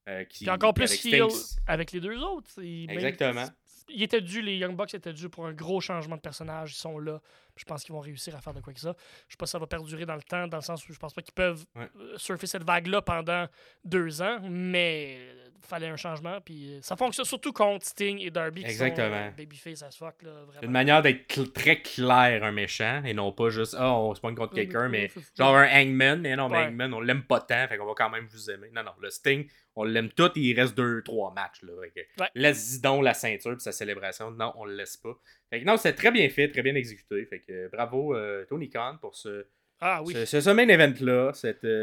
[0.10, 1.22] euh, qui, Puis encore plus avec
[1.68, 2.50] avec les deux autres.
[2.62, 3.46] Même- Exactement.
[3.90, 6.72] Il était dû, les Young Bucks étaient dû pour un gros changement de personnage.
[6.74, 7.22] Ils sont là.
[7.56, 8.94] Je pense qu'ils vont réussir à faire de quoi que ça.
[9.28, 11.00] Je sais pas si ça va perdurer dans le temps, dans le sens où je
[11.00, 11.90] pense pas qu'ils peuvent Ouais.
[12.00, 13.48] euh, surfer cette vague-là pendant
[13.86, 15.18] deux ans, mais
[15.62, 16.40] fallait un changement.
[16.42, 19.08] Puis euh, ça fonctionne surtout contre Sting et Darby qui Exactement.
[19.10, 20.22] sont euh, babyface as fuck.
[20.24, 20.62] Là, vraiment.
[20.64, 24.22] Une manière d'être cl- très clair un méchant et non pas juste ah on se
[24.22, 25.22] pogne contre Ouais, quelqu'un mais- ça.
[25.38, 26.66] genre un Hangman mais non mais Ouais.
[26.68, 29.10] Hangman on l'aime pas tant fait qu'on va quand même vous aimer non non le
[29.10, 31.74] Sting on l'aime tout et il reste deux trois matchs là
[32.20, 32.28] Ouais.
[32.36, 35.14] laisse donc la ceinture puis sa célébration non on le laisse pas
[35.50, 38.70] fait que non c'est très bien fait très bien exécuté fait que bravo euh, Tony
[38.70, 39.46] Khan pour ce
[39.80, 40.14] Ah oui.
[40.26, 41.32] ce, ce, main event là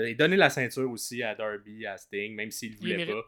[0.09, 3.25] et donner la ceinture aussi à Darby à Sting même s'il Il voulait pas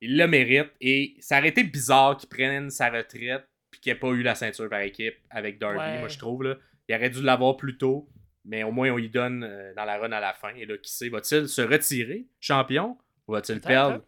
[0.00, 3.98] il le mérite et ça aurait été bizarre qu'il prenne sa retraite puis qu'il n'ait
[3.98, 5.98] pas eu la ceinture par équipe avec Darby, Ouais.
[6.00, 6.42] moi je trouve.
[6.42, 6.56] Là.
[6.88, 8.08] Il aurait dû l'avoir plus tôt,
[8.44, 10.54] mais au moins on lui donne euh, dans la run à la fin.
[10.56, 12.96] Et là, qui sait, va-t-il se retirer champion
[13.28, 14.04] ou va-t-il perdre hein.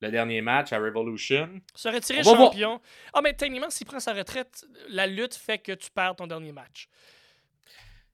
[0.00, 1.60] le dernier match à Revolution?
[1.74, 2.80] Se retirer On champion.
[3.12, 6.50] Ah, mais techniquement, s'il prend sa retraite, la lutte fait que tu perds ton dernier
[6.52, 6.88] match.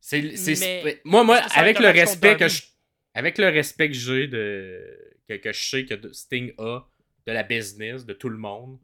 [0.01, 0.21] c'est,
[0.61, 2.63] Mais- Moi, moi avec le respect que je.
[3.15, 4.99] Avec le respect que j'ai de.
[5.29, 6.81] Que, que je sais que Sting a
[7.27, 8.79] de la business, de tout le monde.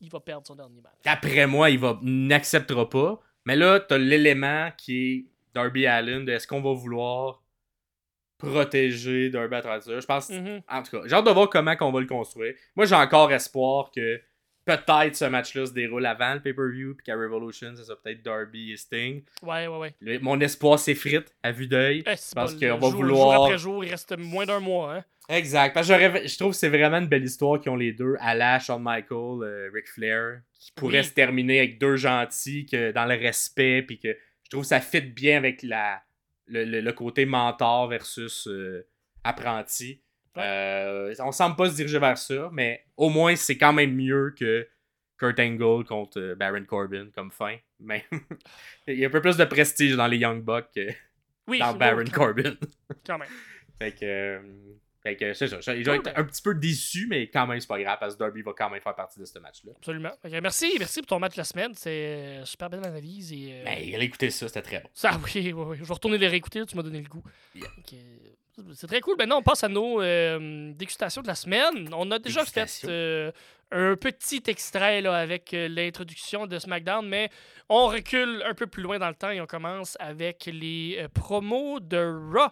[0.00, 0.92] Il va perdre son dernier match.
[1.04, 3.20] D'après moi, il va n'acceptera pas.
[3.44, 7.42] Mais là, t'as l'élément qui est Darby Allen de est-ce qu'on va vouloir
[8.38, 10.00] protéger Darby à travers ça?
[10.00, 10.30] Je pense.
[10.30, 10.62] Mhm.
[10.68, 12.54] En tout cas, j'ai hâte de voir comment qu'on va le construire.
[12.74, 14.20] Moi, j'ai encore espoir que
[14.64, 18.76] peut-être ce match-là se déroule avant le pay-per-view, puis qu'à Revolution, ça peut-être Darby et
[18.76, 19.22] Sting.
[19.42, 19.94] Ouais, ouais, ouais.
[20.00, 22.00] Le- mon espoir s'effrite à vue d'œil.
[22.00, 24.94] Eh, Parce qu'on va jour- vouloir- Jour après jour, il reste moins d'un mois.
[24.96, 25.04] Hein?
[25.28, 25.72] Exact.
[25.72, 28.14] Parce que je trouve que c'est vraiment une belle histoire qu'ils ont les deux.
[28.22, 31.04] La Shawn Michael, euh, Ric Flair, qui pourrait Oui.
[31.04, 33.82] se terminer avec deux gentils que dans le respect.
[33.82, 34.08] Puis que
[34.44, 36.02] je trouve que ça fit bien avec la,
[36.46, 38.86] le, le- le côté mentor versus euh,
[39.22, 40.02] apprenti.
[40.36, 40.42] Ouais.
[40.44, 44.34] Euh, on semble pas se diriger vers ça, mais au moins c'est quand même mieux
[44.38, 44.66] que
[45.18, 47.56] Kurt Angle contre euh, Baron Corbin comme fin.
[47.78, 48.04] Mais
[48.86, 50.88] il y a un peu plus de prestige dans les Young Bucks que
[51.46, 52.54] Oui, dans Baron Corbin.
[53.06, 53.28] Quand même.
[53.78, 54.40] Fait que, euh,
[55.02, 55.72] fait que c'est ça.
[55.72, 58.18] Vais Cool, être un petit peu déçu, mais quand même, c'est pas grave parce que
[58.20, 59.72] Derby va quand même faire partie de ce match-là.
[59.76, 60.12] Absolument.
[60.40, 61.72] Merci, merci pour ton match de la semaine.
[61.74, 63.32] C'est super belle analyse.
[63.32, 64.88] Et, euh, Mais allez écouter ça, c'était très bon.
[64.92, 65.76] Ça, oui, oui, oui.
[65.78, 66.64] Je vais retourner les réécouter.
[66.66, 67.24] Tu m'as donné le goût.
[67.54, 67.68] Yeah.
[68.74, 69.16] C'est très cool.
[69.18, 71.88] Maintenant, on passe à nos euh, dégustations de la semaine.
[71.92, 73.32] On a déjà fait euh,
[73.70, 77.30] un petit extrait là, avec euh, l'introduction de SmackDown, mais
[77.68, 81.80] on recule un peu plus loin dans le temps et on commence avec les promos
[81.80, 81.98] de
[82.32, 82.48] Raw.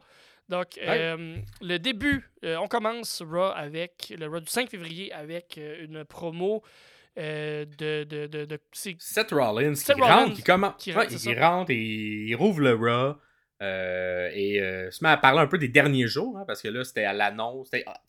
[0.48, 6.62] Donc, le début, on commence Raw avec le Raw du 5 février avec une promo
[7.18, 8.04] euh, de.
[8.04, 10.74] de, de, Seth Rollins Seth qui Rollins rentre, qui commence.
[10.78, 13.16] qui il rentre et il rouvre le Raw.
[13.62, 16.68] Euh, et euh, se met à parler un peu des derniers jours, hein, parce que
[16.68, 17.70] là, c'était à l'annonce.
[17.86, 18.00] ah,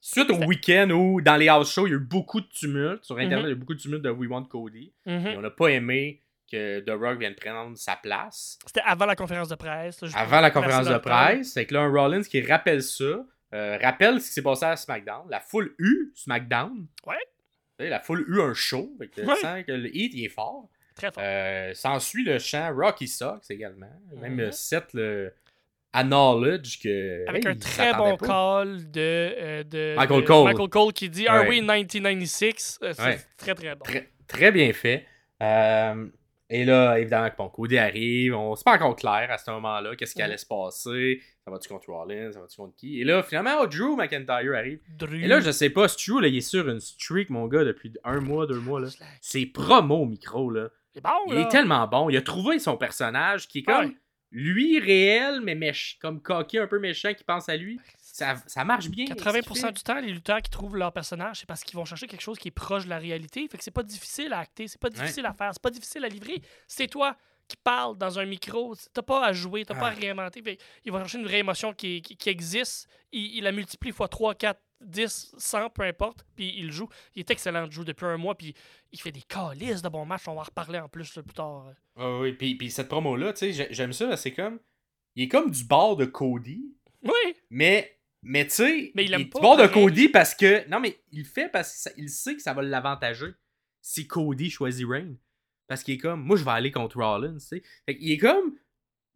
[0.00, 3.04] Suite au week-end où, dans les house shows, il y a eu beaucoup de tumultes.
[3.04, 3.44] Sur Internet, Mhm.
[3.46, 4.92] il y a eu beaucoup de tumultes de We Want Cody.
[5.06, 5.26] Mhm.
[5.26, 8.58] Et on n'a pas aimé que The Rock vienne prendre sa place.
[8.66, 10.00] C'était avant la conférence de presse.
[10.02, 11.52] là, avant la conférence de presse.
[11.54, 13.24] C'est que là, un Rollins qui rappelle ça,
[13.54, 15.28] euh, rappelle ce qui s'est passé à SmackDown.
[15.28, 16.86] La foule eut SmackDown.
[17.06, 17.16] Ouais.
[17.80, 18.94] La foule eut un show.
[18.98, 19.34] Fait que Ouais.
[19.36, 20.68] sens que le hit, il est fort.
[20.96, 21.22] Très fort.
[21.24, 23.86] Euh, S'ensuit le chant Rocky Sucks également.
[24.20, 24.40] Même Mhm.
[24.40, 25.32] euh, Seth le
[25.92, 27.28] acknowledge que.
[27.28, 28.26] Avec hey, un très bon pas.
[28.26, 30.44] call de, euh, de Michael de Cole.
[30.44, 31.48] Michael Cole qui dit Are Ouais.
[31.48, 33.18] we 1996 Euh, C'est Ouais.
[33.36, 33.84] très très bon.
[33.84, 35.06] Très, très bien fait.
[35.42, 36.06] Euh,
[36.48, 38.34] et là, évidemment, que bon, Cody arrive.
[38.34, 38.54] On...
[38.56, 39.96] C'est pas encore clair à ce moment-là.
[39.96, 40.24] Qu'est-ce qui Mhm.
[40.26, 41.20] allait se passer?
[41.44, 42.32] Ça va-tu contre Rollins?
[42.32, 43.00] Ça va-tu contre qui?
[43.00, 44.80] Et là, finalement, oh, Drew McIntyre arrive.
[44.98, 45.14] Drew.
[45.22, 47.92] Et là, je sais pas, Drew, là, il est sur une streak, mon gars, depuis
[48.04, 48.80] un mois, deux mois.
[48.80, 48.88] là.
[49.20, 50.68] C'est promo au micro, là.
[51.02, 52.08] Bon, Il est tellement bon.
[52.10, 53.96] Il a trouvé son personnage qui est comme Ouais.
[54.30, 57.78] lui réel, mais méch- comme coquet, un peu méchant, qui pense à lui.
[57.98, 59.04] Ça, ça marche bien.
[59.04, 62.22] 80% du temps, les lutteurs qui trouvent leur personnage, c'est parce qu'ils vont chercher quelque
[62.22, 63.46] chose qui est proche de la réalité.
[63.48, 66.04] Fait que c'est pas difficile à acter, c'est pas difficile à faire, c'est pas difficile
[66.04, 66.40] à livrer.
[66.66, 67.14] C'est toi
[67.46, 68.74] qui parles dans un micro.
[68.94, 70.00] T'as pas à jouer, t'as pas à Ah.
[70.00, 70.58] réinventer.
[70.84, 72.88] Ils vont chercher une vraie émotion qui, qui, qui existe.
[73.12, 76.88] Ils la multiplient fois 3, 4, 10, 100, peu importe, puis il joue.
[77.14, 78.54] Il est excellent, il joue depuis un mois, puis
[78.92, 80.28] il fait des calices de bons matchs.
[80.28, 81.72] On va en reparler en plus là, plus tard.
[81.96, 84.58] Ah oui, puis, puis cette promo-là, tu sais, j'ai- j'aime ça, c'est comme.
[85.14, 87.92] Il est comme du bord de Cody, Oui, mais.
[88.28, 89.66] Mais tu sais, il aime est du bord de.
[89.66, 90.68] Cody parce que.
[90.68, 93.28] Non, mais il fait parce qu'il sait que ça va l'avantager
[93.80, 95.16] si Cody choisit Reign.
[95.68, 96.22] Parce qu'il est comme.
[96.22, 97.62] Moi, je vais aller contre Rollins, tu sais.
[97.86, 98.54] Fait qu'il est comme.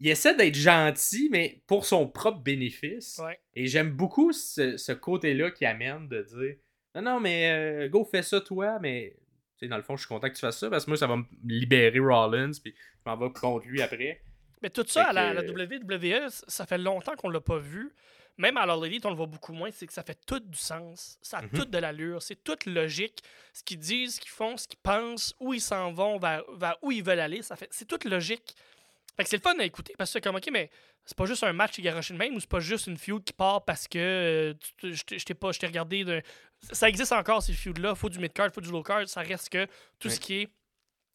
[0.00, 3.20] Il essaie d'être gentil, mais pour son propre bénéfice.
[3.22, 3.38] ouais.
[3.54, 6.56] Et j'aime beaucoup ce, ce côté-là qui amène de dire
[6.94, 9.14] Non, non, mais euh, go, fais ça toi, mais
[9.58, 10.96] tu sais, dans le fond, je suis content que tu fasses ça parce que moi,
[10.96, 14.22] ça va me libérer Rollins, puis je m'en vais contre lui après.
[14.62, 17.40] Mais tout ça, Fait à la, que- la WWE, c- ça fait longtemps qu'on l'a
[17.40, 17.92] pas vu.
[18.38, 19.70] Même à All Elite, on le voit beaucoup moins.
[19.70, 21.18] C'est que ça fait tout du sens.
[21.20, 21.50] Ça a Mhm.
[21.50, 22.22] tout de l'allure.
[22.22, 23.18] C'est toute logique.
[23.52, 26.76] Ce qu'ils disent, ce qu'ils font, ce qu'ils pensent, où ils s'en vont, vers, vers
[26.80, 27.42] où ils veulent aller.
[27.42, 28.54] Ça fait, c'est toute logique.
[29.16, 30.70] Fait que c'est le fun à écouter parce que c'est comme, ok, mais
[31.04, 32.96] c'est pas juste un match qui est garoché de même ou c'est pas juste une
[32.96, 36.04] feud qui part parce que euh, je t'ai- pas, je t'ai regardé.
[36.04, 36.20] d'un-
[36.72, 37.94] Ça existe encore, ces feuds-là.
[37.94, 39.08] Faut du mid-card, faut du low-card.
[39.08, 39.64] Ça reste que
[39.98, 40.10] tout Oui.
[40.14, 40.48] ce qui est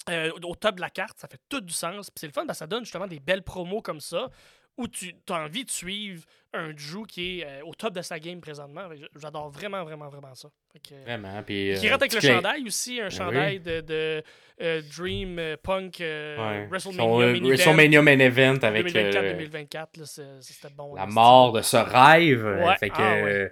[0.09, 2.09] euh, au top de la carte, ça fait tout du sens.
[2.11, 4.29] Puis c'est le fun, parce que ça donne justement des belles promos comme ça,
[4.77, 6.23] où tu as envie de suivre
[6.53, 8.87] un Drew qui est euh, au top de sa game présentement.
[9.19, 10.49] J'adore vraiment, vraiment, vraiment ça.
[10.73, 11.43] Que, euh, Vraiment.
[11.43, 14.23] Puis, qui euh, rentre avec le chandail aussi, un chandail de, de,
[14.61, 16.67] euh, Dream Punk Ouais.
[16.69, 16.97] WrestleMania
[17.37, 19.97] Son, WrestleMania Main Event avec euh, 2024-2024.
[19.97, 20.95] là, c'est- C'était bon.
[20.95, 22.45] la mort de ce rêve.
[22.45, 23.51] Ouais, Fait, que, ah ouais.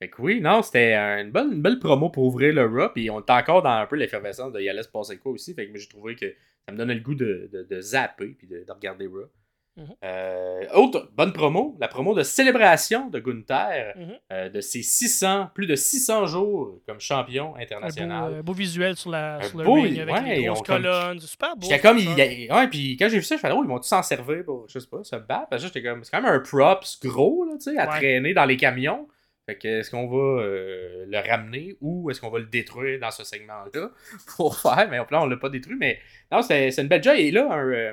[0.00, 2.90] fait que oui, non, c'était une bonne, une belle promo pour ouvrir le Raw.
[2.94, 5.54] Puis on était encore dans un peu l'effervescence de Yales passer quoi aussi?
[5.54, 6.34] Fait que j'ai trouvé que
[6.66, 9.26] ça me donnait le goût de, de, de zapper puis de, de regarder Raw.
[9.76, 9.94] Mhm.
[10.04, 14.12] Euh, autre bonne promo, la promo de célébration de Gunther Mhm.
[14.32, 18.32] euh, de ses 600, plus de 600 jours comme champion Un beau, international.
[18.34, 21.18] euh, beau visuel sur, la, sur le beau- ring avec ouais, les grosses comme- colonnes.
[21.18, 21.66] C'est super beau.
[21.82, 22.08] Comme, il,
[22.52, 24.68] ouais, puis quand j'ai vu ça, je fais, oh, ils vont tous s'en servir pour,
[24.68, 25.48] je sais pas, se battre?
[25.50, 27.98] Parce que j'étais comme, c'est quand même un props gros, là, tu sais, à Ouais.
[27.98, 29.08] traîner dans les camions.
[29.46, 33.10] Fait que, est-ce qu'on va euh, le ramener ou est-ce qu'on va le détruire dans
[33.10, 33.90] ce segment-là
[34.36, 35.98] pour faire, mais là, on l'a pas détruit, mais
[36.32, 37.14] non, c'est c'est une belle job.
[37.18, 37.92] Et là, un,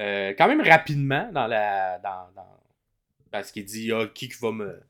[0.00, 1.98] euh, euh, quand même rapidement, dans la.
[1.98, 2.60] Dans, dans-
[3.30, 4.80] parce qu'il dit, ah, qui qui va me.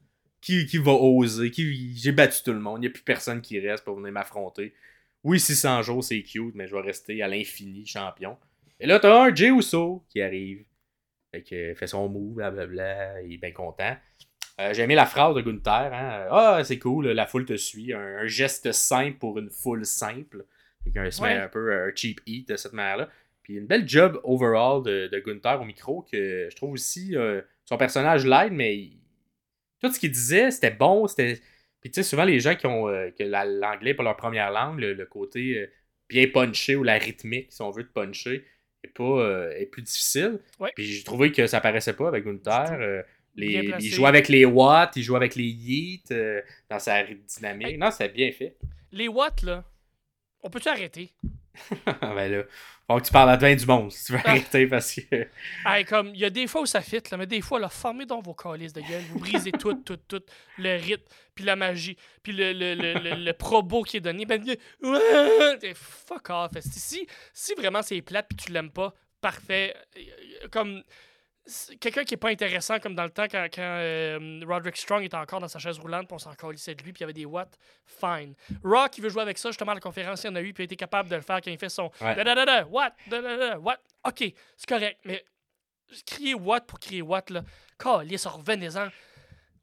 [0.41, 3.41] Qui, qui va oser qui, J'ai battu tout le monde, il n'y a plus personne
[3.41, 4.75] qui reste pour venir m'affronter.
[5.23, 8.37] Oui, 600 jours, c'est cute, mais je vais rester à l'infini champion.
[8.79, 10.67] Et là, t'as un Jey Uso qui arrive.
[11.33, 13.97] Fait que, euh, fait son move, blablabla, il est bien content.
[14.61, 15.95] Euh, J'ai aimé la phrase de Gunther.
[15.95, 16.27] Hein?
[16.31, 17.95] Ah, c'est cool, la foule te suit.
[17.95, 20.45] Un, un geste simple pour une foule simple.
[20.85, 21.33] Fait met Ouais.
[21.39, 23.09] un peu un cheap eat de cette manière-là.
[23.45, 27.41] Puis une belle job overall de, de Gunther au micro que je trouve aussi euh,
[27.67, 28.99] son personnage l'aide, mais il-
[29.81, 31.07] tout ce qu'il disait, c'était bon.
[31.07, 31.41] C'était.
[31.81, 34.51] Puis tu sais, souvent les gens qui ont euh, que la- l'anglais pas leur première
[34.51, 35.67] langue, le, le côté euh,
[36.09, 38.45] bien punché ou la rythmique, si on veut, de puncher,
[38.83, 40.41] est pas est plus difficile.
[40.59, 40.73] Ouais.
[40.75, 43.05] Puis j'ai trouvé que ça paraissait pas avec Gunther.
[43.37, 46.15] les, il jouait avec les watts, il jouait avec les yeets
[46.71, 47.69] dans sa dynamique.
[47.69, 47.79] Hey.
[47.79, 48.57] Non, c'était bien fait.
[48.93, 49.65] Les watts, là,
[50.43, 51.13] on peut-tu arrêter?
[52.03, 52.43] ben là,
[52.87, 54.31] faut que tu parles à 20 du monde si tu veux Ah.
[54.31, 55.27] arrêter parce que.
[55.67, 57.69] Hey, comme, il y a des fois où ça fit, là, mais des fois, là,
[57.69, 59.03] formez dans vos calices de gueule.
[59.11, 60.23] Vous brisez tout, tout, tout.
[60.59, 64.27] Le rythme, puis la magie, puis le, le, le, le, le probo qui est donné.
[64.27, 64.43] Ben,
[65.75, 66.51] fuck off.
[66.61, 69.75] Si, si, vraiment c'est plate, puis tu l'aimes pas, parfait.
[69.97, 70.85] Euh, Comme c'est
[71.81, 75.17] quelqu'un qui est pas intéressant, comme dans le temps quand, quand euh, Roderick Strong était
[75.17, 77.13] encore dans sa chaise roulante, puis on s'en calissait de lui, puis il y avait
[77.13, 78.35] des watts, fine.
[78.63, 80.53] Rock, qui veut jouer avec ça, justement, à la conférence, il y en a eu,
[80.55, 82.15] puis il a été capable de le faire quand il fait son Ouais.
[82.15, 83.79] da da da what, da da da, what?
[84.07, 84.25] Ok,
[84.57, 85.25] c'est correct, mais
[86.07, 87.43] crier what pour crier what, là,
[87.79, 88.89] calisse, revenez-en.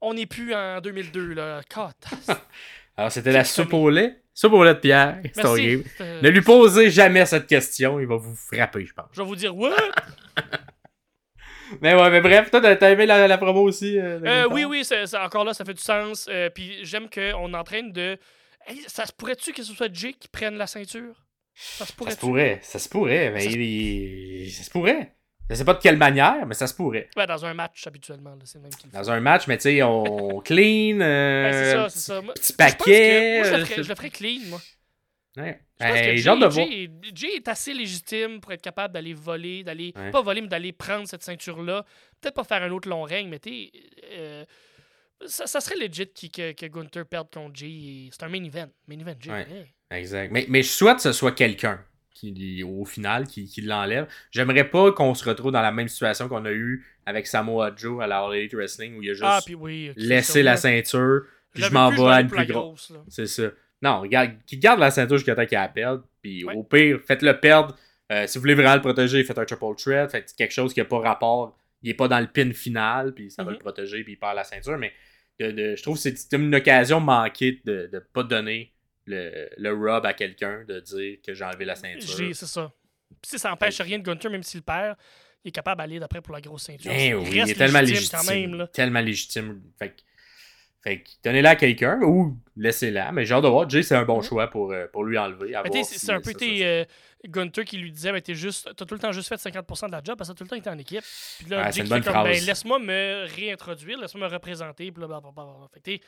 [0.00, 1.60] On n'est plus en 2002, là.
[2.96, 4.20] Alors, c'était la soupe au lait.
[4.34, 5.20] Soupe au lait de Pierre.
[5.36, 5.84] Merci.
[6.00, 9.06] Euh, Ne lui posez jamais cette question, il va vous frapper, je pense.
[9.12, 9.76] Je vais vous dire what?
[11.80, 14.82] Mais ouais, mais bref, toi, t'as aimé la, la promo aussi euh, Euh, oui, oui,
[15.22, 16.28] encore là, ça fait du sens.
[16.30, 18.18] Euh, puis j'aime qu'on est en train de.
[18.66, 21.14] Hey, ça se pourrait-tu que ce soit Jay qui prenne la ceinture?
[21.54, 24.70] Ça se Ça pourrait se pourrait, ça se pourrait, mais Ça se- il, ça se
[24.70, 25.14] pourrait.
[25.50, 27.08] Je sais pas de quelle manière, mais ça se pourrait.
[27.16, 28.34] Ouais, dans un match, habituellement.
[28.44, 28.70] c'est même.
[28.92, 32.22] Dans un match, mais tu sais, on clean, euh, Ben, c'est ça, c'est ça.
[32.34, 33.38] Petit que- paquet.
[33.40, 34.60] moi, je, le ferais, je le ferais clean, moi.
[35.36, 35.60] Ouais.
[35.80, 36.66] Je pense Hey, que j'ai hâte de voir.
[37.14, 39.92] Jay, est assez légitime pour être capable d'aller voler, d'aller.
[39.96, 40.10] Ouais.
[40.10, 41.84] Pas voler, mais d'aller prendre cette ceinture-là.
[42.20, 43.70] Peut-être pas faire un autre long règne, mais tu
[45.26, 48.08] ça, ça serait legit qui- que, que Gunther perde contre Jay.
[48.10, 48.68] C'est un main event.
[48.88, 49.30] Main event, Jay.
[49.30, 49.46] Ouais.
[49.90, 49.98] hey.
[50.00, 50.32] Exact.
[50.32, 51.80] Mais, mais je souhaite que ce soit quelqu'un
[52.14, 54.08] qui, au final, qui, qui l'enlève.
[54.30, 58.02] J'aimerais pas qu'on se retrouve dans la même situation qu'on a eu avec Samoa Joe
[58.02, 59.92] à la All Elite Wrestling où il a juste Ah, puis oui.
[59.96, 61.22] laissé la ceinture,
[61.52, 62.92] puis je m'en vais à une plus grosse.
[63.08, 63.50] C'est ça.
[63.82, 66.02] Non, regarde, qui garde la ceinture jusqu'à temps qu'il la perde.
[66.22, 66.54] Puis Ouais.
[66.54, 67.76] au pire, faites-le perdre.
[68.12, 70.10] Euh, si vous voulez vraiment le protéger, faites un triple threat.
[70.10, 71.56] Faites quelque chose qui n'a pas rapport.
[71.82, 73.12] Il n'est pas dans le pin final.
[73.14, 73.56] Puis ça va Mhm.
[73.56, 74.04] le protéger.
[74.04, 74.78] Puis il perd la ceinture.
[74.78, 74.92] Mais
[75.40, 78.72] de, de- je trouve que c'est une occasion manquée de ne pas donner
[79.06, 82.08] le, le rub à quelqu'un, de dire que j'ai enlevé la ceinture.
[82.34, 82.72] C'est ça.
[83.24, 84.96] Sais, ça n'empêche rien de Gunter, même s'il perd,
[85.44, 86.92] il est capable d'aller d'après pour la grosse ceinture.
[86.92, 88.68] Il oui, il est tellement légitime même.
[88.72, 89.60] Tellement légitime.
[89.78, 90.00] Fait que,
[90.82, 93.12] fait que donnez-la à quelqu'un ou laissez-la.
[93.12, 93.68] Mais j'ai hâte de voir.
[93.70, 94.22] Jay, c'est un bon Mhm.
[94.24, 95.54] choix pour, euh, pour lui enlever.
[95.72, 96.84] c'est si, c'est un euh, peu tes, euh,
[97.26, 100.16] Gunter qui lui disait ben, T'as tout le temps juste fait 50% de la job
[100.18, 101.04] parce que t'as tout le temps été en équipe.
[101.38, 104.90] Puis là, Ouais, Jay c'est qui fait comme, ben, laisse-moi me réintroduire, laisse-moi me représenter.
[104.90, 105.68] Puis là, blablabla.
[105.72, 106.04] Fait que,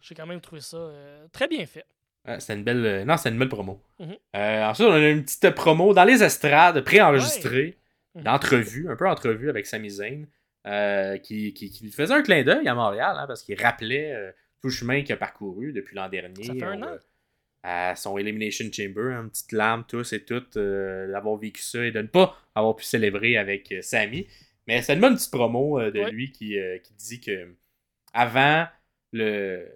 [0.00, 1.84] j'ai quand même trouvé ça euh, très bien fait.
[2.26, 2.84] Ouais, c'était une belle.
[2.84, 3.82] euh, Non, c'était une belle promo.
[3.98, 4.16] Mhm.
[4.34, 7.78] Ensuite, on a une petite promo dans les estrades, préenregistrée,
[8.14, 8.22] Mhm.
[8.24, 10.26] d'entrevue, un peu entrevue avec Sami Zayn,
[10.66, 14.12] euh, qui, qui, qui lui faisait un clin d'œil à Montréal, hein, parce qu'il rappelait
[14.12, 14.30] euh,
[14.60, 16.44] tout le chemin qu'il a parcouru depuis l'an dernier.
[16.44, 16.96] Ça fait un an.
[17.62, 21.90] à son Elimination Chamber, une petite larme, tous et toutes, euh, d'avoir vécu ça et
[21.90, 24.26] de ne pas avoir pu célébrer avec Sami.
[24.66, 26.10] Mais c'est une bonne petite promo de Ouais.
[26.10, 27.54] lui qui, qui dit que
[28.12, 28.66] avant
[29.12, 29.66] le.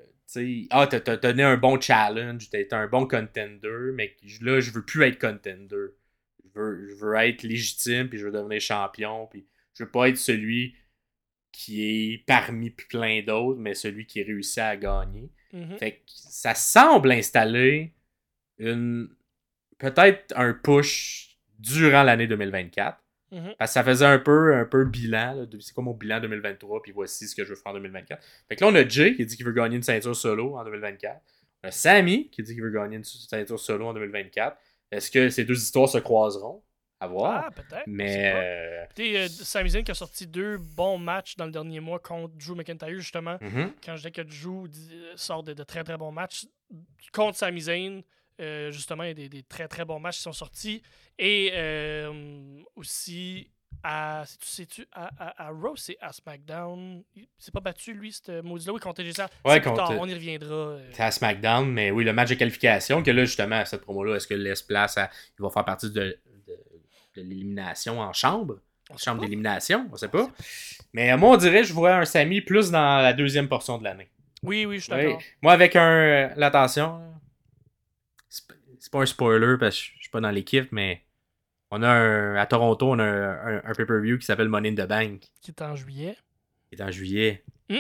[0.71, 4.83] Ah, t'as donné un bon challenge, t'as été un bon contender, mais là, je veux
[4.83, 5.69] plus être contender.
[6.45, 10.09] Je veux, je veux être légitime, puis je veux devenir champion, puis je veux pas
[10.09, 10.75] être celui
[11.53, 15.31] qui est parmi plein d'autres, mais celui qui réussit à gagner.
[15.53, 15.79] Mhm.
[15.79, 17.93] Fait que ça semble installer
[18.59, 19.09] une
[19.79, 22.99] peut-être un push durant l'année 2024.
[23.33, 23.55] Mhm.
[23.59, 25.47] Parce que ça faisait un peu un peu bilan.
[25.61, 28.23] C'est quoi mon bilan 2023, puis voici ce que je veux faire en 2024.
[28.49, 30.65] Fait que là, on a Jay qui dit qu'il veut gagner une ceinture solo en
[30.65, 31.21] 2024.
[31.65, 34.57] On a Sammy qui dit qu'il veut gagner une ceinture solo en 2024.
[34.91, 36.63] Est-ce que ces deux histoires se croiseront?
[37.03, 37.45] À voir.
[37.47, 37.83] Ah, peut-être.
[37.87, 41.99] Mais euh, euh, Sami Zayn qui a sorti deux bons matchs dans le dernier mois
[41.99, 43.39] contre Drew McIntyre, justement.
[43.41, 43.73] mhm.
[43.85, 46.47] Quand je dis que Drew euh, sort de, de très très bons matchs
[47.13, 48.03] contre Sami Zayn,
[48.41, 50.81] euh, justement, il y a des, des très très bons matchs qui sont sortis.
[51.19, 53.51] Et euh, aussi
[53.83, 54.23] à.
[54.41, 57.03] C'est-tu à, à, à Raw, c'est à SmackDown.
[57.17, 58.75] Il s'est pas battu, lui, ce maudit-là.
[58.75, 59.03] Oui, contre.
[59.45, 60.79] Ouais, tard, on y reviendra.
[60.93, 64.29] C'est à SmackDown, mais oui, le match de qualification, que là, justement, cette promo-là, est-ce
[64.29, 65.11] que laisse place à.
[65.37, 66.17] Il va faire partie de
[67.21, 68.59] l'élimination en chambre
[68.91, 70.29] sait Chambre d'élimination, on sait pas.
[70.93, 73.85] Mais euh, moi, on dirait, je vois un Sami plus dans la deuxième portion de
[73.85, 74.11] l'année.
[74.43, 75.03] Oui, oui, je suis Oui.
[75.05, 75.23] d'accord.
[75.41, 75.91] Moi, avec un.
[75.91, 77.01] euh, là, attention,
[78.29, 78.47] c'est
[78.91, 81.03] pas- un spoiler parce que je suis pas dans l'équipe, mais
[81.71, 82.35] on a un.
[82.37, 85.53] À Toronto, on a un, un- un pay-per-view qui s'appelle Money in the Bank, Qui
[85.53, 86.17] est en juillet.
[86.69, 87.45] qui est en juillet.
[87.71, 87.77] Hmm?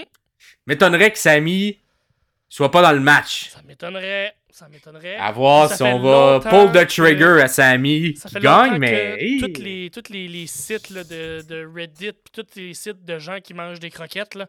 [0.67, 1.79] M'étonnerait que Sami
[2.49, 3.51] soit pas dans le match.
[3.51, 4.35] Ça m'étonnerait.
[4.53, 5.16] Ça m'étonnerait.
[5.16, 8.79] À voir Ça si on va pull the que- trigger à Sami Ça qui gagne,
[8.79, 9.16] mais.
[9.19, 13.03] hey, toutes les, toutes les, les sites là, de, de Reddit, puis tous les sites
[13.05, 14.47] de gens qui mangent des croquettes, là,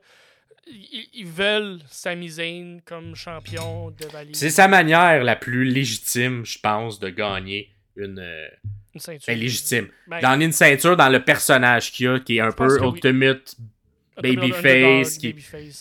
[0.68, 4.32] ils, ils veulent Sami Zayn comme champion de Valley.
[4.34, 8.20] C'est sa manière la plus légitime, je pense, de gagner une.
[8.20, 8.48] euh,
[8.94, 9.26] Une ceinture.
[9.34, 9.88] ben, légitime.
[10.08, 12.88] Ben, Gagner une ceinture dans le personnage qu'il y a, qui est un peu oui.
[12.96, 13.56] ultimate,
[14.18, 15.34] un babyface qui-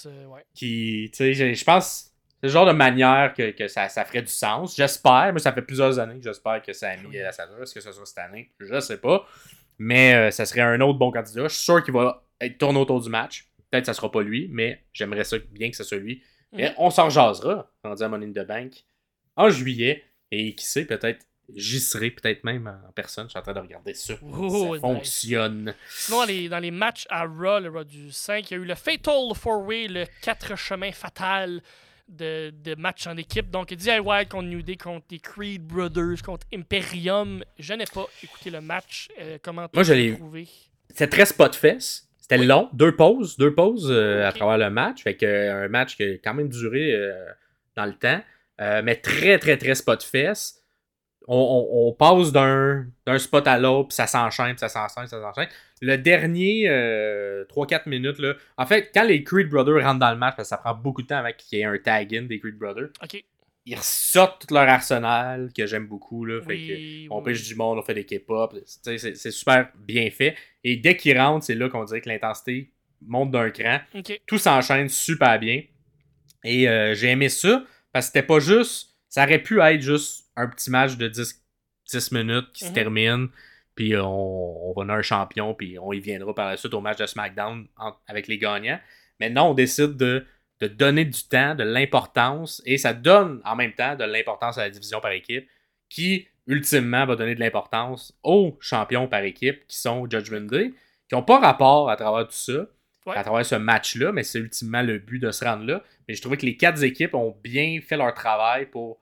[0.06, 0.44] euh, ouais.
[0.54, 1.10] qui.
[1.12, 2.11] Tu sais, je pense.
[2.42, 4.74] C'est le genre de manière que, que ça, ça ferait du sens.
[4.76, 5.30] J'espère.
[5.32, 7.18] Moi, ça fait plusieurs années que j'espère que ça a mis Oui.
[7.18, 7.62] la ceinture.
[7.62, 8.50] Est-ce que ce sera cette année?
[8.58, 9.24] Je sais pas.
[9.78, 11.44] Mais euh, ça serait un autre bon candidat.
[11.44, 13.46] Je suis sûr qu'il va être tourné autour du match.
[13.70, 16.22] Peut-être que ça sera pas lui, mais j'aimerais ça bien que ce soit lui.
[16.52, 16.74] Mais Mhm.
[16.78, 18.72] on s'en jasera, rendu à Money in the Bank,
[19.36, 20.02] en juillet.
[20.32, 21.24] Et qui sait, peut-être,
[21.54, 23.26] j'y serai peut-être même en personne.
[23.26, 24.14] Je suis en train de regarder ça.
[24.22, 24.80] Oh, ça nice.
[24.80, 25.74] fonctionne.
[25.88, 28.60] Sinon, dans les, dans les matchs à Raw, le Raw du 5, il y a
[28.60, 31.62] eu le Fatal 4-Way, le 4 chemins fatal
[32.12, 33.50] de, de match en équipe.
[33.50, 37.44] Donc, DIY contre New Day, contre les Creed Brothers, contre Imperium.
[37.58, 39.08] Je n'ai pas écouté le match.
[39.20, 40.46] Euh, comment Moi, je l'ai- trouvé?
[40.88, 42.08] C'était très spot fest.
[42.18, 45.02] C'était long, deux pauses, deux pauses euh, à travers le match.
[45.02, 47.12] Fait que euh, un match qui a quand même duré euh,
[47.76, 48.20] dans le temps.
[48.84, 50.61] Mais très, très, très spot fest.
[51.28, 52.84] On, on- on passe d'un
[53.18, 55.48] spot à l'autre, puis ça s'enchaîne, puis ça s'enchaîne, ça s'enchaîne.
[55.80, 58.34] Le dernier euh, 3-4 minutes, là.
[58.56, 61.02] En fait, quand les Creed Brothers rentrent dans le match, parce que ça prend beaucoup
[61.02, 62.88] de temps avant qu'il y ait un tag-in des Creed Brothers,
[63.66, 66.24] ils ressortent tout leur arsenal, que j'aime beaucoup.
[66.24, 68.56] Là, fait que, on oui, pêche du monde, on fait des K-pop.
[68.66, 70.34] C'est super bien fait.
[70.64, 72.72] Et dès qu'ils rentrent, c'est là qu'on dirait que l'intensité
[73.06, 73.78] monte d'un cran.
[74.26, 75.62] Tout s'enchaîne super bien.
[76.44, 78.90] Et euh, j'ai aimé ça parce que c'était pas juste.
[79.08, 81.42] Ça aurait pu être juste un petit match de 10,
[81.90, 82.74] 10 minutes qui se Mhm.
[82.74, 83.28] termine.
[83.74, 85.54] Puis euh, on, on va avoir un champion.
[85.54, 88.80] Puis on y viendra par la suite au match de SmackDown en- avec les gagnants.
[89.20, 90.26] Maintenant, on décide de,
[90.60, 92.62] de donner du temps, de l'importance.
[92.66, 95.48] Et ça donne en même temps de l'importance à la division par équipe
[95.88, 100.72] qui, ultimement, va donner de l'importance aux champions par équipe qui sont Judgment Day,
[101.08, 102.66] qui n'ont pas rapport à travers tout ça,
[103.04, 103.16] Ouais.
[103.16, 105.82] à travers ce match-là, mais c'est ultimement le but de se rendre là.
[106.06, 109.01] Mais je trouvais que les quatre équipes ont bien fait leur travail pour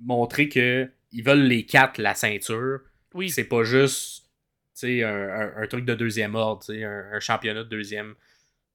[0.00, 2.80] montrer que ils veulent les quatre la ceinture.
[3.14, 3.30] Oui.
[3.30, 4.24] C'est pas juste
[4.74, 8.14] tu sais, un, un- un truc de deuxième ordre, un, un championnat de deuxième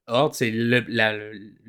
[0.07, 1.13] ordre, c'est le- la,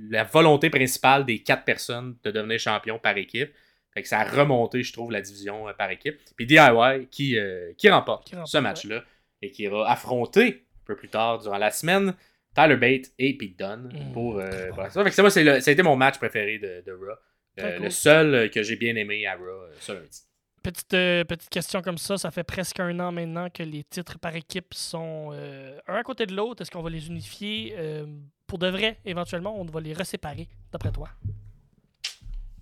[0.09, 3.51] la volonté principale des quatre personnes de devenir champion par équipe.
[3.93, 6.19] Fait que ça a remonté, je trouve, la division euh, par équipe.
[6.35, 9.05] Puis DIY qui, euh, qui remporte Qui remporte, ce match-là
[9.43, 12.15] et qui ira affronter un peu plus tard durant la semaine
[12.55, 14.13] Tyler Bate et Pete Dunne Mm.
[14.15, 15.05] pour, euh, pour ça.
[15.05, 17.17] Fait que ça, moi, c'est le- ça a été mon match préféré de, de Raw.
[17.61, 17.85] Euh, cool.
[17.85, 20.21] Le seul euh, que j'ai bien aimé à Raw euh, ce lundi.
[20.63, 24.19] Petite, euh, petite question comme ça, ça fait presque un an maintenant que les titres
[24.19, 26.63] par équipe sont euh, un à côté de l'autre.
[26.63, 28.07] Est-ce qu'on va les unifier euh,
[28.47, 31.09] pour de vrai éventuellement On va les reséparer, d'après toi?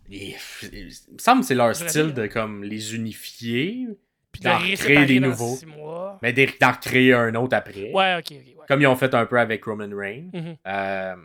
[0.09, 0.35] Il
[1.13, 3.87] me semble que c'est leur style de comme les unifier,
[4.33, 5.57] Puis D'en reséparer des nouveaux.
[6.23, 7.93] mais d'en recréer un autre après.
[7.93, 8.33] Ouais, ok, ok.
[8.33, 8.67] ouais.
[8.67, 10.31] Comme ils ont fait un peu avec Roman Reigns.
[10.33, 10.57] Mhm.
[10.67, 11.17] Euh,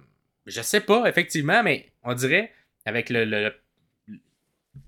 [0.46, 2.52] je sais pas, effectivement, mais on dirait,
[2.86, 3.52] avec le,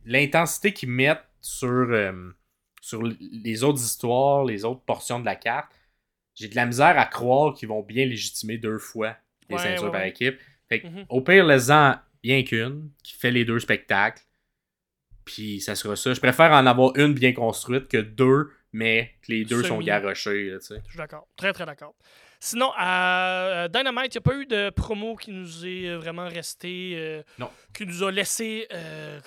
[0.06, 2.32] l'intensité qu'ils mettent sur, euh,
[2.82, 5.72] sur les autres histoires, les autres portions de la carte,
[6.36, 9.18] j'ai de la misère à croire qu'ils vont bien légitimer deux fois
[9.50, 10.10] les Ouais, ceintures ouais, par ouais.
[10.10, 10.38] équipe.
[10.70, 11.06] Fait que, Mhm.
[11.10, 14.22] au pire, laisse-en rien qu'une qui fait les deux spectacles.
[15.26, 16.14] Puis ça sera ça.
[16.14, 19.86] Je préfère en avoir une bien construite que deux, mais que les deux sont Semi.
[19.86, 20.54] garochés.
[20.60, 20.82] tu sais.
[20.86, 21.28] Je suis d'accord.
[21.36, 21.96] Très, très d'accord.
[22.40, 26.28] Sinon, à Dynamite, il n'y a pas eu de promo qui nous est euh, vraiment
[26.28, 26.94] resté.
[26.96, 27.50] euh, Non.
[27.74, 29.20] Qui nous a laissé euh,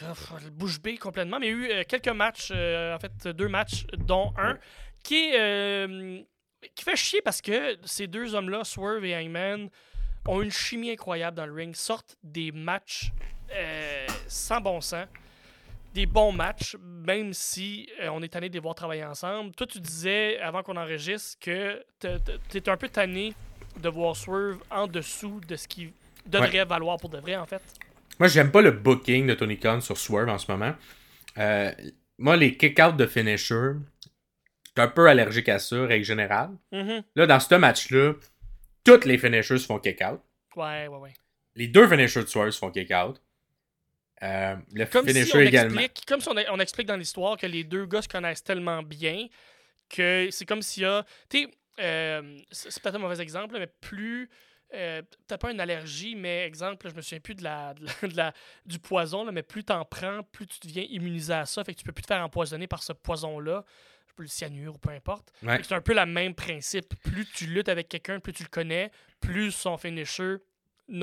[0.52, 1.38] bouche bée complètement.
[1.40, 4.58] Mais il y a eu euh, quelques matchs, euh, en fait, deux matchs, dont un,
[5.02, 5.32] qui
[6.74, 9.70] qui fait chier parce que ces deux hommes-là, Swerve et Hangman,
[10.28, 13.10] ont une chimie incroyable dans le ring, sortent des matchs
[14.28, 15.06] sans bon sens
[15.94, 19.52] des bons matchs, même si euh, on est tanné de les voir travailler ensemble.
[19.52, 23.34] Toi, tu disais, avant qu'on enregistre, que tu es un peu tanné
[23.80, 25.92] de voir Swerve en dessous de ce qui
[26.26, 27.62] devrait valoir pour de vrai, en fait.
[28.18, 30.74] Moi, j'aime pas le booking de Tony Khan sur Swerve en ce moment.
[31.38, 31.72] Euh,
[32.18, 36.50] moi, les kick-outs de finisher, je suis un peu allergique à ça, règle générale.
[36.70, 37.02] Mhm.
[37.16, 38.14] Là, dans ce match-là,
[38.84, 40.20] tous les finishers se font kick-out.
[40.54, 41.12] Ouais, ouais, ouais.
[41.56, 43.20] Les deux finishers de Swerve se font kick-out.
[44.22, 45.80] Euh, le Comme si finisher on également.
[45.80, 48.82] explique, comme si on, on explique dans l'histoire que les deux gars se connaissent tellement
[48.82, 49.26] bien
[49.88, 51.05] que c'est comme s'il y a.
[51.28, 54.28] Tu sais, euh, c'est peut-être un mauvais exemple, mais plus.
[54.72, 58.09] Euh, peut-être pas une allergie, mais exemple, je me souviens plus de la, de la-
[58.09, 58.32] de la-
[58.66, 61.64] du poison, là, mais plus t'en prends, plus tu deviens immunisé à ça.
[61.64, 63.64] Fait que tu peux plus te faire empoisonner par ce poison-là.
[64.06, 65.32] Je peux le cyanure ou peu importe.
[65.42, 65.60] Ouais.
[65.64, 66.94] C'est un peu le même principe.
[67.02, 70.36] Plus tu luttes avec quelqu'un, plus tu le connais, plus son finisher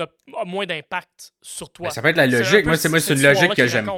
[0.00, 1.88] a moins d'impact sur toi.
[1.88, 2.64] Ben, ça peut être la un logique.
[2.66, 3.90] Moi, c'est moi, c'est une logique que j'aime.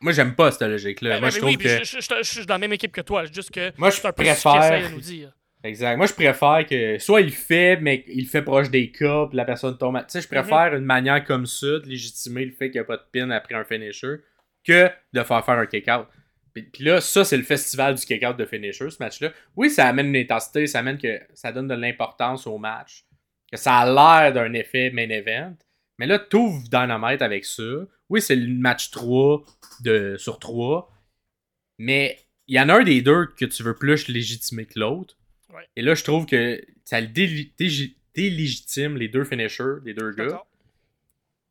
[0.00, 1.10] Moi, j'aime pas cette logique-là.
[1.14, 1.68] Ben, moi, ben, je trouve que.
[1.68, 3.24] je, je- je- je suis dans la même équipe que toi.
[3.24, 5.32] Juste que Moi, je un préfère- nous dire.
[5.64, 5.96] Exact.
[5.96, 9.44] Moi, je préfère que soit il fait, mais il fait proche des cas, puis la
[9.44, 9.96] personne tombe.
[9.96, 12.80] à- Tu sais, je préfère une manière comme ça de légitimer le fait qu'il n'y
[12.80, 14.16] a pas de pin après un finisher
[14.64, 16.06] que de faire faire un kick-out.
[16.52, 19.30] Puis, puis là, ça, c'est le festival du kick-out de finisher, ce match-là.
[19.56, 23.04] Oui, ça amène une intensité, ça amène que ça donne de l'importance au match,
[23.50, 23.86] que ça a
[24.22, 25.54] l'air d'un effet main event.
[25.98, 27.62] Mais là, t'ouvres Dynamite avec ça.
[28.08, 29.44] Oui, c'est le match 3
[29.82, 30.92] de, sur 3.
[31.78, 32.18] Mais
[32.48, 35.16] il y en a un des deux que tu veux plus légitimer que l'autre.
[35.54, 35.66] Ouais.
[35.76, 40.42] Et là, je trouve que ça délégitime les deux finishers des deux gars.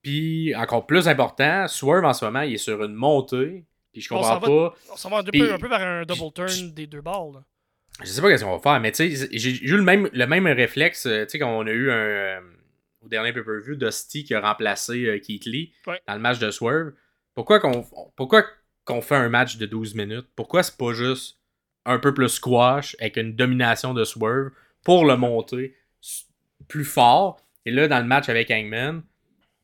[0.01, 3.65] Puis, encore plus important, Swerve en ce moment, il est sur une montée.
[3.91, 4.75] Puis je On comprends va- pas.
[4.91, 7.01] On s'en va un peu, Puis- un peu vers un double puis- turn des deux
[7.01, 7.41] balles.
[8.03, 10.25] Je sais pas qu'est-ce qu'on va faire, mais tu sais, j'ai eu le même, le
[10.27, 11.95] même réflexe, euh, tu sais, quand on a eu un.
[11.95, 12.41] euh,
[13.01, 16.01] au dernier pay-per-view, Dusty qui a remplacé euh, Keith Lee Ouais.
[16.07, 16.91] dans le match de Swerve.
[17.35, 17.85] Pourquoi qu'on
[18.15, 18.43] pourquoi
[18.83, 20.27] qu'on fait un match de 12 minutes?
[20.35, 21.37] Pourquoi c'est pas juste
[21.85, 24.49] un peu plus squash avec une domination de Swerve
[24.83, 25.75] pour le monter
[26.67, 27.39] plus fort?
[27.65, 29.03] Et là, dans le match avec Hangman,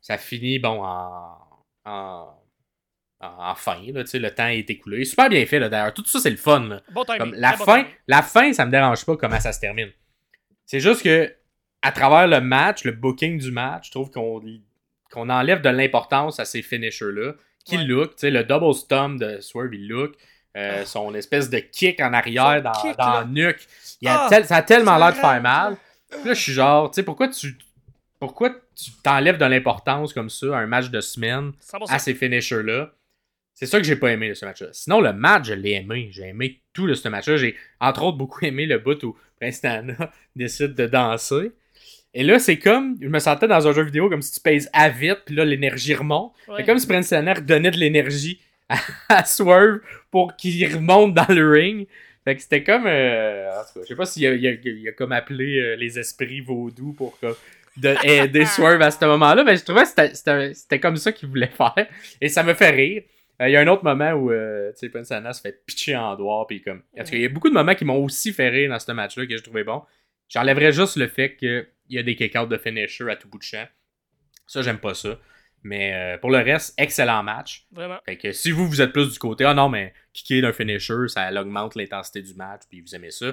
[0.01, 1.37] ça finit, bon, en.
[1.85, 2.40] en
[3.21, 5.05] en fin, là, le temps est écoulé.
[5.05, 5.93] Super bien fait, d'ailleurs.
[5.93, 6.81] Tout ça, c'est le fun, là.
[6.91, 7.19] Bon timing.
[7.19, 7.93] Comme la bon fin, timing.
[8.07, 9.89] la fin, ça me dérange pas comment ça se termine.
[10.65, 11.31] C'est juste que
[11.81, 16.45] à travers le match, le booking du match, je trouve qu'on enlève de l'importance à
[16.45, 17.33] ces finishers-là.
[17.65, 17.83] Qui Ouais.
[17.83, 20.13] look, tu sais, le double stomp de Swerve, il look.
[20.57, 20.85] Euh, Ah.
[20.85, 23.67] Son espèce de kick en arrière Son dans, kick, dans la nuque.
[24.01, 25.73] Il a Ah, tel- ça a tellement l'air de faire mal.
[25.73, 25.77] là.
[26.09, 27.55] Puis là, je suis genre, tu sais, pourquoi tu
[28.19, 31.91] pourquoi tu t'enlèves de l'importance comme ça à un match de semaine 100%.
[31.93, 32.91] à ces finishers-là?
[33.63, 34.69] C'est ça que j'ai pas aimé de ce match-là.
[34.71, 36.09] Sinon, le match, je l'ai aimé.
[36.11, 37.37] J'ai aimé tout de ce match-là.
[37.37, 41.51] J'ai, entre autres, beaucoup aimé le bout où Prince Nana décide de danser.
[42.15, 44.67] Et là, c'est comme, je me sentais dans un jeu vidéo comme si tu pèses
[44.73, 46.33] à vite, puis là, l'énergie remonte.
[46.47, 46.55] Ouais.
[46.57, 48.77] C'est comme si Prince Nana redonnait de l'énergie à,
[49.09, 51.87] à Swerve pour qu'il remonte dans le ring.
[52.25, 52.87] Fait que c'était comme.
[52.87, 55.59] euh, en tout cas, je sais pas s'il a, il a- il a comme appelé
[55.59, 57.35] euh, les esprits vaudous pour comme,
[57.77, 61.47] de aider Swerve à ce moment-là, mais je trouvais que c'était comme ça qu'il voulait
[61.55, 61.87] faire.
[62.19, 63.03] Et ça me fait rire.
[63.41, 66.45] Euh, Il y a un autre moment où euh, Prince se fait pitcher en doigt.
[66.47, 66.83] Puis comme...
[66.97, 68.79] En tout cas, il y a beaucoup de moments qui m'ont aussi fait rire dans
[68.79, 69.83] ce match-là que je trouvais bon.
[70.29, 73.37] J'enlèverais juste le fait qu'il il y a des kick-outs de finisher à tout bout
[73.37, 73.67] de champ.
[74.47, 75.19] Ça, j'aime pas ça.
[75.63, 77.67] Mais euh, pour le reste, excellent match.
[77.71, 77.99] Vraiment.
[78.05, 81.07] Fait que si vous, vous êtes plus du côté, ah non, mais kicker d'un finisher,
[81.07, 83.27] ça augmente l'intensité du match, puis vous aimez ça,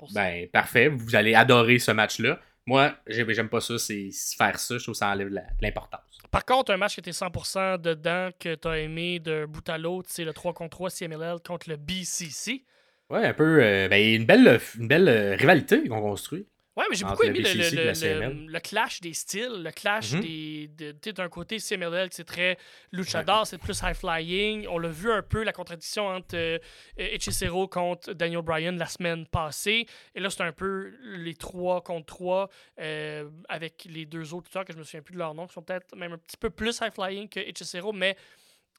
[0.00, 0.14] 100%.
[0.14, 2.40] ben parfait, vous allez adorer ce match-là.
[2.66, 5.30] Moi, j'ai- j'aime pas ça, c'est faire ça, je trouve que ça enlève
[5.60, 6.00] l'importance.
[6.30, 9.78] Par contre, un match qui était 100% dedans, que tu as aimé d'un bout à
[9.78, 12.64] l'autre, c'est le 3 contre 3 CMLL contre le BCC.
[13.08, 16.46] Ouais, un peu, euh, ben, une belle, une belle euh, rivalité qu'on construit.
[16.76, 20.20] Ouais, mais j'ai beaucoup aimé le, le- clash des styles, le clash Mhm.
[20.20, 20.68] des.
[20.68, 22.58] de- d'un côté, CMLL, c'est très
[22.92, 24.66] luchador, c'est plus high-flying.
[24.68, 26.58] On l'a vu un peu, la contradiction entre euh,
[26.98, 29.86] Hechicero contre Daniel Bryan la semaine passée.
[30.14, 34.64] Et là, c'est un peu les trois contre trois euh, avec les deux autres lutteurs
[34.66, 36.50] que je me souviens plus de leur nom, qui sont peut-être même un petit peu
[36.50, 38.16] plus high-flying que Hechicero, mais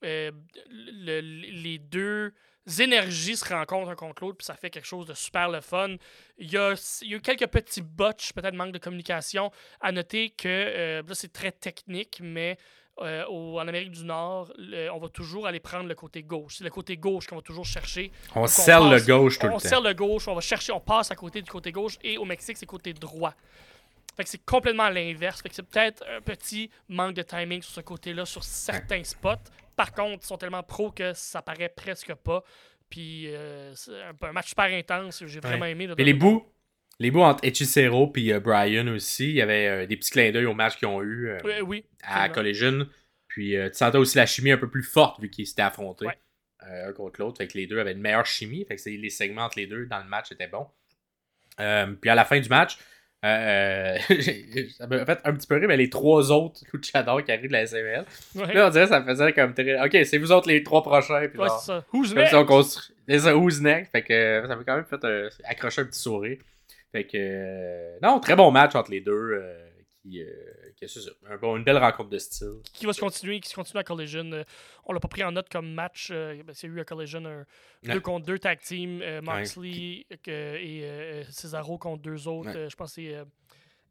[0.03, 0.31] euh,
[0.69, 2.31] le- les deux
[2.81, 5.95] énergies se rencontrent un contre l'autre, puis ça fait quelque chose de super le fun.
[6.37, 9.51] Il y a, il y a eu quelques petits botches, peut-être manque de communication.
[9.81, 12.57] À noter que euh, là, c'est très technique, mais
[12.99, 16.55] euh, au- en Amérique du Nord, le- on va toujours aller prendre le côté gauche.
[16.57, 18.11] C'est le côté gauche qu'on va toujours chercher.
[18.35, 19.69] On on scelle le gauche tout on le temps.
[19.69, 22.25] serre le gauche, on va chercher, on passe à côté du côté gauche, et au
[22.25, 23.33] Mexique, c'est côté droit.
[24.15, 25.43] Fait que c'est complètement l'inverse.
[25.43, 29.35] Fait que c'est peut-être un petit manque de timing sur ce côté-là, sur certains spots.
[29.77, 32.43] Par contre, ils sont tellement pros que ça paraît presque pas.
[32.89, 35.23] Puis euh, c'est un, un match super intense.
[35.25, 35.87] J'ai vraiment aimé.
[35.87, 36.45] là, Mais les bouts,
[36.99, 40.31] les bouts entre Hechicero et euh, Brian aussi, il y avait euh, des petits clins
[40.31, 41.85] d'œil au match qu'ils ont eu euh, oui.
[42.03, 42.27] à.
[42.29, 42.87] Collision.
[43.27, 46.17] Puis tu sentais aussi la chimie un peu plus forte vu qu'ils s'étaient affrontés Ouais.
[46.61, 47.37] un contre l'autre.
[47.37, 48.65] Fait que les deux avaient une meilleure chimie.
[48.65, 50.67] Fait que les segments entre les deux dans le match étaient bons.
[51.57, 52.79] Puis à la fin du match,
[53.25, 53.97] euh,
[54.77, 57.53] ça m'a fait un petit peu rire, mais les trois autres luchadors qui arrivent de
[57.53, 58.05] la SML.
[58.35, 58.53] Ouais.
[58.53, 59.53] Là, on dirait que ça faisait comme.
[59.53, 61.27] très- Ok, c'est vous autres les trois prochains.
[61.27, 61.83] Puis Ouais, genre, ça.
[61.93, 62.29] Who's comme next?
[62.29, 62.95] si on construit.
[63.09, 63.91] C'est ça, who's next?
[63.91, 66.37] Fait que euh, ça m'a quand même fait euh, accrocher un petit sourire.
[66.91, 67.17] Fait que.
[67.17, 69.11] euh, non, très bon match entre les deux.
[69.33, 69.63] euh,
[70.03, 70.21] qui,
[70.79, 72.61] qui c'est ça, un bon, une belle rencontre de style.
[72.73, 74.31] qui va se continuer, qui se continue à Collision.
[74.31, 74.43] Euh,
[74.85, 76.09] on l'a pas pris en note comme match.
[76.11, 77.45] euh, ben, c'est eu à Collision un
[77.83, 77.93] Ouais.
[77.93, 79.01] 2 contre 2 tag team.
[79.01, 82.53] euh, Moxley euh, et euh, Cesaro contre deux autres.
[82.53, 82.69] Ouais.
[82.69, 83.15] je pense que c'est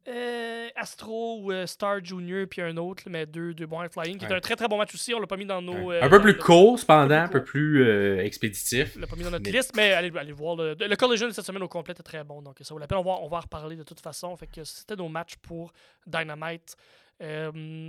[0.08, 4.18] euh, Astro ou euh, Star Junior, puis un autre, mais deux, deux bons flying.
[4.18, 5.12] Qui est un très très bon match aussi.
[5.14, 5.92] On l'a pas mis dans nos.
[5.92, 8.94] euh, un peu dans plus court, cependant, un un peu plus expéditif.
[8.96, 10.56] On l'a pas mis dans notre Mais- liste, mais allez, allez voir.
[10.56, 12.42] Le, le Collision cette semaine au complet est très bon.
[12.42, 12.98] Donc ça vaut la peine.
[12.98, 14.36] On va, on va en reparler de toute façon.
[14.36, 15.72] Fait que c'était nos matchs pour
[16.06, 16.76] Dynamite.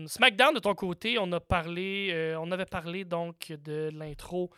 [0.07, 4.49] SmackDown, de ton côté, on a parlé, on avait parlé donc de l'intro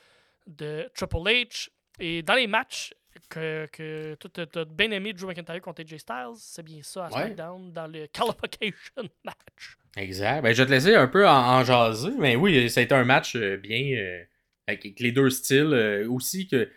[0.48, 1.70] de Triple H.
[2.00, 2.94] Et dans les matchs
[3.30, 7.10] que, que tu as bien aimé Drew McIntyre contre AJ Styles, c'est bien ça à
[7.10, 7.14] Ouais.
[7.26, 9.78] SmackDown, dans le Qualification match.
[9.98, 10.42] Exact.
[10.44, 12.94] Ben, je vais te laisser un peu en, en jaser, mais oui, ça a été
[12.96, 14.24] un match euh, bien euh,
[14.68, 16.70] avec, les deux styles euh, aussi que.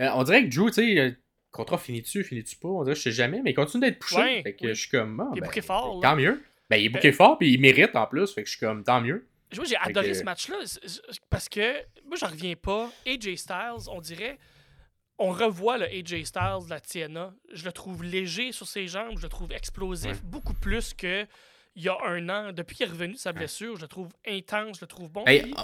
[0.00, 1.10] euh, on dirait que Drew, tu sais, euh,
[1.50, 4.16] contrat finit-tu, finit-tu pas, on dirait je sais jamais, mais il continue d'être poussé.
[4.16, 4.74] Ouais, fait que oui.
[4.74, 5.20] je suis comme.
[5.20, 6.10] ah, Il est ben, fort, là.
[6.10, 6.42] Tant mieux.
[6.70, 8.84] Ben, il est booké fort, puis il mérite en plus, fait que je suis comme
[8.84, 9.26] tant mieux.
[9.56, 10.58] Moi, j'ai adoré que- ce match-là
[11.28, 11.72] parce que
[12.06, 12.88] moi, j'en reviens pas.
[13.04, 14.38] AJ Styles, on dirait,
[15.20, 17.32] on revoit le AJ Styles de la TNA.
[17.52, 20.16] Je le trouve léger sur ses jambes, je le trouve explosif, Ouais.
[20.24, 21.26] beaucoup plus que
[21.76, 22.52] il y a un an.
[22.52, 25.24] Depuis qu'il est revenu de sa blessure, je le trouve intense, je le trouve bon.
[25.26, 25.54] Hey,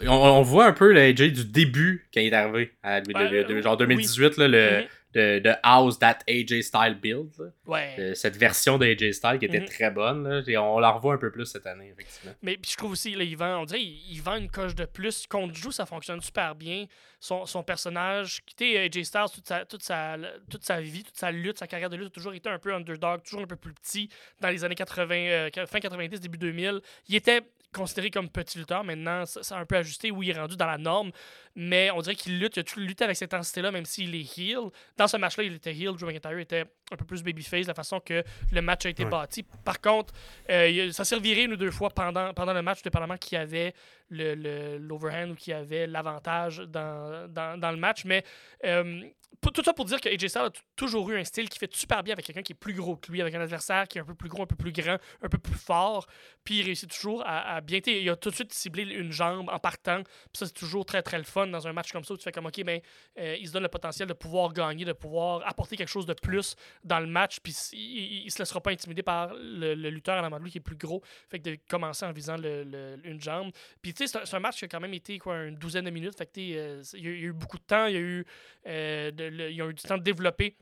[0.00, 3.02] on, on voit un peu le AJ du début quand il est arrivé à Ouais,
[3.02, 3.12] de-
[3.52, 3.86] euh, genre oui.
[3.86, 4.86] 2018, là, le, Mhm.
[5.14, 7.30] De, de House That AJ Style Build.
[7.66, 8.12] ouais.
[8.14, 9.66] Cette version de AJ Style qui était Mhm.
[9.66, 10.28] très bonne.
[10.28, 12.32] Là, et on la revoit un peu plus cette année, effectivement.
[12.42, 14.74] Mais puis je trouve aussi, là, il vend, on dirait, il, il vend une coche
[14.74, 15.26] de plus.
[15.26, 16.86] Contre Drew, ça fonctionne super bien.
[17.20, 20.16] Son, son personnage, sais, AJ Styles, toute sa, toute, sa,
[20.50, 22.74] toute sa vie, toute sa lutte, sa carrière de lutte a toujours été un peu
[22.74, 24.08] underdog, toujours un peu plus petit
[24.40, 26.80] dans les années 80, euh, fin 90, début 2000.
[27.08, 27.42] Il était
[27.72, 28.84] considéré comme petit lutteur.
[28.84, 31.10] Maintenant, ça, ça a un peu ajusté où il est rendu dans la norme.
[31.54, 34.70] Mais on dirait qu'il lutte, il a avec cette intensité-là, même s'il est heel.
[34.96, 35.96] Dans ce match-là, il était heel.
[35.96, 39.10] Drew McIntyre était un peu plus babyface, la façon que le match a été Ouais.
[39.10, 39.42] bâti.
[39.64, 40.12] Par contre,
[40.50, 43.74] euh, ça s'est reviré une ou deux fois pendant, pendant le match, dépendamment qui avait
[44.10, 48.04] le- le- l'overhand ou qui avait l'avantage dans, dans, dans le match.
[48.04, 48.24] Mais
[48.64, 49.02] euh,
[49.40, 52.02] tout ça pour dire que AJ Styles a toujours eu un style qui fait super
[52.02, 54.04] bien avec quelqu'un qui est plus gros que lui, avec un adversaire qui est un
[54.04, 56.06] peu plus gros, un peu plus grand, un peu plus fort.
[56.44, 57.80] Puis il réussit toujours à, à bien.
[57.86, 60.02] Il a tout de suite ciblé une jambe en partant.
[60.04, 62.22] Puis ça, c'est toujours très, très le fun dans un match comme ça où tu
[62.22, 62.82] fais comme, OK, mais
[63.18, 66.14] euh, il se donne le potentiel de pouvoir gagner, de pouvoir apporter quelque chose de
[66.14, 67.38] plus dans le match.
[67.40, 70.44] Puis il, il, il se laissera pas intimider par le, lutteur à la main de
[70.44, 71.02] lui qui est plus gros.
[71.30, 73.50] Fait que de commencer en visant le- une jambe.
[73.80, 75.90] Puis tu sais, c'est un- match qui a quand même été quoi, une douzaine de
[75.90, 76.16] minutes.
[76.16, 77.86] Fait que euh, il y, a- il y a eu beaucoup de temps.
[77.86, 78.24] Il y a eu,
[78.64, 80.56] le- ils ont eu du temps de développer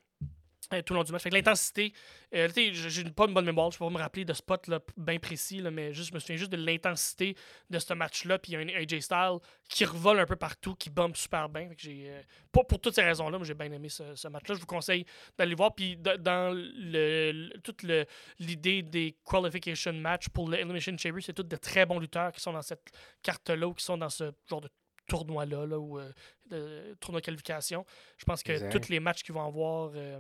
[0.85, 1.23] tout le long du match.
[1.23, 1.93] Fait que l'intensité,
[2.35, 5.19] euh, j'ai pas une bonne mémoire, je peux pas me rappeler de spot là, bien
[5.19, 7.37] précis, mais juste, je me souviens juste de l'intensité
[7.69, 8.39] de ce match-là.
[8.39, 9.39] Puis il y a un AJ Styles
[9.69, 11.69] qui revole un peu partout, qui bombe super bien.
[11.69, 12.23] Fait j'ai, euh,
[12.53, 14.55] pour, toutes ces raisons-là, j'ai bien aimé ce, match-là.
[14.55, 15.05] Je vous conseille
[15.37, 15.75] d'aller le voir.
[15.75, 16.55] Puis dans
[17.63, 17.85] toute
[18.39, 22.41] l'idée des qualification match pour le Elimination Chamber, c'est tous de très bons lutteurs qui
[22.41, 22.91] sont dans cette
[23.23, 24.69] carte-là ou qui sont dans ce genre de
[25.11, 26.11] tournoi-là, là, ou euh,
[26.51, 27.85] de tournoi de qualification.
[28.17, 28.71] Je pense que Exact.
[28.81, 29.91] tous les matchs qu'ils vont avoir.
[29.95, 30.19] euh,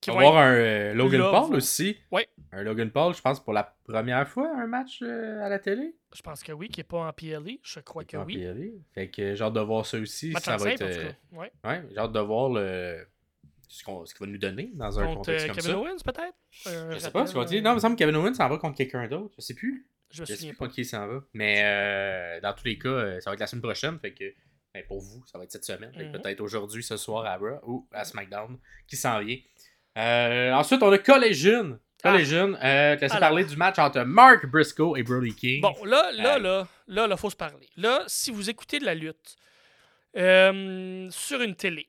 [0.00, 1.96] qui On va avoir un euh, Logan là, Paul aussi.
[2.10, 2.28] Ouais.
[2.52, 5.94] Un Logan Paul, je pense, pour la première fois, un match euh, à la télé.
[6.14, 7.58] Je pense que oui, qui n'est pas en PLE.
[7.62, 8.36] Je crois que En oui.
[8.36, 8.66] PLA.
[8.94, 10.30] Fait que j'ai hâte de voir ça aussi.
[10.32, 10.78] Match ça va être.
[10.80, 10.92] simple,
[11.32, 11.38] euh.
[11.38, 11.52] Ouais.
[11.64, 13.06] Ouais, j'ai hâte de voir le...
[13.68, 15.78] ce qu'il va nous donner dans un Contre contexte comme Kevin ça.
[15.78, 16.36] Owens, peut-être?
[16.92, 17.62] Je sais pas ce qu'on va dire.
[17.62, 19.34] Non, il me semble que Kevin Owens s'en va contre quelqu'un d'autre.
[19.38, 19.86] Je sais plus.
[20.14, 20.68] Je me Je sais souviens plus pas.
[20.68, 21.20] qui s'en va.
[21.32, 23.98] Mais euh, dans tous les cas, euh, ça va être la semaine prochaine.
[23.98, 24.24] Fait que
[24.72, 25.92] ben, pour vous, ça va être cette semaine.
[25.96, 26.12] Mhm.
[26.12, 29.38] Peut-être aujourd'hui, ce soir à Raw ou à SmackDown qui s'en vient.
[29.98, 31.78] Euh, ensuite, on a Collision.
[32.02, 33.28] Collision, euh, te laisser Alors.
[33.30, 35.62] parler du match entre Mark Briscoe et Brody King.
[35.62, 37.68] Bon, là, là, là, là, là, faut se parler.
[37.76, 39.36] Là, si vous écoutez de la lutte
[40.14, 41.88] sur une télé,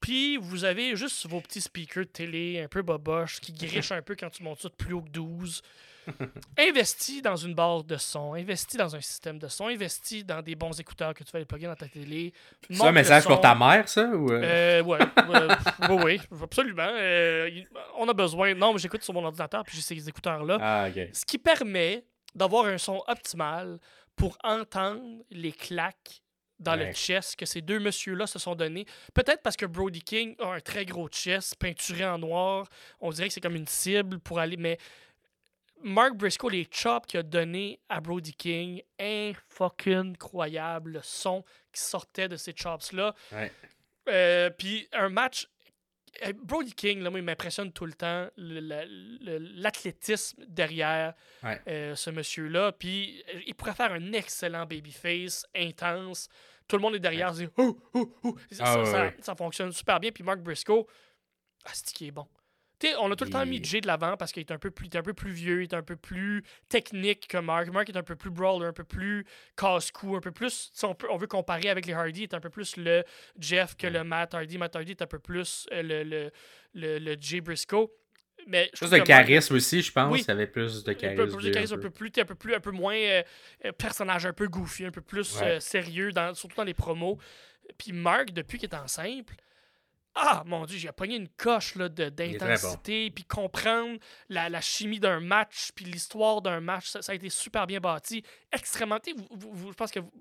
[0.00, 4.02] puis vous avez juste vos petits speakers de télé un peu boboches qui grichent un
[4.02, 5.62] peu quand tu montes ça de plus haut que 12,
[6.58, 10.54] investis dans une barre de son, investis dans un système de son, investis dans des
[10.54, 12.32] bons écouteurs que tu vas aller plugger dans ta télé.
[12.70, 14.40] c'est un message pour ta mère, ça ou, euh?
[14.42, 15.54] Euh, ouais, euh,
[15.90, 16.88] oui, oui, absolument.
[16.88, 17.50] Euh,
[17.96, 18.54] on a besoin.
[18.54, 20.58] Non, mais j'écoute sur mon ordinateur, puis j'ai ces écouteurs-là.
[20.60, 20.86] Ah.
[21.12, 22.04] Ce qui permet
[22.34, 23.78] d'avoir un son optimal
[24.16, 26.22] pour entendre les claques
[26.58, 28.86] dans le chest que ces deux messieurs-là se sont donnés.
[29.12, 32.66] Peut-être parce que Brody King a un très gros chest, peinturé en noir.
[33.00, 34.56] On dirait que c'est comme une cible pour aller.
[34.56, 34.78] Mais
[35.84, 40.92] Mark Briscoe, les chops qu'il a donné à Brody King, un fucking croyable.
[40.92, 43.14] Le son qui sortait de ces chops-là.
[43.32, 43.52] Ouais.
[44.08, 45.48] Euh, Puis un match.
[46.24, 48.28] euh, Brody King, là, moi, il m'impressionne tout le temps.
[48.36, 51.60] L'athlétisme derrière Ouais.
[51.68, 52.72] euh, ce monsieur-là.
[52.72, 56.28] Puis il pourrait faire un excellent babyface, intense.
[56.68, 58.38] Tout le monde est derrière, dit Ouh, ouh, ouh.
[58.50, 59.16] Ça, Ah, ouais, ça- ouais.
[59.20, 60.10] ça fonctionne super bien.
[60.12, 60.86] Puis Mark Briscoe,
[61.64, 62.26] ah, c'est qui est bon?
[62.98, 64.70] On a tout le temps Il- mis Jay de l'avant parce qu'il est un peu
[64.70, 67.68] plus il est un peu plus vieux, il est un peu plus technique que Mark.
[67.72, 69.24] Mark est un peu plus brawler, un peu plus
[69.56, 70.70] casse-cou, un peu plus.
[70.82, 73.02] On, peut, on veut comparer avec les Hardy, il est un peu plus le
[73.38, 74.58] Jeff que le Matt Hardy.
[74.58, 76.30] Matt Hardy est un peu plus euh, le, le,
[76.74, 77.88] le, le Jay Briscoe.
[78.46, 80.12] Mais Plus de Mark- charisme aussi, je pense.
[80.12, 80.22] Oui.
[80.22, 81.24] Ça avait plus de un charisme.
[81.24, 81.82] peu, plus de un charisme, un peu.
[81.84, 83.22] peu plus, t'es un peu plus, un peu moins euh,
[83.64, 85.46] euh, personnage un peu goofy, un peu plus Ouais.
[85.46, 87.16] euh, sérieux, dans, surtout dans les promos.
[87.78, 89.34] Puis Mark, depuis qu'il est en simple,
[90.14, 94.48] ah mon dieu, j'ai pogné une coche là, de- est très d'intensité, puis comprendre la,
[94.48, 98.22] la chimie d'un match, puis l'histoire d'un match, ça, ça a été super bien bâti,
[98.52, 98.98] extrêmement.
[99.00, 100.12] tu Vous, vous- vous- je pense que vous,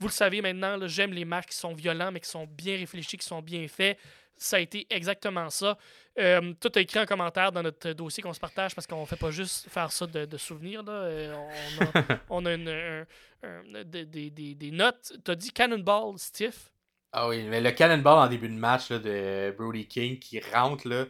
[0.00, 2.76] vous le savez maintenant, là, j'aime les matchs qui sont violents, mais qui sont bien
[2.76, 3.98] réfléchis, qui sont bien faits.
[4.36, 5.78] Ça a été exactement ça.
[6.18, 9.14] Euh, tout a écrit en commentaire dans notre dossier qu'on se partage parce qu'on fait
[9.16, 10.82] pas juste faire ça de, de souvenirs.
[10.82, 10.92] Là.
[10.92, 11.34] Euh,
[11.78, 13.06] on a, on a une- un-
[13.44, 15.12] un- des, des- des- notes.
[15.22, 16.72] T'as dit Cannonball Stiff.
[17.16, 20.88] Ah oui, mais le cannonball en début de match là, de Brody King qui rentre
[20.88, 21.06] là,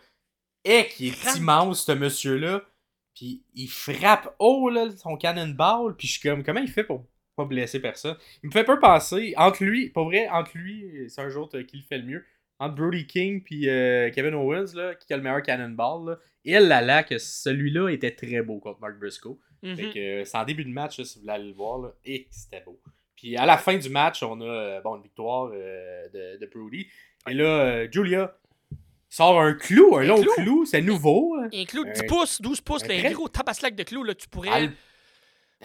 [0.63, 2.63] et qui est immense ce monsieur-là,
[3.15, 7.07] puis il frappe haut là, son cannonball, puis je suis comme, comment il fait pour
[7.37, 8.19] pas blesser personne?
[8.43, 11.77] Il me fait peu penser, entre lui, pour vrai, entre lui, c'est un jour qui
[11.77, 12.25] le fait le mieux,
[12.59, 16.61] entre Brody King puis euh, Kevin Owens, là, qui a le meilleur cannonball, là, et
[16.61, 19.39] là là que celui-là était très beau contre Mark Briscoe.
[19.63, 19.77] Mhm.
[19.77, 21.79] Fait que euh, c'est en début de match, là, si vous voulez aller le voir,
[21.79, 22.79] là, et c'était beau.
[23.17, 26.51] Puis à la fin du match, on a euh, bon, une victoire euh, de, de
[26.53, 26.87] Brody.
[27.29, 28.37] Et là, euh, Julia
[29.09, 30.33] sort un clou, un, Un long clou.
[30.37, 31.37] clou, c'est nouveau.
[31.41, 31.49] hein.
[31.53, 34.15] Un clou de 10 Un- pouces, 12 pouces, un un gros tabaslac de clous, là,
[34.15, 34.51] tu pourrais.
[34.65, 34.73] Elle-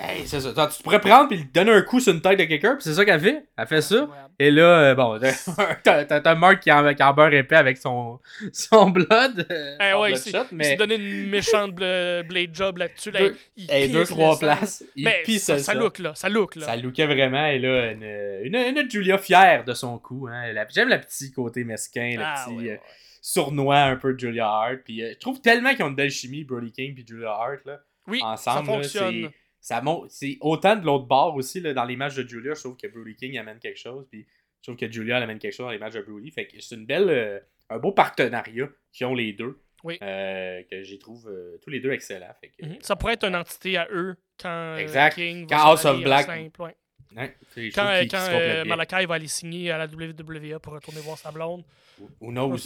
[0.01, 0.49] Hey, c'est ça.
[0.49, 2.93] Attends, Tu pourrais prendre puis donner un coup sur une tête de quelqu'un, puis c'est
[2.93, 3.43] ça qu'elle fait.
[3.57, 4.07] Elle fait ça.
[4.39, 5.19] Et là, euh, bon,
[5.84, 8.19] t'as t'as- t'as Mark qui en, qui en beurre épais avec son,
[8.53, 9.45] son blood.
[9.51, 12.55] euh, Eh son ouais, bloodshot, il s'est- il mais s'est donné une méchante bla- blade
[12.55, 13.11] job là-dessus.
[13.11, 14.84] Là, Deux- il hey, deux, pisse trois places.
[14.95, 16.13] Il Mais pisse ça, ça look, là.
[16.15, 16.65] Ça look, là.
[16.67, 17.45] Ça lookait vraiment.
[17.47, 18.03] Et là, une,
[18.43, 20.27] une, une Julia fière de son coup.
[20.31, 20.53] Hein.
[20.73, 22.77] J'aime le petit côté mesquin, le Ah, petit ouais, euh,
[23.21, 24.77] sournois un peu de Julia Hart.
[24.85, 27.59] Puis euh, je trouve tellement qu'ils ont une belle chimie, Brody King et Julia Hart.
[27.65, 27.80] Là.
[28.07, 29.30] Oui, ensemble, ça fonctionne.
[29.61, 32.61] Ça monte, c'est autant de l'autre bord aussi, là, dans les matchs de Julia, je
[32.61, 34.26] trouve que Brody King amène quelque chose, puis
[34.61, 36.31] je trouve que Julia amène quelque chose dans les matchs de Brody.
[36.31, 39.98] Fait que c'est une belle, euh, un beau partenariat qu'ils ont les deux, Oui.
[40.02, 42.34] euh, que j'y trouve euh, tous les deux excellents.
[42.40, 42.77] Fait que, Mhm.
[42.81, 45.15] Ça pourrait être une entité à eux quand Exact.
[45.15, 46.76] King Quand va House of Black- simple, ouais.
[47.18, 47.36] ouais,
[47.76, 48.65] Quand, quand.
[48.65, 51.64] Malakai va aller signer à la WWE pour retourner voir sa blonde.
[52.22, 52.57] Who knows?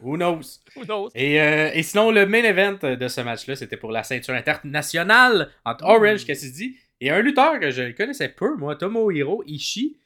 [0.00, 0.60] Who knows?
[0.76, 1.10] Who knows?
[1.14, 5.50] Et, euh, et sinon, le main event de ce match-là, c'était pour la ceinture internationale
[5.64, 9.98] entre Orange Cassidy et un lutteur que je connaissais peu, moi, Tomohiro Ishii.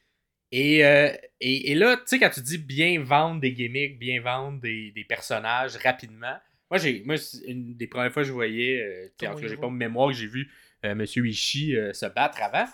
[0.51, 4.19] Et, euh, et, et là, tu sais, quand tu dis bien vendre des gimmicks, bien
[4.21, 6.35] vendre des, des personnages rapidement,
[6.71, 7.15] moi, j'ai, moi,
[7.47, 10.09] une des premières fois que je voyais, euh, en tout cas, j'ai pas de mémoire
[10.09, 10.51] que j'ai vu
[10.85, 12.65] euh, Monsieur Ishii se battre avant,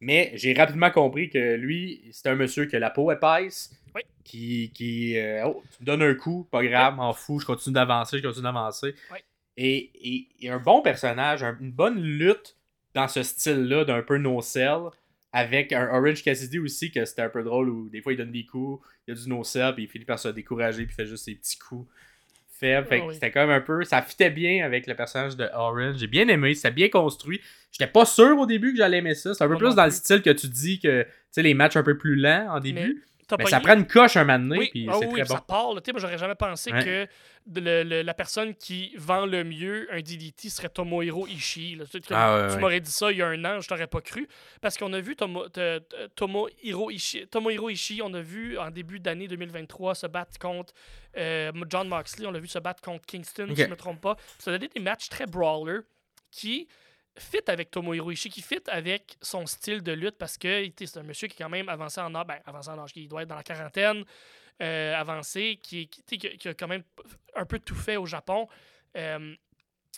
[0.00, 4.02] mais j'ai rapidement compris que lui, c'est un monsieur qui a la peau épaisse, Oui.
[4.24, 7.74] qui, qui euh, oh, tu me donnes un coup, pas grave, m'en fous, je continue
[7.74, 8.94] d'avancer, je continue d'avancer.
[9.12, 9.18] Oui.
[9.56, 12.56] Et, et, et un bon personnage, un- une bonne lutte
[12.94, 14.90] dans ce style-là d'un peu no-sell,
[15.32, 18.32] avec un Orange Cassidy aussi, que c'était un peu drôle, où des fois il donne
[18.32, 20.96] des coups, il y a du no-sell, puis il finit par se décourager, puis il
[20.96, 21.88] fait juste ses petits coups
[22.58, 22.86] faibles.
[22.88, 23.14] Fait que Ah oui.
[23.14, 23.84] c'était quand même un peu.
[23.84, 25.96] Ça fitait bien avec le personnage de Orange.
[25.98, 27.40] J'ai bien aimé, c'était bien construit.
[27.72, 29.34] J'étais pas sûr au début que j'allais aimer ça.
[29.34, 31.76] C'est un peu plus dans le style que tu dis que, tu sais, les matchs
[31.76, 33.04] un peu plus lents en début.
[33.28, 35.34] Ça prend une coche un moment donné, Oui, puis ah c'est oui, très bon.
[35.34, 35.74] ça part.
[35.74, 35.80] là.
[35.92, 37.06] Moi, j'aurais jamais pensé que
[37.56, 41.74] le- le- la personne qui vend le mieux un DDT serait Tomohiro Ishii.
[41.76, 41.84] là.
[41.90, 42.60] Tu, Ah ouais, tu ouais.
[42.60, 44.28] m'aurais dit ça il y a un an, je t'aurais pas cru.
[44.60, 48.70] Parce qu'on a vu Tomo, te- te- Tomohiro, Ishii, Tomohiro Ishii, on a vu en
[48.70, 50.72] début d'année 2023 se battre contre
[51.16, 54.16] euh, John Moxley, on l'a vu se battre contre Kingston, si je me trompe pas.
[54.38, 55.78] Ça a donné des matchs très brawler
[56.30, 56.68] qui
[57.18, 61.02] fit avec Tomohiro Ishii, qui fit avec son style de lutte parce que c'est un
[61.02, 63.28] monsieur qui est quand même avancé en âge, ben, avancé en âge, qui doit être
[63.28, 64.04] dans la quarantaine,
[64.62, 65.88] euh, avancé, qui
[66.44, 66.82] a quand même
[67.34, 68.48] un peu tout fait au Japon,
[68.96, 69.34] euh,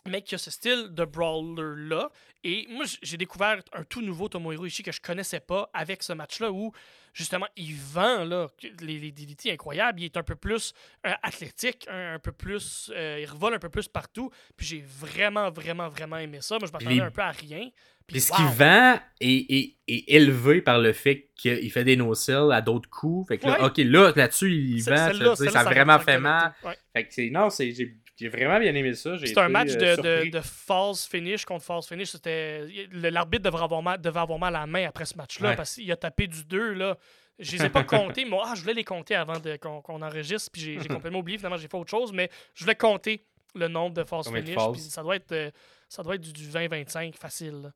[0.07, 2.11] mais qui a ce style de brawler-là.
[2.45, 6.13] Et moi, j'ai découvert un tout nouveau Tomohiro Ishii que je connaissais pas avec ce
[6.13, 6.73] match-là où,
[7.13, 8.47] justement, il vend là,
[8.81, 10.01] les, les DDT incroyables.
[10.01, 10.73] Il est un peu plus
[11.07, 12.91] euh, athlétique, un, un peu plus.
[12.95, 14.31] euh, il revole un peu plus partout.
[14.57, 16.59] Puis j'ai vraiment, vraiment, vraiment aimé ça.
[16.59, 17.69] Moi, je m'attendais un peu à rien.
[18.07, 18.37] Puis ce wow.
[18.39, 22.89] qu'il vend est, est- est élevé par le fait qu'il fait des no-sells à d'autres
[22.89, 23.29] coups.
[23.29, 23.67] Fait que là, Ouais.
[23.67, 24.97] ok, là, là-dessus, il vend.
[24.97, 26.55] celle-là, ça a ça- vraiment ça fait mal.
[26.65, 26.79] Ouais.
[26.95, 27.29] Fait que c'est.
[27.29, 27.73] Non, c'est.
[27.73, 29.17] J'ai j'ai vraiment bien aimé ça.
[29.17, 32.09] J'ai C'était un match euh, de, de, de false finish contre false finish.
[32.11, 35.57] C'était L'arbitre devrait avoir mal, devait avoir mal à la main après ce match-là Ouais.
[35.57, 36.73] parce qu'il a tapé du 2.
[36.75, 36.97] Là.
[37.39, 38.25] Je les ai pas comptés.
[38.25, 40.51] mais ah, je voulais les compter avant de- qu'on qu'on enregistre.
[40.53, 41.39] Puis j'ai j'ai complètement oublié.
[41.39, 42.13] Finalement, j'ai fait autre chose.
[42.13, 43.25] Mais je voulais compter
[43.55, 44.61] le nombre de false Combien de finish.
[44.63, 44.89] false?
[44.89, 45.51] Ça doit être, euh,
[45.89, 47.63] ça doit être du, du 20-25 facile.
[47.63, 47.71] là.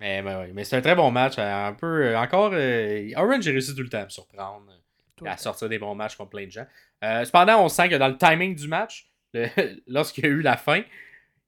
[0.00, 1.34] Mais, mais, ouais, mais c'est un très bon match.
[1.38, 2.06] euh, Un peu.
[2.06, 2.50] euh, encore.
[2.54, 4.66] euh, Orange, j'ai réussi tout le temps à me surprendre.
[5.16, 6.66] Tout à sortir des bons matchs contre plein de gens.
[7.04, 9.06] Euh, cependant, on sent que dans le timing du match,
[9.86, 10.82] lorsqu'il y a eu la fin,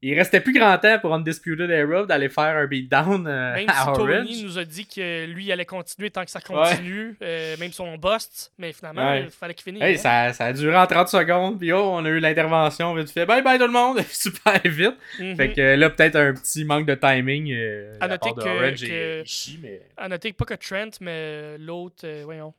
[0.06, 3.72] il restait plus grand temps pour Undisputed Era d'aller faire un beatdown euh, Même à
[3.72, 3.96] si Orange.
[3.96, 7.72] Tony nous a dit que lui il allait continuer tant que ça continue, euh, même
[7.72, 9.22] si on bust, mais finalement, Ouais.
[9.22, 9.82] il fallait qu'il finisse.
[9.82, 9.98] Hey, hein.
[9.98, 13.24] ça, ça a duré en 30 secondes, puis oh, on a eu l'intervention vite fait.
[13.24, 14.94] Bye bye tout le monde, super vite.
[15.20, 15.36] Mhm.
[15.36, 18.80] Fait que euh, là, peut-être un petit manque de timing euh, À noter de que-
[18.80, 22.52] que- et Ishii, mais À noter que pas que Trent, mais l'autre, euh, voyons,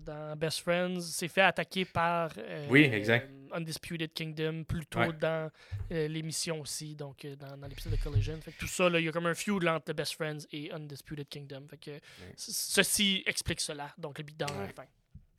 [0.00, 3.30] dans Best Friends, s'est fait attaquer par euh, Oui, exact.
[3.52, 5.12] Undisputed Kingdom, plus tôt Ouais.
[5.20, 5.50] dans
[5.92, 8.40] euh, l'émission aussi, donc euh, dans, dans l'épisode de Collision.
[8.40, 10.72] Fait que tout ça, il y a comme un feud entre The Best Friends et
[10.72, 11.66] Undisputed Kingdom.
[11.68, 12.00] Fait que
[12.36, 14.72] ceci explique cela, donc le la Ouais.
[14.74, 14.84] fin.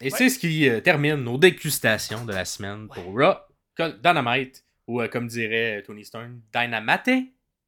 [0.02, 3.36] Et c'est ce qui euh, termine nos dégustations de la semaine pour Raw,
[4.02, 7.10] Dynamite, ou euh, comme dirait euh, Tony Stern, Dynamate,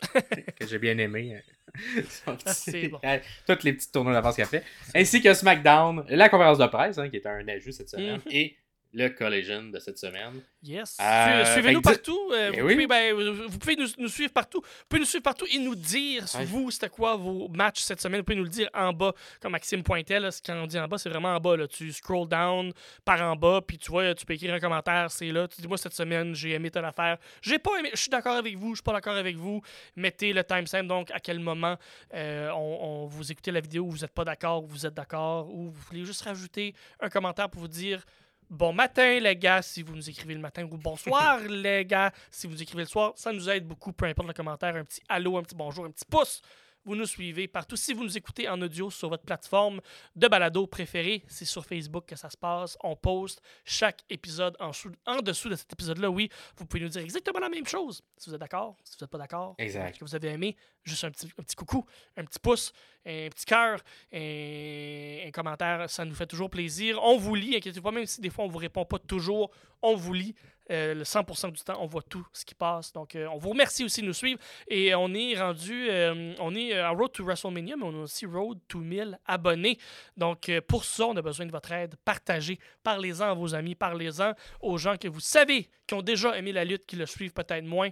[0.60, 1.42] que j'ai bien aimé.
[2.26, 3.00] petit- bon.
[3.04, 3.18] euh,
[3.48, 4.64] Toutes les petites tournois d'avance qu'il a fait.
[4.96, 8.32] Ainsi que SmackDown, la conférence de presse, hein, qui est un ajout cette semaine, Mhm.
[8.32, 8.56] et
[8.98, 10.42] le Collision de cette semaine.
[10.64, 10.98] Yes.
[11.00, 12.20] Euh, Suivez-nous partout.
[12.34, 12.74] euh, Ben vous, oui.
[12.74, 14.60] pouvez, ben, vous- pouvez nous, nous suivre partout.
[14.62, 16.46] Vous pouvez nous suivre partout et nous dire, Ouais.
[16.46, 18.22] vous, c'était quoi vos matchs cette semaine.
[18.22, 20.20] Vous pouvez nous le dire en bas, comme Maxime pointait.
[20.20, 21.56] Là, quand on dit en bas, c'est vraiment en bas.
[21.56, 21.68] Là.
[21.68, 22.74] Tu scroll down
[23.06, 25.12] par en bas, puis tu vois, tu peux écrire un commentaire.
[25.12, 25.48] C'est là.
[25.48, 27.18] Tu dis, moi, cette semaine, j'ai aimé telle affaire.
[27.42, 27.92] J'ai pas aimé.
[27.94, 28.72] Je suis d'accord avec vous.
[28.72, 29.62] Je suis pas d'accord avec vous.
[29.96, 31.78] Mettez le timestamp, donc à quel moment
[32.16, 35.50] euh, on, on- vous écoutez la vidéo, vous n'êtes pas d'accord, ou vous êtes d'accord,
[35.54, 38.04] ou vous voulez juste rajouter un commentaire pour vous dire
[38.50, 42.48] bon matin les gars si vous nous écrivez le matin ou bonsoir les gars si
[42.48, 43.14] vous écrivez le soir.
[43.16, 45.92] Ça nous aide beaucoup, peu importe le commentaire, un petit allô, un petit bonjour, un
[45.92, 46.42] petit pouce.
[46.88, 47.76] Vous nous suivez partout.
[47.76, 49.82] Si vous nous écoutez en audio sur votre plateforme
[50.16, 52.78] de balado préférée, c'est sur Facebook que ça se passe.
[52.82, 56.10] On poste chaque épisode en, sous- en dessous de cet épisode-là.
[56.10, 58.02] Oui, vous pouvez nous dire exactement la même chose.
[58.18, 60.00] Si vous êtes d'accord, si vous n'êtes pas d'accord, Exact.
[60.00, 60.56] que vous avez aimé,
[60.86, 61.86] juste un petit, un petit coucou,
[62.16, 62.72] un petit pouce,
[63.06, 63.82] un petit cœur,
[64.14, 67.00] un, un commentaire, ça nous fait toujours plaisir.
[67.04, 69.52] On vous lit, inquiétez-vous pas, même si des fois on vous répond pas toujours,
[69.82, 70.36] on vous lit.
[70.70, 72.92] Euh, le 100% du temps, on voit tout ce qui passe.
[72.92, 74.40] Donc, euh, on vous remercie aussi de nous suivre.
[74.68, 78.26] Et on est rendu, euh, on est en road to WrestleMania, mais on a aussi
[78.26, 79.78] road to 1000 abonnés.
[80.18, 81.96] Donc, pour ça, on a besoin de votre aide.
[82.04, 86.52] Partagez, parlez-en à vos amis, parlez-en aux gens que vous savez qui ont déjà aimé
[86.52, 87.90] la lutte, qui le suivent peut-être moins.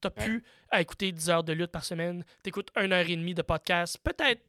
[0.00, 0.24] T'as Ouais.
[0.24, 2.24] plus à écouter 10 heures de lutte par semaine.
[2.42, 4.42] T'écoutes une heure et demie de podcast, peut-être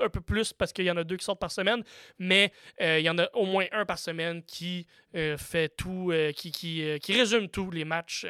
[0.00, 1.82] un peu plus parce qu'il y en a deux qui sortent par semaine,
[2.18, 6.10] mais euh, il y en a au moins un par semaine qui euh, fait tout,
[6.12, 8.26] euh, qui, qui, qui résume tous les matchs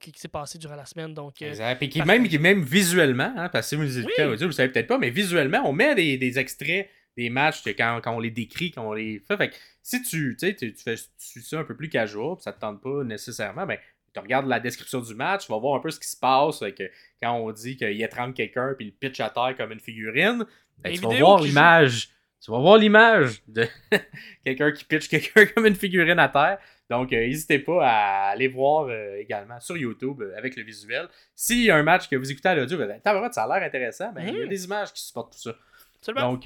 [0.00, 1.14] qui, qui s'est passé durant la semaine.
[1.14, 1.82] Donc, Exact.
[1.82, 4.52] Et qui même, qui même visuellement, hein, parce que si vous écoutez Oui.
[4.52, 8.20] savez peut-être pas, mais visuellement, on met des, des extraits des matchs quand, quand on
[8.20, 9.36] les décrit, quand on les fait.
[9.36, 12.44] Fait que si tu, tu sais, tu, fais tu ça un peu plus casual, puis
[12.44, 13.78] ça te tente pas nécessairement, ben,
[14.14, 16.60] tu regardes la description du match, tu vas voir un peu ce qui se passe.
[16.60, 16.90] Que
[17.22, 20.44] quand on dit qu'il étrangle quelqu'un puis il pitch à terre comme une figurine,
[20.78, 22.08] ben, tu vas voir l'image.
[22.44, 23.66] Tu vas voir l'image de
[24.44, 26.58] quelqu'un qui pitch quelqu'un comme une figurine à terre.
[26.90, 31.08] Donc, euh, n'hésitez pas à aller voir euh, également sur YouTube euh, avec le visuel.
[31.34, 33.66] S'il y a un match que vous écoutez à l'audio, ben, tabarouette, ça a l'air
[33.66, 34.48] intéressant, ben, il y a Mhm.
[34.48, 35.54] des images qui supportent tout ça.
[36.00, 36.32] Absolument.
[36.32, 36.42] Donc,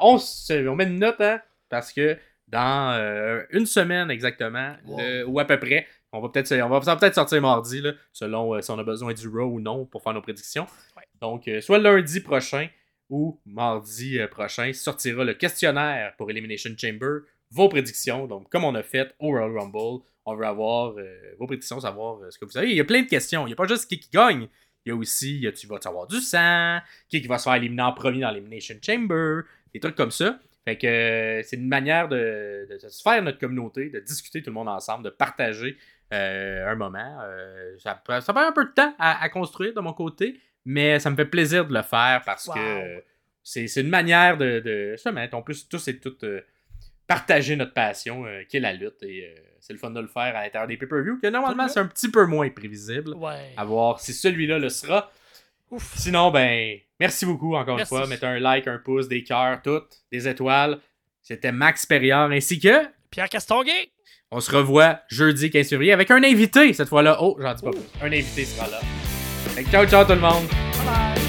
[0.00, 1.40] on, se- on met une note, hein,
[1.70, 5.00] parce que dans une semaine exactement, Wow.
[5.28, 8.60] ou à peu près, on va peut-être on va peut-être sortir mardi, là, selon euh,
[8.60, 10.66] si on a besoin du Raw ou non pour faire nos prédictions.
[10.96, 11.02] Ouais.
[11.20, 12.68] Donc, euh, soit lundi prochain
[13.10, 17.20] ou mardi euh, prochain, sortira le questionnaire pour Elimination Chamber,
[17.50, 18.26] vos prédictions.
[18.26, 20.94] Donc, comme on a fait au Royal Rumble, on veut avoir
[21.38, 22.70] vos prédictions, savoir ce que vous savez.
[22.70, 23.44] Il y a plein de questions.
[23.46, 24.48] Il n'y a pas juste qui, qui gagne.
[24.86, 26.78] Il y a aussi, y a- tu vas avoir du sang,
[27.08, 29.42] qui, qui va se faire éliminer en premier dans l'Elimination Chamber,
[29.72, 30.38] des trucs comme ça.
[30.64, 34.42] Fait que euh, c'est une manière de, de- de se faire notre communauté, de discuter
[34.42, 35.76] tout le monde ensemble, de partager
[36.12, 37.18] euh, un moment.
[37.22, 40.40] Euh, ça, prend- ça prend un peu de temps à, à construire de mon côté,
[40.64, 42.54] mais ça me fait plaisir de le faire parce Wow.
[42.54, 43.04] que
[43.42, 46.40] c'est c'est une manière de, de justement, on peut tous et toutes euh,
[47.06, 50.42] partager notre passion qui est la lutte et c'est le fun de le faire à
[50.44, 53.14] l'intérieur des pay-per-views que normalement c'est un petit peu moins prévisible.
[53.14, 53.52] Ouais.
[53.56, 55.10] À voir si celui-là le sera.
[55.70, 55.94] Ouf.
[55.96, 57.92] Sinon, ben, merci beaucoup encore Merci.
[57.94, 58.06] une fois.
[58.08, 60.78] Mettez un like, un pouce, des cœurs, toutes, des étoiles.
[61.20, 63.90] C'était Max Perriard ainsi que Pierre Castonguay.
[64.34, 67.18] On se revoit jeudi 15 février avec un invité cette fois-là.
[67.20, 67.80] Oh, j'en dis pas plus.
[68.02, 68.80] Un invité sera là.
[69.70, 70.48] Ciao, ciao tout le monde.
[70.48, 71.23] Bye bye.